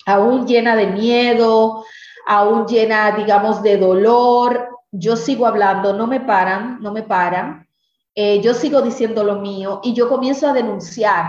aún 0.05 0.45
llena 0.45 0.75
de 0.75 0.87
miedo, 0.87 1.83
aún 2.27 2.67
llena, 2.67 3.11
digamos, 3.11 3.63
de 3.63 3.77
dolor, 3.77 4.69
yo 4.91 5.15
sigo 5.15 5.47
hablando, 5.47 5.93
no 5.93 6.05
me 6.05 6.19
paran, 6.19 6.79
no 6.81 6.91
me 6.91 7.01
paran, 7.01 7.67
eh, 8.13 8.41
yo 8.41 8.53
sigo 8.53 8.81
diciendo 8.81 9.23
lo 9.23 9.39
mío 9.39 9.79
y 9.83 9.93
yo 9.93 10.09
comienzo 10.09 10.49
a 10.49 10.53
denunciar 10.53 11.25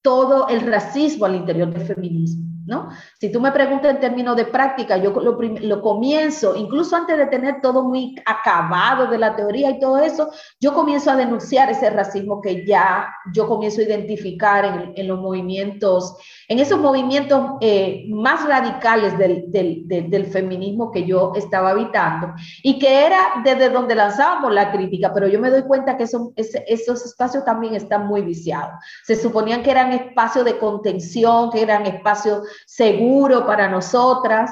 todo 0.00 0.48
el 0.48 0.60
racismo 0.60 1.26
al 1.26 1.34
interior 1.34 1.72
del 1.72 1.86
feminismo. 1.86 2.53
¿No? 2.66 2.88
Si 3.18 3.30
tú 3.30 3.40
me 3.40 3.52
preguntas 3.52 3.90
en 3.90 4.00
términos 4.00 4.36
de 4.36 4.46
práctica, 4.46 4.96
yo 4.96 5.10
lo, 5.10 5.38
lo, 5.40 5.82
comienzo, 5.82 6.56
incluso 6.56 6.96
antes 6.96 7.18
de 7.18 7.26
tener 7.26 7.60
todo 7.60 7.82
muy 7.82 8.14
acabado 8.24 9.06
de 9.06 9.18
la 9.18 9.36
teoría 9.36 9.70
y 9.70 9.78
todo 9.78 9.98
eso, 9.98 10.30
yo 10.60 10.72
comienzo 10.72 11.10
a 11.10 11.16
denunciar 11.16 11.70
ese 11.70 11.90
racismo 11.90 12.40
que 12.40 12.64
ya 12.66 13.14
yo 13.32 13.46
comienzo 13.46 13.80
a 13.80 13.84
identificar 13.84 14.64
en, 14.64 14.92
en 14.96 15.08
los 15.08 15.20
movimientos, 15.20 16.16
en 16.48 16.58
esos 16.58 16.80
movimientos 16.80 17.52
eh, 17.60 18.04
más 18.08 18.46
radicales 18.46 19.16
del, 19.18 19.50
del, 19.50 19.84
del, 19.86 20.24
feminismo 20.26 20.90
que 20.90 21.06
yo 21.06 21.32
estaba 21.36 21.70
habitando 21.70 22.32
y 22.62 22.78
que 22.78 23.04
era 23.06 23.18
desde 23.44 23.68
donde 23.68 23.94
lanzábamos 23.94 24.52
la 24.52 24.72
crítica, 24.72 25.12
pero 25.12 25.28
yo 25.28 25.38
me 25.38 25.50
doy 25.50 25.62
cuenta 25.62 25.96
que 25.96 26.04
esos, 26.04 26.30
esos 26.36 27.04
espacios 27.04 27.44
también 27.44 27.74
están 27.74 28.06
muy 28.06 28.22
viciados. 28.22 28.72
Se 29.04 29.16
suponían 29.16 29.62
que 29.62 29.70
eran 29.70 29.92
espacios 29.92 30.44
de 30.44 30.58
contención, 30.58 31.50
que 31.50 31.62
eran 31.62 31.86
espacios 31.86 32.42
seguro 32.66 33.46
para 33.46 33.68
nosotras. 33.68 34.50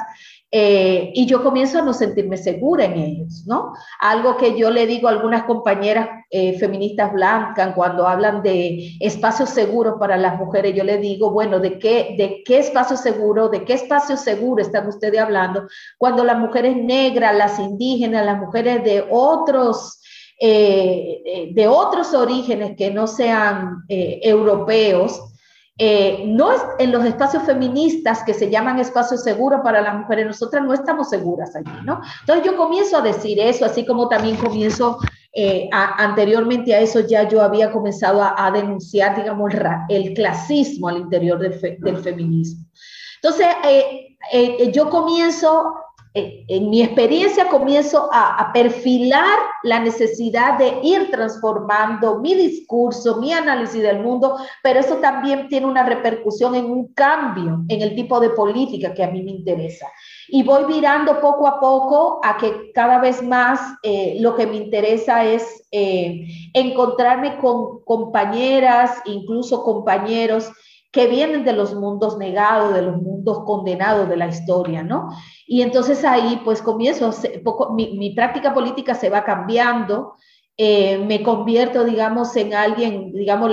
Eh, 0.55 1.13
y 1.15 1.25
yo 1.25 1.43
comienzo 1.43 1.79
a 1.79 1.83
no 1.83 1.95
sentirme 1.95 2.37
segura 2.37 2.85
en 2.85 2.99
ellos, 2.99 3.45
¿no? 3.47 3.73
Algo 3.99 4.37
que 4.37 4.55
yo 4.55 4.69
le 4.69 4.87
digo 4.87 5.09
a 5.09 5.13
algunas 5.13 5.45
compañeras 5.45 6.11
eh, 6.29 6.59
feministas 6.59 7.11
blancas 7.11 7.73
cuando 7.75 8.07
hablan 8.07 8.43
de 8.43 8.91
espacios 9.01 9.49
seguros 9.49 9.95
para 9.99 10.19
las 10.19 10.39
mujeres, 10.39 10.75
yo 10.75 10.85
le 10.85 10.99
digo, 10.99 11.31
bueno, 11.31 11.59
¿de 11.59 11.79
qué, 11.79 12.17
de 12.19 12.43
qué 12.45 12.59
espacio 12.59 12.99
seguro, 12.99 13.49
de 13.49 13.65
qué 13.65 13.73
espacio 13.73 14.19
seguro 14.19 14.61
están 14.61 14.87
ustedes 14.89 15.19
hablando 15.19 15.69
cuando 15.97 16.23
las 16.23 16.39
mujeres 16.39 16.77
negras, 16.77 17.35
las 17.35 17.59
indígenas, 17.59 18.27
las 18.27 18.39
mujeres 18.39 18.85
de 18.85 19.07
otros... 19.11 19.99
Eh, 20.45 21.53
de 21.55 21.69
otros 21.69 22.15
orígenes 22.15 22.75
que 22.77 22.91
no 22.91 23.07
sean 23.07 23.85
europeos, 23.89 25.32
eh, 25.79 26.25
no 26.27 26.53
es 26.53 26.61
en 26.79 26.93
los 26.93 27.05
espacios 27.05 27.45
feministas 27.45 28.23
que 28.25 28.35
se 28.35 28.51
llaman 28.51 28.79
espacios 28.79 29.23
seguros 29.23 29.61
para 29.65 29.81
las 29.81 29.95
mujeres, 29.95 30.27
nosotras 30.27 30.63
no 30.63 30.75
estamos 30.75 31.09
seguras 31.09 31.57
allí, 31.57 31.73
¿no? 31.85 32.01
Entonces 32.21 32.45
yo 32.45 32.57
comienzo 32.57 32.99
a 32.99 33.01
decir 33.01 33.41
eso, 33.41 33.65
así 33.65 33.87
como 33.87 34.09
también 34.09 34.37
comienzo, 34.37 34.99
eh, 35.35 35.71
anteriormente 35.73 36.75
a 36.75 36.81
eso 36.81 37.01
ya 37.01 37.27
yo 37.27 37.41
había 37.41 37.73
comenzado 37.73 38.23
a, 38.23 38.51
denunciar, 38.51 39.17
digamos, 39.17 39.51
el, 39.89 40.13
clasismo 40.13 40.89
al 40.89 40.99
interior 40.99 41.39
del, 41.39 41.55
feminismo. 41.55 42.67
Entonces, 43.23 43.47
eh, 43.65 44.71
yo 44.73 44.91
comienzo 44.91 45.73
eh, 46.15 46.45
en 46.49 46.69
mi 46.69 46.83
experiencia 46.83 47.49
comienzo 47.49 48.11
a, 48.13 48.51
perfilar 48.53 49.39
la 49.63 49.81
necesidad 49.81 50.59
de 50.59 50.81
ir 50.83 51.11
transformando 51.11 52.19
mi 52.19 52.35
discurso, 52.35 53.17
mi 53.17 53.33
análisis 53.33 53.83
del 53.83 54.01
mundo, 54.01 54.37
pero 54.63 54.81
eso 54.81 54.97
también 54.97 55.49
tiene 55.49 55.67
una 55.67 55.85
repercusión 55.85 56.55
en 56.55 56.67
un 56.67 56.93
cambio 56.93 57.65
en 57.69 57.81
el 57.81 57.95
tipo 57.95 58.21
de 58.21 58.29
política 58.31 58.93
que 58.93 59.05
a 59.05 59.11
mí 59.11 59.23
me 59.23 59.31
interesa. 59.31 59.87
Y 60.29 60.43
voy 60.43 60.65
virando 60.67 61.19
poco 61.19 61.47
a 61.47 61.59
poco 61.59 62.21
a 62.23 62.37
que 62.37 62.73
cada 62.75 62.99
vez 62.99 63.23
más 63.23 63.61
eh, 63.83 64.17
lo 64.21 64.37
que 64.37 64.47
me 64.47 64.57
interesa 64.57 65.25
es 65.25 65.67
eh, 65.73 66.27
encontrarme 66.53 67.39
con 67.39 67.83
compañeras, 67.85 69.01
incluso 69.07 69.63
compañeros 69.63 70.51
que 70.93 71.07
vienen 71.07 71.43
de 71.43 71.55
los 71.55 71.75
mundos 71.75 72.19
negados, 72.19 72.75
de 72.75 72.83
los 72.83 73.01
mundos 73.01 73.45
condenados 73.47 74.09
de 74.11 74.17
la 74.17 74.29
historia, 74.29 74.83
¿no? 74.83 75.09
Y 75.47 75.63
entonces 75.63 76.05
ahí 76.05 76.41
pues 76.45 76.61
comienzo, 76.61 77.11
mi, 77.75 78.11
práctica 78.15 78.53
política 78.53 78.95
se 78.95 79.09
va 79.09 79.25
cambiando, 79.25 80.13
eh, 80.59 80.99
me 80.99 81.23
convierto, 81.23 81.83
digamos, 81.83 82.37
en 82.37 82.53
alguien, 82.53 83.11
digamos, 83.13 83.51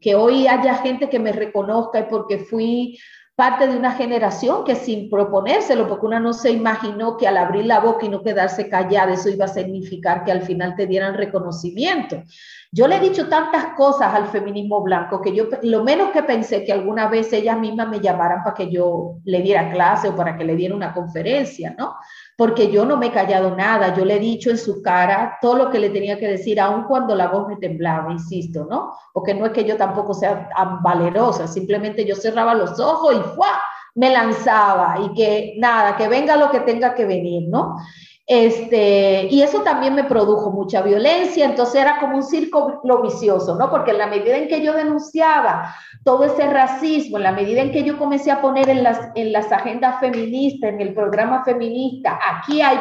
que 0.00 0.14
hoy 0.14 0.46
haya 0.46 0.76
gente 0.76 1.10
que 1.10 1.18
me 1.18 1.32
reconozca 1.32 2.06
porque 2.08 2.38
fui 2.38 2.96
parte 3.34 3.66
de 3.66 3.76
una 3.76 3.92
generación 3.92 4.64
que 4.64 4.74
sin 4.74 5.08
proponérselo, 5.08 5.88
porque 5.88 6.06
una 6.06 6.20
no 6.20 6.32
se 6.32 6.50
imaginó 6.50 7.16
que 7.16 7.26
al 7.26 7.38
abrir 7.38 7.64
la 7.64 7.80
boca 7.80 8.04
y 8.04 8.08
no 8.10 8.22
quedarse 8.22 8.68
callada, 8.68 9.14
eso 9.14 9.30
iba 9.30 9.46
a 9.46 9.48
significar 9.48 10.24
que 10.24 10.32
al 10.32 10.42
final 10.42 10.76
te 10.76 10.86
dieran 10.86 11.14
reconocimiento. 11.14 12.22
Yo 12.74 12.88
le 12.88 12.96
he 12.96 13.00
dicho 13.00 13.28
tantas 13.28 13.74
cosas 13.74 14.14
al 14.14 14.28
feminismo 14.28 14.82
blanco 14.82 15.20
que 15.20 15.34
yo 15.34 15.44
lo 15.62 15.84
menos 15.84 16.10
que 16.10 16.22
pensé 16.22 16.64
que 16.64 16.72
alguna 16.72 17.06
vez 17.06 17.30
ellas 17.34 17.58
mismas 17.58 17.88
me 17.88 18.00
llamaran 18.00 18.42
para 18.42 18.54
que 18.54 18.70
yo 18.70 19.16
le 19.24 19.42
diera 19.42 19.70
clase 19.70 20.08
o 20.08 20.16
para 20.16 20.38
que 20.38 20.44
le 20.44 20.56
diera 20.56 20.74
una 20.74 20.94
conferencia, 20.94 21.74
¿no? 21.76 21.96
Porque 22.34 22.70
yo 22.70 22.86
no 22.86 22.96
me 22.96 23.08
he 23.08 23.12
callado 23.12 23.54
nada, 23.54 23.94
yo 23.94 24.06
le 24.06 24.16
he 24.16 24.18
dicho 24.18 24.48
en 24.48 24.56
su 24.56 24.80
cara 24.80 25.36
todo 25.42 25.56
lo 25.56 25.70
que 25.70 25.78
le 25.78 25.90
tenía 25.90 26.18
que 26.18 26.28
decir, 26.28 26.58
aun 26.58 26.84
cuando 26.84 27.14
la 27.14 27.28
voz 27.28 27.46
me 27.46 27.56
temblaba, 27.56 28.10
insisto, 28.10 28.66
¿no? 28.68 28.94
Porque 29.12 29.34
no 29.34 29.44
es 29.44 29.52
que 29.52 29.64
yo 29.64 29.76
tampoco 29.76 30.14
sea 30.14 30.48
tan 30.48 30.82
valerosa, 30.82 31.46
simplemente 31.46 32.06
yo 32.06 32.16
cerraba 32.16 32.54
los 32.54 32.80
ojos 32.80 33.14
y 33.14 33.21
me 33.94 34.10
lanzaba 34.10 34.96
y 35.00 35.14
que 35.14 35.54
nada, 35.58 35.96
que 35.96 36.08
venga 36.08 36.36
lo 36.36 36.50
que 36.50 36.60
tenga 36.60 36.94
que 36.94 37.04
venir, 37.04 37.48
¿no? 37.48 37.76
Este, 38.24 39.26
y 39.30 39.42
eso 39.42 39.62
también 39.62 39.94
me 39.94 40.04
produjo 40.04 40.52
mucha 40.52 40.80
violencia, 40.80 41.44
entonces 41.44 41.82
era 41.82 41.98
como 41.98 42.16
un 42.16 42.22
círculo 42.22 43.02
vicioso, 43.02 43.56
¿no? 43.56 43.68
Porque 43.68 43.90
en 43.90 43.98
la 43.98 44.06
medida 44.06 44.36
en 44.36 44.48
que 44.48 44.62
yo 44.62 44.72
denunciaba 44.74 45.74
todo 46.04 46.24
ese 46.24 46.46
racismo, 46.48 47.16
en 47.16 47.24
la 47.24 47.32
medida 47.32 47.60
en 47.60 47.72
que 47.72 47.82
yo 47.82 47.98
comencé 47.98 48.30
a 48.30 48.40
poner 48.40 48.68
en 48.68 48.84
las, 48.84 49.10
en 49.16 49.32
las 49.32 49.50
agendas 49.50 49.98
feministas, 49.98 50.70
en 50.70 50.80
el 50.80 50.94
programa 50.94 51.44
feminista, 51.44 52.18
aquí 52.36 52.62
hay, 52.62 52.76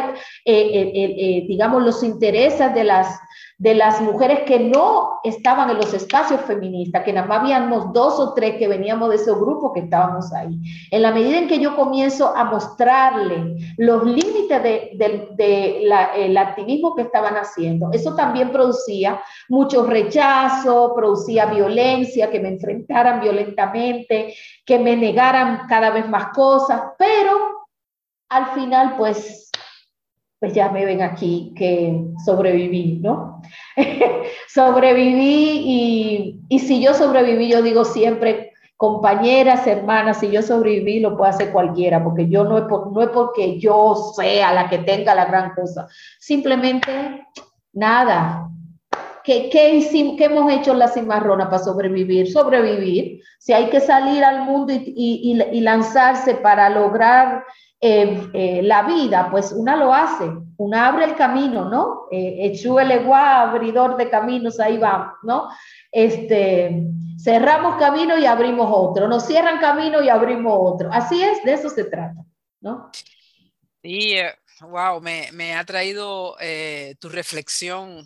eh, 0.46 0.54
eh, 0.54 0.92
eh, 0.94 1.46
digamos, 1.48 1.84
los 1.84 2.04
intereses 2.04 2.74
de 2.74 2.84
las 2.84 3.20
de 3.62 3.76
las 3.76 4.02
mujeres 4.02 4.40
que 4.48 4.60
no 4.60 5.20
estaban 5.24 5.70
en 5.70 5.78
los 5.78 5.94
espacios 5.94 6.42
feministas, 6.42 7.04
que 7.04 7.14
nada 7.14 7.28
más 7.28 7.42
habíamos 7.42 7.94
dos 7.94 8.20
o 8.20 8.34
tres 8.34 8.56
que 8.58 8.68
veníamos 8.68 9.10
de 9.10 9.18
ese 9.18 9.32
grupo 9.34 9.72
que 9.72 9.82
estábamos 9.82 10.34
ahí. 10.34 10.60
En 10.90 11.04
la 11.04 11.12
medida 11.12 11.38
en 11.38 11.48
que 11.48 11.60
yo 11.60 11.76
comienzo 11.76 12.36
a 12.36 12.44
mostrarle 12.46 13.58
los 13.78 14.04
límites 14.04 14.64
del 14.64 15.28
de, 15.38 16.36
activismo 16.40 16.96
que 16.96 17.04
estaban 17.04 17.36
haciendo, 17.36 17.92
eso 17.92 18.16
también 18.16 18.52
producía 18.52 19.22
mucho 19.48 19.86
rechazo, 19.86 20.94
producía 20.96 21.46
violencia, 21.46 22.32
que 22.32 22.40
me 22.40 22.50
enfrentaran 22.50 23.22
violentamente, 23.22 24.34
que 24.66 24.80
me 24.80 24.96
negaran 24.96 25.68
cada 25.70 25.92
vez 25.92 26.10
más 26.10 26.30
cosas, 26.30 26.82
pero 26.98 27.68
al 28.28 28.48
final 28.56 28.96
pues 28.98 29.41
pues 30.42 30.54
ya 30.54 30.70
me 30.70 30.86
ven 30.86 31.04
aquí 31.04 31.54
que 31.56 32.04
sobreviví, 32.26 33.00
¿no? 33.00 33.44
sobreviví 34.48 35.62
y, 35.64 36.40
y, 36.50 36.60
si 36.60 36.82
yo 36.82 36.96
sobreviví, 36.96 37.48
yo 37.48 37.62
digo 37.62 37.86
siempre, 37.86 38.52
compañeras, 38.76 39.68
hermanas, 39.68 40.20
si 40.20 40.32
yo 40.32 40.42
sobreviví, 40.42 41.00
lo 41.00 41.16
puede 41.16 41.30
hacer 41.30 41.52
cualquiera, 41.52 42.04
porque 42.04 42.28
yo 42.28 42.44
no 42.44 42.58
es, 42.58 42.64
no 42.64 43.04
es 43.04 43.10
porque 43.10 43.60
yo 43.60 43.94
sea 44.16 44.52
la 44.52 44.68
que 44.68 44.80
tenga 44.80 45.14
la 45.14 45.26
gran 45.26 45.54
cosa, 45.54 45.88
simplemente 46.18 47.24
nada. 47.72 48.50
¿Qué, 49.24 49.48
qué, 49.52 49.88
qué 50.18 50.26
hemos 50.26 50.52
hecho 50.52 50.74
la 50.74 50.88
cimarrona 50.88 51.52
para 51.52 51.64
sobrevivir? 51.64 52.32
Sobrevivir. 52.32 53.22
Si 53.38 53.54
hay 53.54 53.70
que 53.70 53.80
salir 53.80 54.24
al 54.24 54.46
mundo 54.46 54.74
y, 54.74 54.82
y, 54.88 55.40
y 55.56 55.62
lanzarse 55.62 56.34
para 56.34 56.68
lograr 56.72 57.44
eh, 57.84 58.30
eh, 58.36 58.62
la 58.62 58.84
vida, 58.84 59.30
pues 59.32 59.52
una 59.52 59.76
lo 59.76 59.92
hace, 59.92 60.32
una 60.58 60.88
abre 60.88 61.06
el 61.06 61.16
camino, 61.16 61.68
¿no? 61.68 62.06
Eh, 62.12 62.54
el 62.54 63.12
abridor 63.12 63.98
de 63.98 64.08
caminos, 64.08 64.60
ahí 64.60 64.78
va, 64.78 65.18
¿no? 65.24 65.50
Este, 65.92 66.84
cerramos 67.18 67.80
camino 67.80 68.20
y 68.20 68.28
abrimos 68.28 68.70
otro, 68.72 69.08
nos 69.08 69.26
cierran 69.26 69.60
camino 69.60 70.04
y 70.04 70.10
abrimos 70.10 70.54
otro. 70.56 70.92
Así 70.94 71.24
es, 71.24 71.44
de 71.44 71.54
eso 71.54 71.72
se 71.72 71.86
trata, 71.86 72.24
¿no? 72.60 72.92
Sí, 73.82 74.16
wow, 74.62 75.02
me, 75.02 75.56
ha 75.56 75.66
traído 75.66 76.36
tu 77.00 77.10
reflexión 77.10 78.06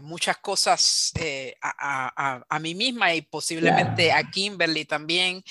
muchas 0.00 0.38
cosas 0.38 1.12
a, 1.60 2.42
a, 2.48 2.58
mí 2.58 2.74
misma 2.74 3.12
y 3.12 3.20
posiblemente 3.20 4.12
a 4.12 4.22
Kimberly 4.30 4.86
también, 4.86 5.44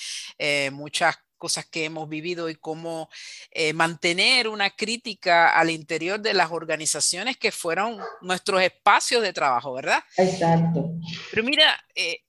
muchas 0.72 1.20
cosas 1.39 1.65
que 1.65 1.85
hemos 1.85 2.07
vivido 2.07 2.49
y 2.49 2.55
cómo 2.55 3.09
eh, 3.49 3.73
mantener 3.73 4.47
una 4.47 4.69
crítica 4.69 5.57
al 5.57 5.71
interior 5.71 6.19
de 6.19 6.35
las 6.35 6.51
organizaciones 6.51 7.37
que 7.37 7.51
fueron 7.51 7.99
nuestros 8.21 8.61
espacios 8.61 9.23
de 9.23 9.33
trabajo, 9.33 9.73
¿verdad? 9.73 10.03
Exacto. 10.17 10.91
Pero 11.31 11.43
mira, 11.43 11.83
eh, 11.95 12.19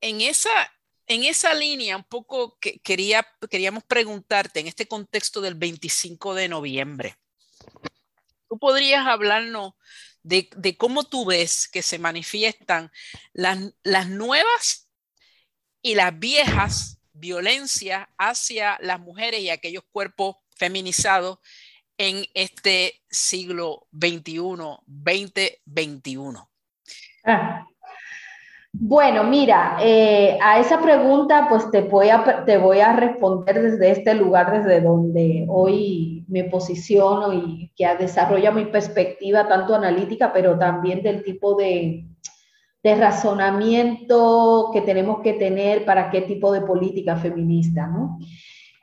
en, 0.00 0.20
esa, 0.20 0.50
en 1.08 1.24
esa 1.24 1.52
línea 1.54 1.96
un 1.96 2.04
poco 2.04 2.56
que 2.60 2.78
quería, 2.78 3.26
queríamos 3.50 3.82
preguntarte 3.82 4.60
en 4.60 4.68
este 4.68 4.86
contexto 4.86 5.40
del 5.40 5.56
25 5.56 6.34
de 6.34 6.48
noviembre, 6.48 7.16
¿tú 8.48 8.58
podrías 8.58 9.04
hablarnos 9.06 9.72
de, 10.22 10.48
de 10.56 10.76
cómo 10.76 11.04
tú 11.04 11.24
ves 11.24 11.68
que 11.68 11.82
se 11.82 11.98
manifiestan 11.98 12.90
las, 13.32 13.58
las 13.82 14.08
nuevas 14.08 14.88
y 15.82 15.94
las 15.94 16.18
viejas 16.18 16.97
violencia 17.18 18.08
hacia 18.18 18.78
las 18.80 19.00
mujeres 19.00 19.40
y 19.40 19.50
aquellos 19.50 19.84
cuerpos 19.90 20.36
feminizados 20.56 21.38
en 21.98 22.24
este 22.34 22.94
siglo 23.10 23.86
XXI, 23.92 24.42
2021? 24.86 26.48
Ah. 27.24 27.64
Bueno, 28.72 29.24
mira, 29.24 29.78
eh, 29.80 30.38
a 30.42 30.60
esa 30.60 30.80
pregunta 30.80 31.46
pues 31.48 31.70
te 31.70 31.80
voy, 31.80 32.10
a, 32.10 32.44
te 32.44 32.58
voy 32.58 32.80
a 32.80 32.92
responder 32.92 33.62
desde 33.62 33.90
este 33.90 34.14
lugar, 34.14 34.52
desde 34.52 34.82
donde 34.82 35.46
hoy 35.48 36.24
me 36.28 36.44
posiciono 36.44 37.32
y 37.32 37.72
que 37.74 37.86
desarrolla 37.98 38.52
mi 38.52 38.66
perspectiva 38.66 39.48
tanto 39.48 39.74
analítica, 39.74 40.32
pero 40.32 40.58
también 40.58 41.02
del 41.02 41.24
tipo 41.24 41.54
de, 41.56 42.04
razonamiento 42.94 44.70
que 44.72 44.80
tenemos 44.82 45.20
que 45.20 45.34
tener 45.34 45.84
para 45.84 46.10
qué 46.10 46.22
tipo 46.22 46.52
de 46.52 46.60
política 46.62 47.16
feminista, 47.16 47.86
¿no? 47.86 48.18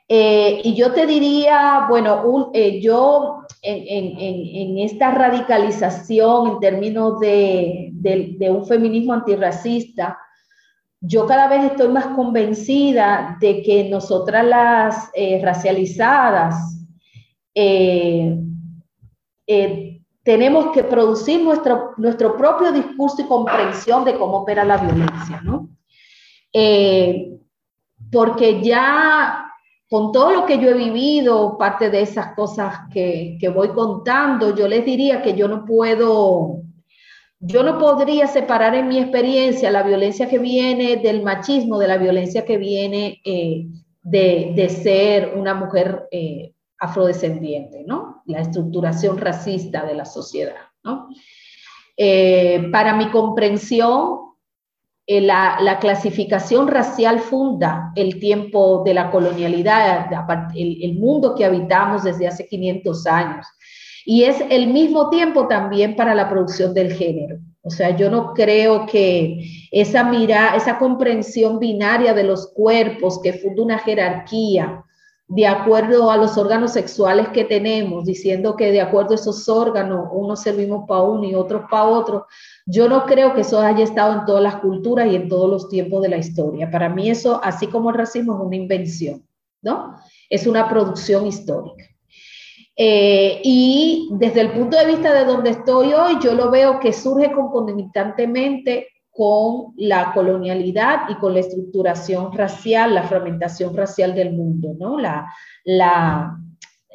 Eh, 0.08 0.60
y 0.62 0.74
yo 0.74 0.92
te 0.92 1.04
diría, 1.04 1.86
bueno, 1.88 2.50
eh, 2.54 2.80
yo 2.80 3.40
en, 3.60 4.78
esta 4.78 5.10
radicalización 5.10 6.52
en 6.52 6.60
términos 6.60 7.18
de, 7.18 7.92
un 8.48 8.66
feminismo 8.66 9.14
antirracista, 9.14 10.16
yo 11.00 11.26
cada 11.26 11.48
vez 11.48 11.64
estoy 11.64 11.88
más 11.88 12.06
convencida 12.08 13.36
de 13.40 13.62
que 13.62 13.88
nosotras 13.88 14.46
las 14.46 15.10
eh, 15.14 15.40
racializadas 15.42 16.86
tenemos 20.26 20.72
que 20.72 20.82
producir 20.82 21.40
nuestro, 21.40 21.92
nuestro 21.98 22.36
propio 22.36 22.72
discurso 22.72 23.22
y 23.22 23.26
comprensión 23.26 24.04
de 24.04 24.16
cómo 24.16 24.38
opera 24.38 24.64
la 24.64 24.76
violencia, 24.76 25.40
¿no? 25.44 25.68
Eh, 26.52 27.30
porque 28.10 28.60
ya 28.60 29.46
con 29.88 30.10
todo 30.10 30.32
lo 30.32 30.44
que 30.44 30.58
yo 30.58 30.70
he 30.70 30.74
vivido, 30.74 31.56
parte 31.56 31.90
de 31.90 32.00
esas 32.00 32.34
cosas 32.34 32.88
que, 32.92 33.38
que, 33.40 33.48
voy 33.50 33.68
contando, 33.68 34.52
yo 34.52 34.66
les 34.66 34.84
diría 34.84 35.22
que 35.22 35.34
yo 35.34 35.46
no 35.46 35.64
puedo, 35.64 36.62
yo 37.38 37.62
no 37.62 37.78
podría 37.78 38.26
separar 38.26 38.74
en 38.74 38.88
mi 38.88 38.98
experiencia 38.98 39.70
la 39.70 39.84
violencia 39.84 40.28
que 40.28 40.40
viene 40.40 40.96
del 40.96 41.22
machismo, 41.22 41.78
de 41.78 41.86
la 41.86 41.98
violencia 41.98 42.44
que 42.44 42.56
viene 42.56 43.20
eh, 43.24 43.68
de, 44.02 44.54
de, 44.56 44.68
ser 44.70 45.34
una 45.36 45.54
mujer 45.54 46.08
eh, 46.10 46.55
afrodescendiente, 46.78 47.84
¿no? 47.86 48.22
La 48.26 48.40
estructuración 48.40 49.18
racista 49.18 49.84
de 49.84 49.94
la 49.94 50.04
sociedad, 50.04 50.56
¿no? 50.84 51.08
Eh, 51.96 52.68
para 52.70 52.94
mi 52.94 53.10
comprensión, 53.10 54.26
eh, 55.06 55.20
la, 55.20 55.78
clasificación 55.80 56.66
racial 56.68 57.20
funda 57.20 57.92
el 57.94 58.18
tiempo 58.18 58.82
de 58.84 58.94
la 58.94 59.10
colonialidad, 59.10 60.08
el, 60.54 60.78
el, 60.82 60.98
mundo 60.98 61.34
que 61.34 61.44
habitamos 61.44 62.02
desde 62.02 62.26
hace 62.26 62.46
500 62.46 63.06
años. 63.06 63.46
Y 64.04 64.24
es 64.24 64.42
el 64.50 64.68
mismo 64.68 65.08
tiempo 65.08 65.46
también 65.48 65.96
para 65.96 66.14
la 66.14 66.28
producción 66.28 66.74
del 66.74 66.92
género. 66.92 67.38
O 67.62 67.70
sea, 67.70 67.96
yo 67.96 68.08
no 68.10 68.32
creo 68.32 68.86
que 68.86 69.40
esa 69.72 70.04
mira, 70.04 70.54
esa 70.54 70.78
comprensión 70.78 71.58
binaria 71.58 72.14
de 72.14 72.22
los 72.22 72.52
cuerpos 72.52 73.20
que 73.20 73.32
funda 73.32 73.62
una 73.62 73.78
jerarquía, 73.78 74.84
de 75.28 75.46
acuerdo 75.46 76.10
a 76.10 76.16
los 76.16 76.38
órganos 76.38 76.72
sexuales 76.72 77.28
que 77.28 77.44
tenemos, 77.44 78.04
diciendo 78.04 78.54
que 78.54 78.70
de 78.70 78.80
acuerdo 78.80 79.12
a 79.12 79.16
esos 79.16 79.48
órganos, 79.48 80.08
unos 80.12 80.40
servimos 80.40 80.84
para 80.86 81.02
uno 81.02 81.24
y 81.24 81.34
otros 81.34 81.62
para 81.68 81.84
otro. 81.84 82.26
Yo 82.64 82.88
no 82.88 83.06
creo 83.06 83.34
que 83.34 83.40
eso 83.40 83.60
haya 83.60 83.82
estado 83.82 84.20
en 84.20 84.24
todas 84.24 84.42
las 84.42 84.56
culturas 84.56 85.10
y 85.10 85.16
en 85.16 85.28
todos 85.28 85.50
los 85.50 85.68
tiempos 85.68 86.02
de 86.02 86.10
la 86.10 86.18
historia. 86.18 86.70
Para 86.70 86.88
mí 86.88 87.10
eso, 87.10 87.40
así 87.42 87.66
como 87.66 87.90
el 87.90 87.96
racismo, 87.96 88.34
es 88.34 88.40
una 88.40 88.56
invención, 88.56 89.26
¿no? 89.62 89.96
Es 90.30 90.46
una 90.46 90.68
producción 90.68 91.26
histórica. 91.26 91.84
Eh, 92.78 93.40
y 93.42 94.10
desde 94.12 94.42
el 94.42 94.52
punto 94.52 94.76
de 94.76 94.86
vista 94.86 95.12
de 95.12 95.24
donde 95.24 95.50
estoy 95.50 95.92
hoy, 95.92 96.18
yo 96.22 96.34
lo 96.34 96.50
veo 96.50 96.78
que 96.78 96.92
surge 96.92 97.32
concomitantemente 97.32 98.88
con 99.16 99.72
la 99.76 100.12
colonialidad 100.12 101.08
y 101.08 101.14
con 101.14 101.32
la 101.32 101.40
estructuración 101.40 102.32
racial, 102.32 102.94
la 102.94 103.04
fragmentación 103.04 103.74
racial 103.74 104.14
del 104.14 104.34
mundo, 104.34 104.74
¿no? 104.78 104.98
La, 104.98 105.32
la 105.64 106.36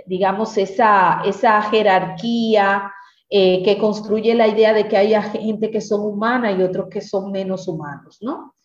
digamos, 0.06 0.58
esa, 0.58 1.22
esa 1.26 1.62
jerarquía 1.64 2.92
eh, 3.30 3.64
que 3.64 3.78
construye 3.78 4.36
la 4.36 4.48
idea 4.48 4.74
de 4.74 4.88
que 4.88 4.98
haya 4.98 5.22
gente 5.22 5.72
que 5.72 5.82
son 5.82 6.02
humanas 6.02 6.60
y 6.60 6.64
otros 6.64 6.90
que 6.90 7.02
son 7.02 7.32
menos 7.32 7.68
humanos, 7.68 8.20
¿no? 8.22 8.56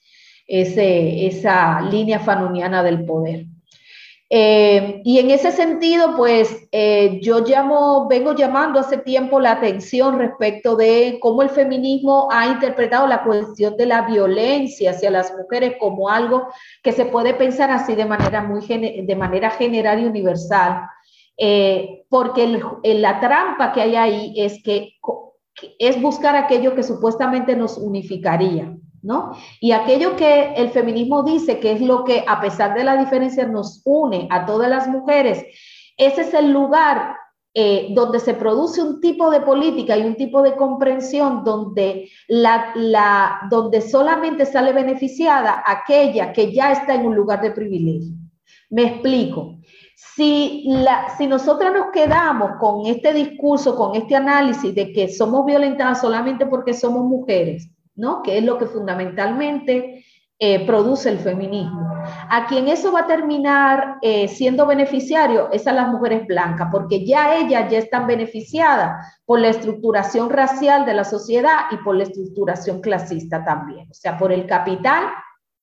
Ese, 0.46 1.26
esa 1.26 1.80
línea 1.80 2.20
fanoniana 2.20 2.82
del 2.82 3.04
poder. 3.04 3.46
Eh, 4.28 5.02
y 5.04 5.20
en 5.20 5.30
ese 5.30 5.52
sentido, 5.52 6.16
pues 6.16 6.66
eh, 6.72 7.20
yo 7.22 7.40
llamo, 7.40 8.08
vengo 8.08 8.34
llamando 8.34 8.80
hace 8.80 8.98
tiempo 8.98 9.38
la 9.38 9.52
atención 9.52 10.18
respecto 10.18 10.74
de 10.74 11.18
cómo 11.20 11.42
el 11.42 11.50
feminismo 11.50 12.28
ha 12.32 12.48
interpretado 12.48 13.06
la 13.06 13.22
cuestión 13.22 13.76
de 13.76 13.86
la 13.86 14.02
violencia 14.02 14.90
hacia 14.90 15.12
las 15.12 15.32
mujeres 15.32 15.74
como 15.78 16.08
algo 16.08 16.48
que 16.82 16.90
se 16.90 17.06
puede 17.06 17.34
pensar 17.34 17.70
así 17.70 17.94
de 17.94 18.04
manera 18.04 18.42
muy 18.42 18.66
de 18.66 19.16
manera 19.16 19.50
general 19.50 20.02
y 20.02 20.06
universal, 20.06 20.82
eh, 21.38 22.04
porque 22.08 22.60
la 22.82 23.20
trampa 23.20 23.72
que 23.72 23.82
hay 23.82 23.94
ahí 23.94 24.34
es 24.36 24.60
que 24.64 24.94
es 25.78 26.02
buscar 26.02 26.34
aquello 26.34 26.74
que 26.74 26.82
supuestamente 26.82 27.54
nos 27.54 27.78
unificaría. 27.78 28.76
Y 29.60 29.72
aquello 29.72 30.16
que 30.16 30.54
el 30.54 30.70
feminismo 30.70 31.22
dice 31.22 31.60
que 31.60 31.72
es 31.72 31.80
lo 31.80 32.04
que 32.04 32.24
a 32.26 32.40
pesar 32.40 32.74
de 32.74 32.84
la 32.84 32.96
diferencia 32.96 33.46
nos 33.46 33.82
une 33.84 34.28
a 34.30 34.46
todas 34.46 34.68
las 34.68 34.88
mujeres, 34.88 35.44
ese 35.96 36.22
es 36.22 36.34
el 36.34 36.52
lugar 36.52 37.16
eh, 37.58 37.88
donde 37.94 38.20
se 38.20 38.34
produce 38.34 38.82
un 38.82 39.00
tipo 39.00 39.30
de 39.30 39.40
política 39.40 39.96
y 39.96 40.02
un 40.02 40.16
tipo 40.16 40.42
de 40.42 40.56
comprensión 40.56 41.42
donde, 41.42 42.10
la, 42.28 43.40
donde 43.48 43.80
solamente 43.80 44.44
sale 44.44 44.74
beneficiada 44.74 45.62
aquella 45.64 46.34
que 46.34 46.52
ya 46.52 46.72
está 46.72 46.94
en 46.94 47.06
un 47.06 47.14
lugar 47.14 47.40
de 47.40 47.52
privilegio. 47.52 48.14
Me 48.68 48.82
explico. 48.82 49.56
Si, 49.94 50.64
la, 50.66 51.16
si 51.16 51.26
nosotras 51.26 51.72
nos 51.72 51.86
quedamos 51.92 52.58
con 52.60 52.84
este 52.84 53.14
discurso, 53.14 53.74
con 53.74 53.96
este 53.96 54.14
análisis 54.14 54.74
de 54.74 54.92
que 54.92 55.08
somos 55.08 55.46
violentadas 55.46 56.02
solamente 56.02 56.44
porque 56.44 56.74
somos 56.74 57.04
mujeres, 57.04 57.70
¿no? 57.96 58.22
Que 58.22 58.38
es 58.38 58.44
lo 58.44 58.58
que 58.58 58.66
fundamentalmente 58.66 60.04
eh, 60.38 60.66
produce 60.66 61.08
el 61.08 61.18
feminismo. 61.18 61.90
A 62.28 62.46
quien 62.46 62.68
eso 62.68 62.92
va 62.92 63.00
a 63.00 63.06
terminar 63.06 63.96
eh, 64.02 64.28
siendo 64.28 64.66
beneficiario 64.66 65.50
es 65.50 65.66
a 65.66 65.72
las 65.72 65.88
mujeres 65.88 66.26
blancas, 66.26 66.68
porque 66.70 67.06
ya 67.06 67.36
ellas 67.36 67.70
ya 67.70 67.78
están 67.78 68.06
beneficiadas 68.06 69.18
por 69.24 69.40
la 69.40 69.48
estructuración 69.48 70.28
racial 70.28 70.84
de 70.84 70.92
la 70.92 71.04
sociedad 71.04 71.60
y 71.70 71.78
por 71.78 71.96
la 71.96 72.02
estructuración 72.02 72.82
clasista 72.82 73.44
también, 73.44 73.88
o 73.90 73.94
sea, 73.94 74.18
por 74.18 74.30
el 74.30 74.46
capital 74.46 75.04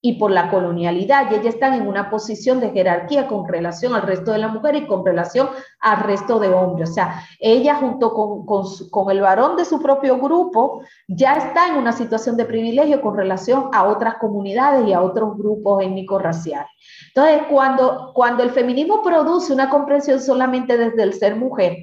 y 0.06 0.16
por 0.16 0.32
la 0.32 0.52
colonialidad, 0.52 1.32
y 1.32 1.36
ellas 1.36 1.56
están 1.56 1.76
en 1.76 1.88
una 1.88 2.10
posición 2.10 2.60
de 2.60 2.72
jerarquía 2.72 3.26
con 3.26 3.48
relación 3.48 3.96
al 3.96 4.02
resto 4.02 4.34
de 4.34 4.40
las 4.40 4.52
mujeres 4.52 4.82
y 4.82 4.86
con 4.86 5.06
relación 5.06 5.48
al 5.80 6.04
resto 6.04 6.40
de 6.40 6.50
hombres. 6.50 6.90
O 6.90 6.94
sea, 6.94 7.24
ella 7.40 7.76
junto 7.76 8.14
con, 8.14 8.46
con, 8.90 9.12
el 9.12 9.22
varón 9.22 9.56
de 9.56 9.64
su 9.64 9.82
propio 9.82 10.20
grupo 10.20 10.84
ya 11.08 11.36
está 11.36 11.70
en 11.70 11.76
una 11.76 11.94
situación 11.94 12.36
de 12.36 12.44
privilegio 12.44 13.00
con 13.00 13.16
relación 13.16 13.70
a 13.72 13.86
otras 13.86 14.16
comunidades 14.16 14.86
y 14.86 14.92
a 14.92 15.02
otros 15.02 15.38
grupos 15.38 15.82
étnico-raciales. 15.82 16.68
Entonces, 17.16 17.44
cuando, 17.50 18.12
cuando 18.14 18.44
el 18.44 18.50
feminismo 18.50 19.02
produce 19.04 19.54
una 19.54 19.70
comprensión 19.70 20.20
solamente 20.20 20.78
desde 20.78 21.02
el 21.02 21.14
ser 21.14 21.38
mujer, 21.38 21.78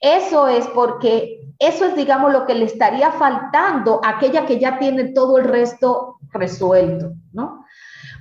eso 0.00 0.48
es 0.48 0.66
porque 0.66 1.38
eso 1.60 1.84
es, 1.84 1.96
digamos, 1.96 2.32
lo 2.32 2.46
que 2.46 2.54
le 2.54 2.64
estaría 2.64 3.12
faltando 3.12 4.00
a 4.04 4.10
aquella 4.10 4.44
que 4.44 4.58
ya 4.58 4.78
tiene 4.78 5.12
todo 5.12 5.38
el 5.38 5.44
resto 5.44 6.17
resuelto, 6.32 7.12
¿no? 7.32 7.64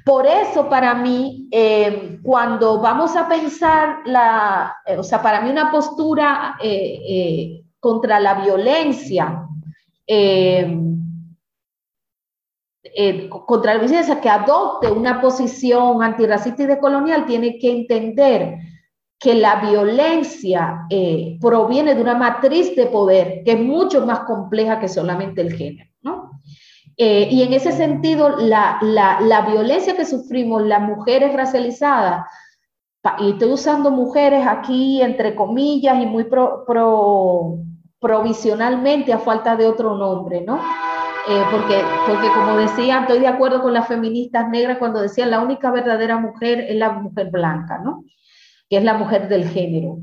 Por 0.08 0.26
eso 0.26 0.70
para 0.70 0.96
mí, 0.96 1.50
eh, 1.52 2.20
cuando 2.24 2.80
vamos 2.80 3.14
a 3.18 3.28
pensar 3.28 4.00
la, 4.06 4.78
eh, 4.86 4.98
o 4.98 5.04
sea, 5.04 5.22
para 5.22 5.42
mí 5.42 5.50
una 5.50 5.70
postura 5.70 6.58
eh, 6.64 7.62
contra 7.78 8.18
la 8.20 8.36
violencia, 8.36 9.44
contra 13.46 13.74
la 13.74 13.80
violencia 13.82 14.22
que 14.22 14.30
adopte 14.30 14.90
una 14.90 15.20
posición 15.20 16.02
antirracista 16.02 16.64
y 16.64 16.68
decolonial, 16.68 17.26
tiene 17.26 17.60
que 17.60 17.70
entender 17.70 18.60
que 19.20 19.36
la 19.36 19.60
violencia 19.60 20.88
proviene 21.42 21.96
de 21.96 22.02
una 22.02 22.16
matriz 22.16 22.74
de 22.78 22.86
poder 22.86 23.44
que 23.44 23.52
es 23.52 23.60
mucho 23.60 24.06
más 24.06 24.20
compleja 24.20 24.80
que 24.80 24.88
solamente 24.88 25.42
el 25.42 25.54
género. 25.54 25.90
Eh, 26.98 27.28
y 27.30 27.44
en 27.44 27.54
ese 27.54 27.72
sentido, 27.72 28.38
la, 28.38 28.80
la, 28.82 29.42
violencia 29.42 29.96
que 29.96 30.06
sufrimos 30.06 30.64
las 30.64 30.82
mujeres 30.82 31.32
racializadas, 31.34 32.26
y 33.20 33.32
estoy 33.32 33.52
usando 33.52 33.92
mujeres 33.92 34.46
aquí 34.46 35.02
entre 35.02 35.36
comillas 35.36 36.02
y 36.02 36.06
muy 36.06 36.26
pro, 36.26 36.66
provisionalmente 38.00 39.14
a 39.14 39.20
falta 39.20 39.56
de 39.56 39.68
otro 39.68 39.96
nombre, 39.96 40.42
¿no? 40.42 40.58
Eh, 41.30 41.44
porque, 41.52 41.82
porque 42.08 42.30
como 42.34 42.58
decía, 42.58 43.02
estoy 43.02 43.20
de 43.20 43.28
acuerdo 43.28 43.62
con 43.62 43.74
las 43.74 43.88
feministas 43.88 44.50
negras 44.50 44.78
cuando 44.78 45.02
decían 45.02 45.30
la 45.30 45.42
única 45.42 45.72
verdadera 45.72 46.18
mujer 46.18 46.62
es 46.62 46.76
la 46.76 46.94
mujer 46.94 47.30
blanca, 47.32 47.80
¿no? 47.80 48.04
Que 48.70 48.78
es 48.78 48.84
la 48.84 48.96
mujer 48.96 49.28
del 49.28 49.48
género. 49.48 50.00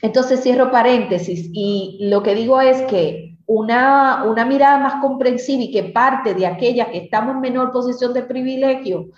Entonces 0.00 0.42
cierro 0.42 0.70
paréntesis 0.70 1.50
y 1.52 1.98
lo 2.02 2.22
que 2.22 2.34
digo 2.34 2.60
es 2.60 2.82
que 2.82 3.27
una, 3.48 4.24
una 4.24 4.44
mirada 4.44 4.78
más 4.78 4.94
comprensiva 5.00 5.62
y 5.62 5.72
que 5.72 5.84
parte 5.84 6.34
de 6.34 6.46
aquella 6.46 6.90
que 6.90 6.98
estamos 6.98 7.34
en 7.34 7.40
menor 7.40 7.72
posición 7.72 8.12
de 8.12 8.22
privilegio, 8.22 9.08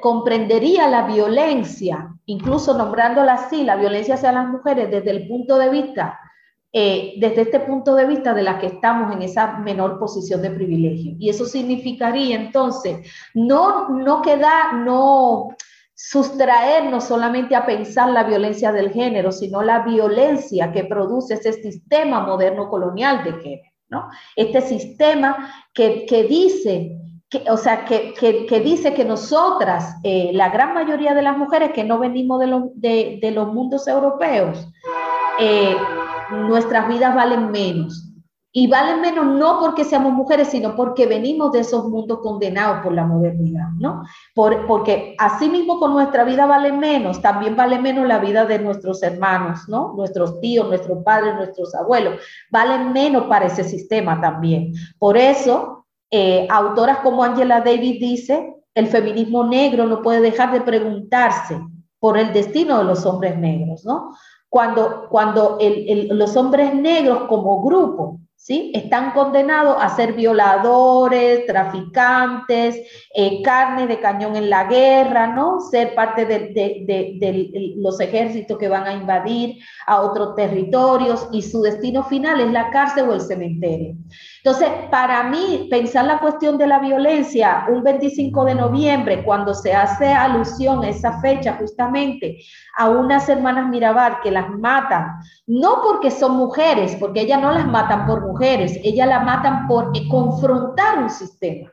comprendería 0.00 0.88
la 0.88 1.06
violencia, 1.06 2.14
incluso 2.26 2.76
nombrándola 2.76 3.34
así, 3.34 3.64
la 3.64 3.76
violencia 3.76 4.14
hacia 4.14 4.32
las 4.32 4.48
mujeres 4.48 4.90
desde 4.90 5.10
el 5.10 5.26
punto 5.26 5.58
de 5.58 5.70
vista, 5.70 6.18
eh, 6.72 7.14
desde 7.18 7.42
este 7.42 7.60
punto 7.60 7.94
de 7.94 8.06
vista 8.06 8.34
de 8.34 8.42
la 8.42 8.58
que 8.58 8.66
estamos 8.66 9.12
en 9.14 9.22
esa 9.22 9.58
menor 9.58 9.98
posición 9.98 10.42
de 10.42 10.50
privilegio. 10.50 11.14
Y 11.18 11.30
eso 11.30 11.46
significaría 11.46 12.36
entonces 12.36 13.06
no, 13.34 13.88
no 13.88 14.22
quedar, 14.22 14.74
no, 14.74 15.48
sustraernos 15.96 17.04
solamente 17.04 17.56
a 17.56 17.64
pensar 17.64 18.10
la 18.10 18.24
violencia 18.24 18.70
del 18.70 18.90
género, 18.90 19.32
sino 19.32 19.62
la 19.62 19.80
violencia 19.80 20.70
que 20.70 20.84
produce 20.84 21.34
ese 21.34 21.54
sistema 21.54 22.20
moderno 22.20 22.68
colonial 22.68 23.24
de 23.24 23.32
género, 23.32 23.72
¿no? 23.88 24.08
Este 24.36 24.60
sistema 24.60 25.50
que, 25.72 26.04
que 26.04 26.24
dice, 26.24 26.98
que, 27.30 27.50
o 27.50 27.56
sea, 27.56 27.86
que, 27.86 28.12
que, 28.12 28.60
dice 28.60 28.92
que 28.92 29.06
nosotras, 29.06 29.96
eh, 30.02 30.32
la 30.34 30.50
gran 30.50 30.74
mayoría 30.74 31.14
de 31.14 31.22
las 31.22 31.38
mujeres 31.38 31.72
que 31.72 31.82
no 31.82 31.98
venimos 31.98 32.40
de, 32.40 32.60
de, 32.74 33.18
de 33.22 33.30
los 33.30 33.52
mundos 33.54 33.88
europeos, 33.88 34.68
eh, 35.40 35.76
nuestras 36.30 36.88
vidas 36.88 37.14
valen 37.14 37.50
menos, 37.50 38.12
y 38.58 38.68
valen 38.68 39.02
menos 39.02 39.26
no 39.26 39.60
porque 39.60 39.84
seamos 39.84 40.14
mujeres, 40.14 40.48
sino 40.48 40.76
porque 40.76 41.04
venimos 41.04 41.52
de 41.52 41.60
esos 41.60 41.90
mundos 41.90 42.20
condenados 42.20 42.82
por 42.82 42.94
la 42.94 43.04
modernidad, 43.04 43.68
¿no? 43.78 44.02
Por, 44.34 44.66
porque 44.66 45.14
así 45.18 45.50
mismo 45.50 45.78
con 45.78 45.92
nuestra 45.92 46.24
vida 46.24 46.46
vale 46.46 46.72
menos, 46.72 47.20
también 47.20 47.54
vale 47.54 47.78
menos 47.78 48.08
la 48.08 48.18
vida 48.18 48.46
de 48.46 48.58
nuestros 48.58 49.02
hermanos, 49.02 49.68
¿no? 49.68 49.92
Nuestros 49.94 50.40
tíos, 50.40 50.66
nuestros 50.68 51.04
padres, 51.04 51.34
nuestros 51.34 51.74
abuelos, 51.74 52.18
valen 52.50 52.94
menos 52.94 53.24
para 53.24 53.44
ese 53.44 53.62
sistema 53.62 54.22
también. 54.22 54.72
Por 54.98 55.18
eso, 55.18 55.84
eh, 56.10 56.48
autoras 56.48 57.00
como 57.00 57.24
Angela 57.24 57.60
Davis 57.60 58.00
dice, 58.00 58.54
el 58.74 58.86
feminismo 58.86 59.44
negro 59.44 59.84
no 59.84 60.00
puede 60.00 60.22
dejar 60.22 60.52
de 60.52 60.62
preguntarse 60.62 61.60
por 61.98 62.16
el 62.16 62.32
destino 62.32 62.78
de 62.78 62.84
los 62.84 63.04
hombres 63.04 63.36
negros, 63.36 63.84
¿no? 63.84 64.16
Cuando, 64.48 65.08
cuando 65.10 65.58
los 65.60 66.34
hombres 66.38 66.74
negros 66.74 67.24
como 67.28 67.62
grupo 67.62 68.20
Están 68.48 69.10
condenados 69.10 69.76
a 69.80 69.88
ser 69.88 70.12
violadores, 70.12 71.44
traficantes, 71.46 72.76
eh, 73.12 73.42
carne 73.42 73.88
de 73.88 73.98
cañón 73.98 74.36
en 74.36 74.48
la 74.48 74.64
guerra, 74.64 75.26
¿no? 75.26 75.58
Ser 75.60 75.96
parte 75.96 76.24
de, 76.26 77.74
los 77.78 77.98
ejércitos 77.98 78.56
que 78.56 78.68
van 78.68 78.86
a 78.86 78.92
invadir 78.92 79.56
a 79.86 80.00
otros 80.00 80.36
territorios 80.36 81.28
y 81.32 81.42
su 81.42 81.60
destino 81.60 82.04
final 82.04 82.40
es 82.40 82.52
la 82.52 82.70
cárcel 82.70 83.08
o 83.08 83.14
el 83.14 83.20
cementerio. 83.20 83.96
Entonces, 84.44 84.68
para 84.92 85.24
mí, 85.24 85.66
pensar 85.68 86.04
la 86.04 86.20
cuestión 86.20 86.56
de 86.56 86.68
la 86.68 86.78
violencia 86.78 87.66
un 87.68 87.82
25 87.82 88.44
de 88.44 88.54
noviembre, 88.54 89.24
cuando 89.24 89.54
se 89.54 89.74
hace 89.74 90.06
alusión 90.06 90.84
a 90.84 90.90
esa 90.90 91.20
fecha 91.20 91.56
justamente 91.58 92.38
a 92.76 92.90
unas 92.90 93.28
hermanas 93.28 93.68
Mirabal 93.68 94.18
que 94.22 94.30
las 94.30 94.48
matan, 94.50 95.18
no 95.48 95.82
porque 95.82 96.12
son 96.12 96.36
mujeres, 96.36 96.96
porque 97.00 97.22
ellas 97.22 97.40
no 97.40 97.50
las 97.50 97.66
matan 97.66 98.06
por 98.06 98.20
mujeres, 98.20 98.35
ellas 98.40 99.08
las 99.08 99.24
matan 99.24 99.66
por 99.66 99.92
confrontar 100.08 100.98
un 100.98 101.10
sistema. 101.10 101.72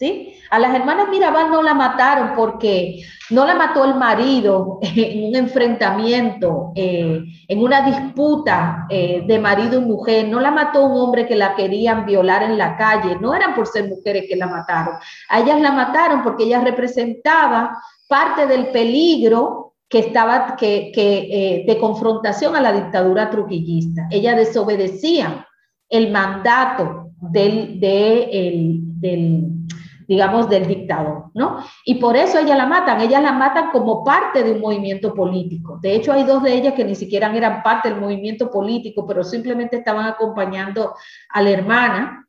¿sí? 0.00 0.34
A 0.50 0.58
las 0.58 0.74
hermanas 0.74 1.08
Mirabal 1.10 1.50
no 1.50 1.62
la 1.62 1.74
mataron 1.74 2.32
porque 2.34 3.02
no 3.28 3.44
la 3.44 3.54
mató 3.54 3.84
el 3.84 3.94
marido 3.94 4.78
en 4.82 5.28
un 5.28 5.36
enfrentamiento, 5.36 6.72
eh, 6.74 7.22
en 7.46 7.58
una 7.62 7.82
disputa 7.82 8.86
eh, 8.88 9.22
de 9.26 9.38
marido 9.38 9.78
y 9.78 9.84
mujer, 9.84 10.26
no 10.28 10.40
la 10.40 10.50
mató 10.50 10.86
un 10.86 10.98
hombre 10.98 11.26
que 11.26 11.36
la 11.36 11.54
querían 11.54 12.06
violar 12.06 12.42
en 12.42 12.56
la 12.56 12.76
calle, 12.78 13.18
no 13.20 13.34
eran 13.34 13.54
por 13.54 13.66
ser 13.66 13.88
mujeres 13.88 14.24
que 14.28 14.36
la 14.36 14.46
mataron, 14.46 14.94
a 15.28 15.40
ellas 15.40 15.60
la 15.60 15.72
mataron 15.72 16.22
porque 16.22 16.44
ella 16.44 16.60
representaba 16.60 17.78
parte 18.08 18.46
del 18.46 18.68
peligro 18.68 19.74
que 19.88 19.98
estaba 19.98 20.56
que, 20.56 20.92
eh, 20.94 21.64
de 21.66 21.78
confrontación 21.78 22.54
a 22.54 22.60
la 22.60 22.72
dictadura 22.72 23.28
trujillista. 23.28 24.06
Ella 24.10 24.36
desobedecía 24.36 25.48
el 25.90 26.10
mandato 26.12 27.10
del, 27.20 27.78
del, 27.80 29.50
digamos, 30.06 30.48
del 30.48 30.66
dictador, 30.66 31.30
¿no? 31.34 31.58
Y 31.84 31.96
por 31.96 32.16
eso 32.16 32.38
ella 32.38 32.56
la 32.56 32.66
matan, 32.66 33.00
ellas 33.00 33.22
la 33.22 33.32
matan 33.32 33.70
como 33.70 34.02
parte 34.02 34.42
de 34.42 34.52
un 34.52 34.60
movimiento 34.60 35.12
político. 35.12 35.78
De 35.82 35.94
hecho, 35.94 36.12
hay 36.12 36.24
dos 36.24 36.42
de 36.42 36.54
ellas 36.54 36.74
que 36.74 36.84
ni 36.84 36.94
siquiera 36.94 37.34
eran 37.36 37.62
parte 37.62 37.90
del 37.90 38.00
movimiento 38.00 38.50
político, 38.50 39.06
pero 39.06 39.22
simplemente 39.24 39.76
estaban 39.76 40.06
acompañando 40.06 40.94
a 41.28 41.42
la 41.42 41.50
hermana 41.50 42.26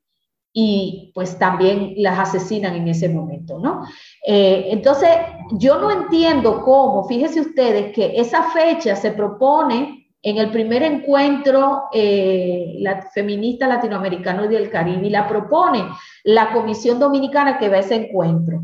y 0.54 1.12
pues 1.14 1.40
también 1.40 1.94
las 1.98 2.20
asesinan 2.20 2.76
en 2.76 2.88
ese 2.88 3.08
momento, 3.08 3.58
¿no? 3.58 3.86
Eh, 4.26 4.68
entonces, 4.72 5.10
yo 5.54 5.80
no 5.80 5.92
entiendo 5.92 6.62
cómo, 6.62 7.08
fíjense 7.08 7.40
ustedes 7.40 7.94
que 7.94 8.20
esa 8.20 8.44
fecha 8.50 8.96
se 8.96 9.12
propone 9.12 10.01
en 10.24 10.38
el 10.38 10.52
primer 10.52 10.84
encuentro 10.84 11.84
eh, 11.92 12.76
la, 12.80 13.02
feminista 13.02 13.68
latinoamericano 13.68 14.46
y 14.46 14.50
del 14.50 14.70
Caribe 14.70 15.10
la 15.10 15.28
propone 15.28 15.84
la 16.24 16.54
Comisión 16.54 17.00
Dominicana 17.00 17.58
que 17.58 17.70
va 17.70 17.78
a 17.78 17.80
ese 17.80 17.96
encuentro. 17.96 18.62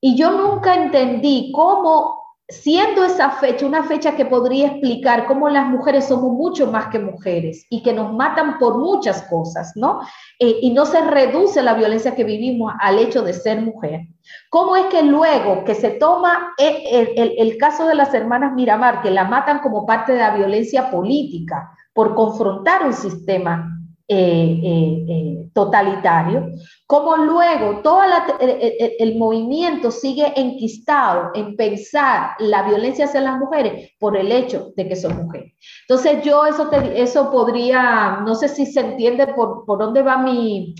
Y 0.00 0.14
yo 0.14 0.30
nunca 0.30 0.74
entendí 0.74 1.50
cómo, 1.52 2.27
siendo 2.50 3.04
esa 3.04 3.30
fecha 3.30 3.66
una 3.66 3.82
fecha 3.82 4.16
que 4.16 4.24
podría 4.24 4.68
explicar 4.68 5.26
cómo 5.26 5.50
las 5.50 5.66
mujeres 5.66 6.06
somos 6.06 6.32
mucho 6.32 6.70
más 6.70 6.86
que 6.86 6.98
mujeres 6.98 7.66
y 7.68 7.82
que 7.82 7.92
nos 7.92 8.12
matan 8.14 8.58
por 8.58 8.78
muchas 8.78 9.22
cosas, 9.22 9.72
¿no? 9.76 10.00
Eh, 10.38 10.58
y 10.62 10.70
no 10.70 10.86
se 10.86 11.02
reduce 11.02 11.62
la 11.62 11.74
violencia 11.74 12.14
que 12.14 12.24
vivimos 12.24 12.72
al 12.80 12.98
hecho 12.98 13.22
de 13.22 13.34
ser 13.34 13.60
mujer. 13.60 14.06
¿Cómo 14.48 14.76
es 14.76 14.86
que 14.86 15.02
luego 15.02 15.64
que 15.64 15.74
se 15.74 15.90
toma 15.90 16.54
eh, 16.56 17.34
el, 17.36 17.58
caso 17.58 17.86
de 17.86 17.94
las 17.94 18.14
hermanas 18.14 18.54
Miramar, 18.54 19.02
que 19.02 19.10
la 19.10 19.24
matan 19.24 19.58
como 19.58 19.84
parte 19.84 20.12
de 20.12 20.20
la 20.20 20.34
violencia 20.34 20.90
política 20.90 21.70
por 21.92 22.14
confrontar 22.14 22.86
un 22.86 22.94
sistema 22.94 23.77
eh, 24.10 25.04
eh, 25.06 25.50
totalitario, 25.52 26.52
como 26.86 27.16
luego 27.16 27.82
todo 27.82 28.00
el, 28.40 29.18
movimiento 29.18 29.90
sigue 29.90 30.32
enquistado 30.34 31.30
en 31.34 31.56
pensar 31.56 32.30
la 32.38 32.62
violencia 32.62 33.04
hacia 33.04 33.20
las 33.20 33.36
mujeres 33.36 33.90
por 33.98 34.16
el 34.16 34.32
hecho 34.32 34.72
de 34.76 34.88
que 34.88 34.96
son 34.96 35.14
mujeres. 35.16 35.52
Entonces 35.86 36.22
yo 36.24 36.46
eso, 36.46 36.70
eso 36.72 37.30
podría, 37.30 38.22
no 38.24 38.34
sé 38.34 38.48
si 38.48 38.64
se 38.64 38.80
entiende 38.80 39.26
por, 39.28 39.66
por 39.66 39.78
dónde 39.78 40.02
va 40.02 40.16
mi, 40.16 40.74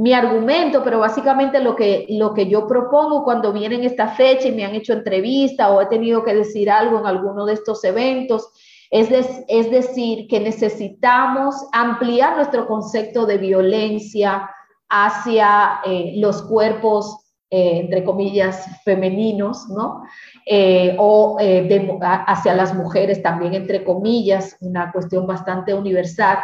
mi 0.00 0.14
argumento, 0.14 0.82
pero 0.82 1.00
básicamente 1.00 1.60
lo 1.60 1.76
que, 1.76 2.06
lo 2.08 2.32
que 2.32 2.48
yo 2.48 2.66
propongo 2.66 3.22
cuando 3.22 3.52
vienen 3.52 3.84
esta 3.84 4.08
fecha 4.08 4.48
y 4.48 4.52
me 4.52 4.64
han 4.64 4.74
hecho 4.74 4.94
entrevista 4.94 5.70
o 5.70 5.82
he 5.82 5.86
tenido 5.86 6.24
que 6.24 6.34
decir 6.34 6.70
algo 6.70 6.98
en 6.98 7.06
alguno 7.06 7.44
de 7.44 7.52
estos 7.52 7.84
eventos, 7.84 8.48
es, 8.90 9.08
es 9.46 9.70
decir, 9.70 10.26
que 10.28 10.40
necesitamos 10.40 11.54
ampliar 11.72 12.36
nuestro 12.36 12.66
concepto 12.66 13.24
de 13.24 13.38
violencia 13.38 14.50
hacia 14.88 15.80
eh, 15.84 16.14
los 16.16 16.42
cuerpos, 16.42 17.18
eh, 17.48 17.80
entre 17.80 18.04
comillas, 18.04 18.66
femeninos, 18.84 19.68
¿no? 19.68 20.02
Eh, 20.44 20.96
o 20.98 21.38
hacia 21.38 22.54
las 22.54 22.74
mujeres 22.74 23.22
también, 23.22 23.54
entre 23.54 23.84
comillas, 23.84 24.56
una 24.60 24.90
cuestión 24.90 25.26
bastante 25.26 25.72
universal 25.72 26.38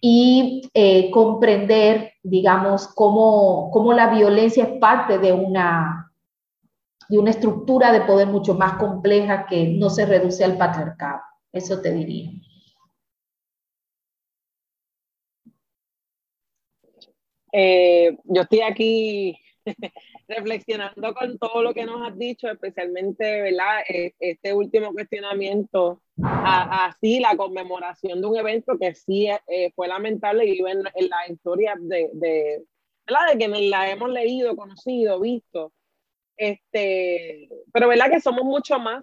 y 0.00 0.62
comprender, 1.10 2.12
digamos, 2.22 2.86
cómo, 2.88 3.70
cómo, 3.72 3.94
la 3.94 4.08
violencia 4.08 4.64
es 4.64 4.78
parte 4.78 5.18
de 5.18 5.32
una, 5.32 6.12
de 7.08 7.18
una 7.18 7.30
estructura 7.30 7.90
de 7.90 8.02
poder 8.02 8.28
mucho 8.28 8.54
más 8.54 8.74
compleja 8.74 9.46
que 9.46 9.68
no 9.68 9.88
se 9.88 10.04
reduce 10.04 10.44
al 10.44 10.58
patriarcado. 10.58 11.22
Eso 11.56 11.80
te 11.80 11.90
diría. 11.90 12.30
Eh, 17.50 18.14
yo 18.24 18.42
estoy 18.42 18.60
aquí 18.60 19.38
reflexionando 20.28 21.14
con 21.14 21.38
todo 21.38 21.62
lo 21.62 21.72
que 21.72 21.86
nos 21.86 22.06
has 22.06 22.18
dicho, 22.18 22.50
especialmente, 22.50 23.40
¿verdad? 23.40 23.80
E, 23.88 24.14
este 24.18 24.52
último 24.52 24.92
cuestionamiento, 24.92 26.02
así 26.22 27.20
la 27.20 27.34
conmemoración 27.38 28.20
de 28.20 28.26
un 28.26 28.36
evento 28.36 28.76
que 28.78 28.94
sí 28.94 29.26
eh, 29.26 29.72
fue 29.74 29.88
lamentable 29.88 30.44
y 30.44 30.52
vive 30.58 30.72
en, 30.72 30.82
la 30.82 31.26
historia 31.26 31.74
de, 31.80 32.10
de, 32.12 32.64
¿verdad? 33.06 33.32
De 33.32 33.38
quienes 33.38 33.62
la 33.70 33.90
hemos 33.90 34.10
leído, 34.10 34.54
conocido, 34.56 35.20
visto. 35.20 35.72
Este, 36.36 37.48
pero, 37.72 37.88
¿verdad? 37.88 38.10
Que 38.10 38.20
somos 38.20 38.44
mucho 38.44 38.78
más 38.78 39.02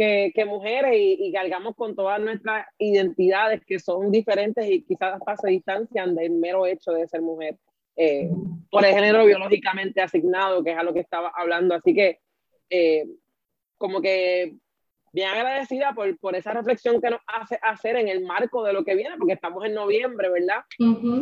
que, 0.00 0.32
que, 0.34 0.46
mujeres 0.46 0.94
y, 0.94 1.26
y, 1.26 1.30
cargamos 1.30 1.76
con 1.76 1.94
todas 1.94 2.18
nuestras 2.22 2.66
identidades 2.78 3.60
que 3.66 3.78
son 3.78 4.10
diferentes 4.10 4.66
y 4.66 4.82
quizás 4.82 5.20
hasta 5.20 5.36
se 5.36 5.50
distancian 5.50 6.14
del 6.14 6.30
mero 6.30 6.64
hecho 6.64 6.92
de 6.92 7.06
ser 7.06 7.20
mujer. 7.20 7.58
Eh, 7.96 8.30
por 8.70 8.82
el 8.82 8.94
género 8.94 9.26
biológicamente 9.26 10.00
asignado, 10.00 10.64
que 10.64 10.70
es 10.70 10.78
a 10.78 10.82
lo 10.82 10.94
que 10.94 11.00
estaba 11.00 11.30
hablando. 11.36 11.74
Así 11.74 11.92
que, 11.92 12.20
eh, 12.70 13.04
como 13.76 14.00
que 14.00 14.54
bien 15.12 15.28
agradecida 15.28 15.92
por, 15.92 16.18
por, 16.18 16.34
esa 16.34 16.54
reflexión 16.54 16.98
que 17.02 17.10
nos 17.10 17.20
hace 17.26 17.58
hacer 17.60 17.96
en 17.96 18.08
el 18.08 18.24
marco 18.24 18.64
de 18.64 18.72
lo 18.72 18.84
que 18.84 18.94
viene, 18.94 19.18
porque 19.18 19.34
estamos 19.34 19.66
en 19.66 19.74
noviembre, 19.74 20.30
¿verdad? 20.30 20.64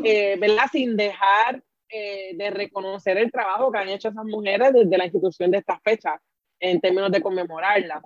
Eh, 0.05 0.37
¿Verdad? 0.39 0.67
Sin 0.71 0.97
dejar 0.97 1.65
de 1.91 2.51
reconocer 2.51 3.19
el 3.19 3.33
trabajo 3.33 3.73
que 3.73 3.79
han 3.79 3.89
hecho 3.89 4.11
esas 4.11 4.25
mujeres 4.25 4.73
desde 4.73 4.99
la 4.99 5.07
institución 5.07 5.51
de 5.51 5.59
esta 5.59 5.81
fecha, 5.81 6.21
en 6.61 6.81
términos 6.81 7.11
de 7.11 7.21
conmemorarla. 7.21 8.03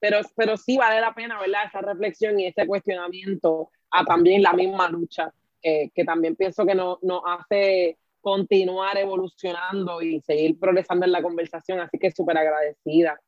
Pero, 0.00 0.20
pero 0.36 0.56
sí 0.56 0.76
vale 0.76 1.00
la 1.00 1.14
pena, 1.14 1.40
¿verdad? 1.40 1.66
Esa 1.66 1.80
reflexión 1.80 2.38
y 2.38 2.46
ese 2.46 2.66
cuestionamiento 2.66 3.70
a 3.90 4.04
también 4.04 4.42
la 4.42 4.52
misma 4.52 4.88
lucha 4.88 5.32
que 5.60 6.04
también 6.06 6.36
pienso 6.36 6.64
que 6.64 6.74
nos 6.74 7.02
no 7.02 7.22
hace 7.26 7.98
continuar 8.20 8.98
evolucionando 8.98 10.02
y 10.02 10.20
seguir 10.20 10.58
progresando 10.58 11.06
en 11.06 11.12
la 11.12 11.22
conversación, 11.22 11.80
así 11.80 11.98
que 11.98 12.10
súper 12.10 12.36
agradecida. 12.36 13.20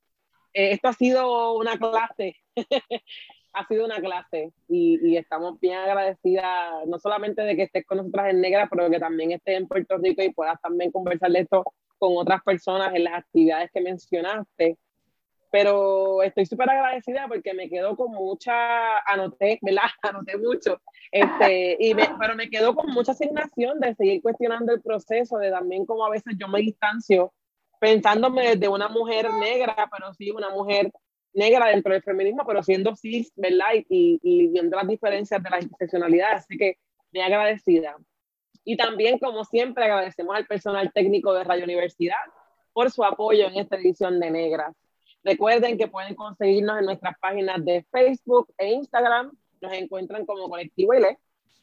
Eh, 0.52 0.72
esto 0.72 0.88
ha 0.88 0.92
sido 0.92 1.54
una 1.54 1.78
clase, 1.78 2.36
ha 3.52 3.66
sido 3.66 3.84
una 3.84 4.00
clase 4.00 4.52
y, 4.68 4.98
y, 5.02 5.16
estamos 5.16 5.60
bien 5.60 5.76
agradecidas, 5.76 6.86
no 6.86 6.98
solamente 6.98 7.42
de 7.42 7.56
que 7.56 7.62
estés 7.64 7.86
con 7.86 7.98
nosotras 7.98 8.30
en 8.30 8.40
Negra, 8.40 8.68
pero 8.68 8.90
que 8.90 8.98
también 8.98 9.32
estés 9.32 9.56
en 9.56 9.68
Puerto 9.68 9.96
Rico 9.98 10.22
y 10.22 10.32
puedas 10.32 10.60
también 10.60 10.90
conversar 10.90 11.30
de 11.30 11.40
esto 11.40 11.64
con 11.98 12.16
otras 12.16 12.42
personas 12.42 12.94
en 12.94 13.04
las 13.04 13.14
actividades 13.14 13.70
que 13.72 13.80
mencionaste 13.80 14.76
pero 15.50 16.22
estoy 16.22 16.46
súper 16.46 16.70
agradecida 16.70 17.26
porque 17.28 17.54
me 17.54 17.68
quedo 17.68 17.96
con 17.96 18.12
mucha, 18.12 18.98
anoté, 19.00 19.58
¿verdad? 19.62 19.82
Anoté 20.02 20.36
mucho, 20.38 20.80
este, 21.10 21.76
y 21.80 21.94
pero 21.94 22.34
me 22.36 22.48
quedo 22.48 22.74
con 22.74 22.90
mucha 22.90 23.12
asignación 23.12 23.80
de 23.80 23.94
seguir 23.94 24.22
cuestionando 24.22 24.72
el 24.72 24.80
proceso, 24.80 25.38
de 25.38 25.50
también 25.50 25.84
como 25.86 26.04
a 26.04 26.10
veces 26.10 26.34
yo 26.38 26.48
me 26.48 26.60
distancio 26.60 27.32
pensándome 27.80 28.50
desde 28.50 28.68
una 28.68 28.88
mujer 28.88 29.32
negra, 29.34 29.88
pero 29.90 30.12
sí 30.14 30.30
una 30.30 30.50
mujer 30.50 30.92
negra 31.32 31.66
dentro 31.66 31.92
del 31.92 32.02
feminismo, 32.02 32.44
pero 32.46 32.62
siendo 32.62 32.94
cis, 32.94 33.32
¿verdad? 33.36 33.68
Y, 33.88 34.20
y, 34.22 34.48
viendo 34.48 34.76
las 34.76 34.86
diferencias 34.86 35.42
de 35.42 35.50
las 35.50 35.62
interseccionalidades, 35.62 36.44
así 36.44 36.56
que 36.58 36.76
me 37.12 37.22
agradecida. 37.22 37.96
Y 38.64 38.76
también, 38.76 39.18
como 39.18 39.44
siempre, 39.44 39.84
agradecemos 39.84 40.36
al 40.36 40.46
personal 40.46 40.92
técnico 40.92 41.32
de 41.32 41.44
Radio 41.44 41.64
Universidad 41.64 42.18
por 42.72 42.90
su 42.90 43.02
apoyo 43.04 43.46
en 43.46 43.56
esta 43.56 43.76
edición 43.76 44.20
de 44.20 44.30
Negras. 44.30 44.76
Recuerden 45.22 45.76
que 45.76 45.88
pueden 45.88 46.14
conseguirnos 46.14 46.78
en 46.78 46.86
nuestras 46.86 47.18
páginas 47.20 47.62
de 47.64 47.84
Facebook 47.90 48.52
e 48.56 48.72
Instagram. 48.72 49.32
Nos 49.60 49.72
encuentran 49.72 50.24
como 50.24 50.48
Colectivo 50.48 50.94
ILE. 50.94 51.18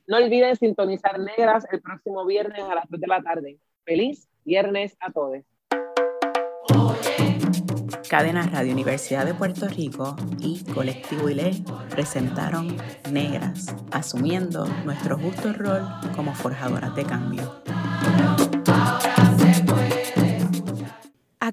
No 0.05 0.17
olviden 0.17 0.55
sintonizar 0.55 1.19
Negras 1.19 1.65
el 1.71 1.81
próximo 1.81 2.25
viernes 2.25 2.61
a 2.61 2.75
las 2.75 2.87
3 2.87 3.01
de 3.01 3.07
la 3.07 3.21
tarde. 3.21 3.59
Feliz 3.83 4.29
viernes 4.45 4.95
a 4.99 5.11
todos. 5.11 5.43
Cadena 8.09 8.43
Radio 8.43 8.71
Universidad 8.71 9.25
de 9.25 9.33
Puerto 9.33 9.67
Rico 9.67 10.15
y 10.39 10.63
Colectivo 10.63 11.29
ILE 11.29 11.51
presentaron 11.89 12.77
Negras, 13.11 13.75
asumiendo 13.91 14.65
nuestro 14.85 15.17
justo 15.17 15.51
rol 15.51 15.83
como 16.15 16.33
forjadoras 16.33 16.95
de 16.95 17.03
cambio. 17.03 17.61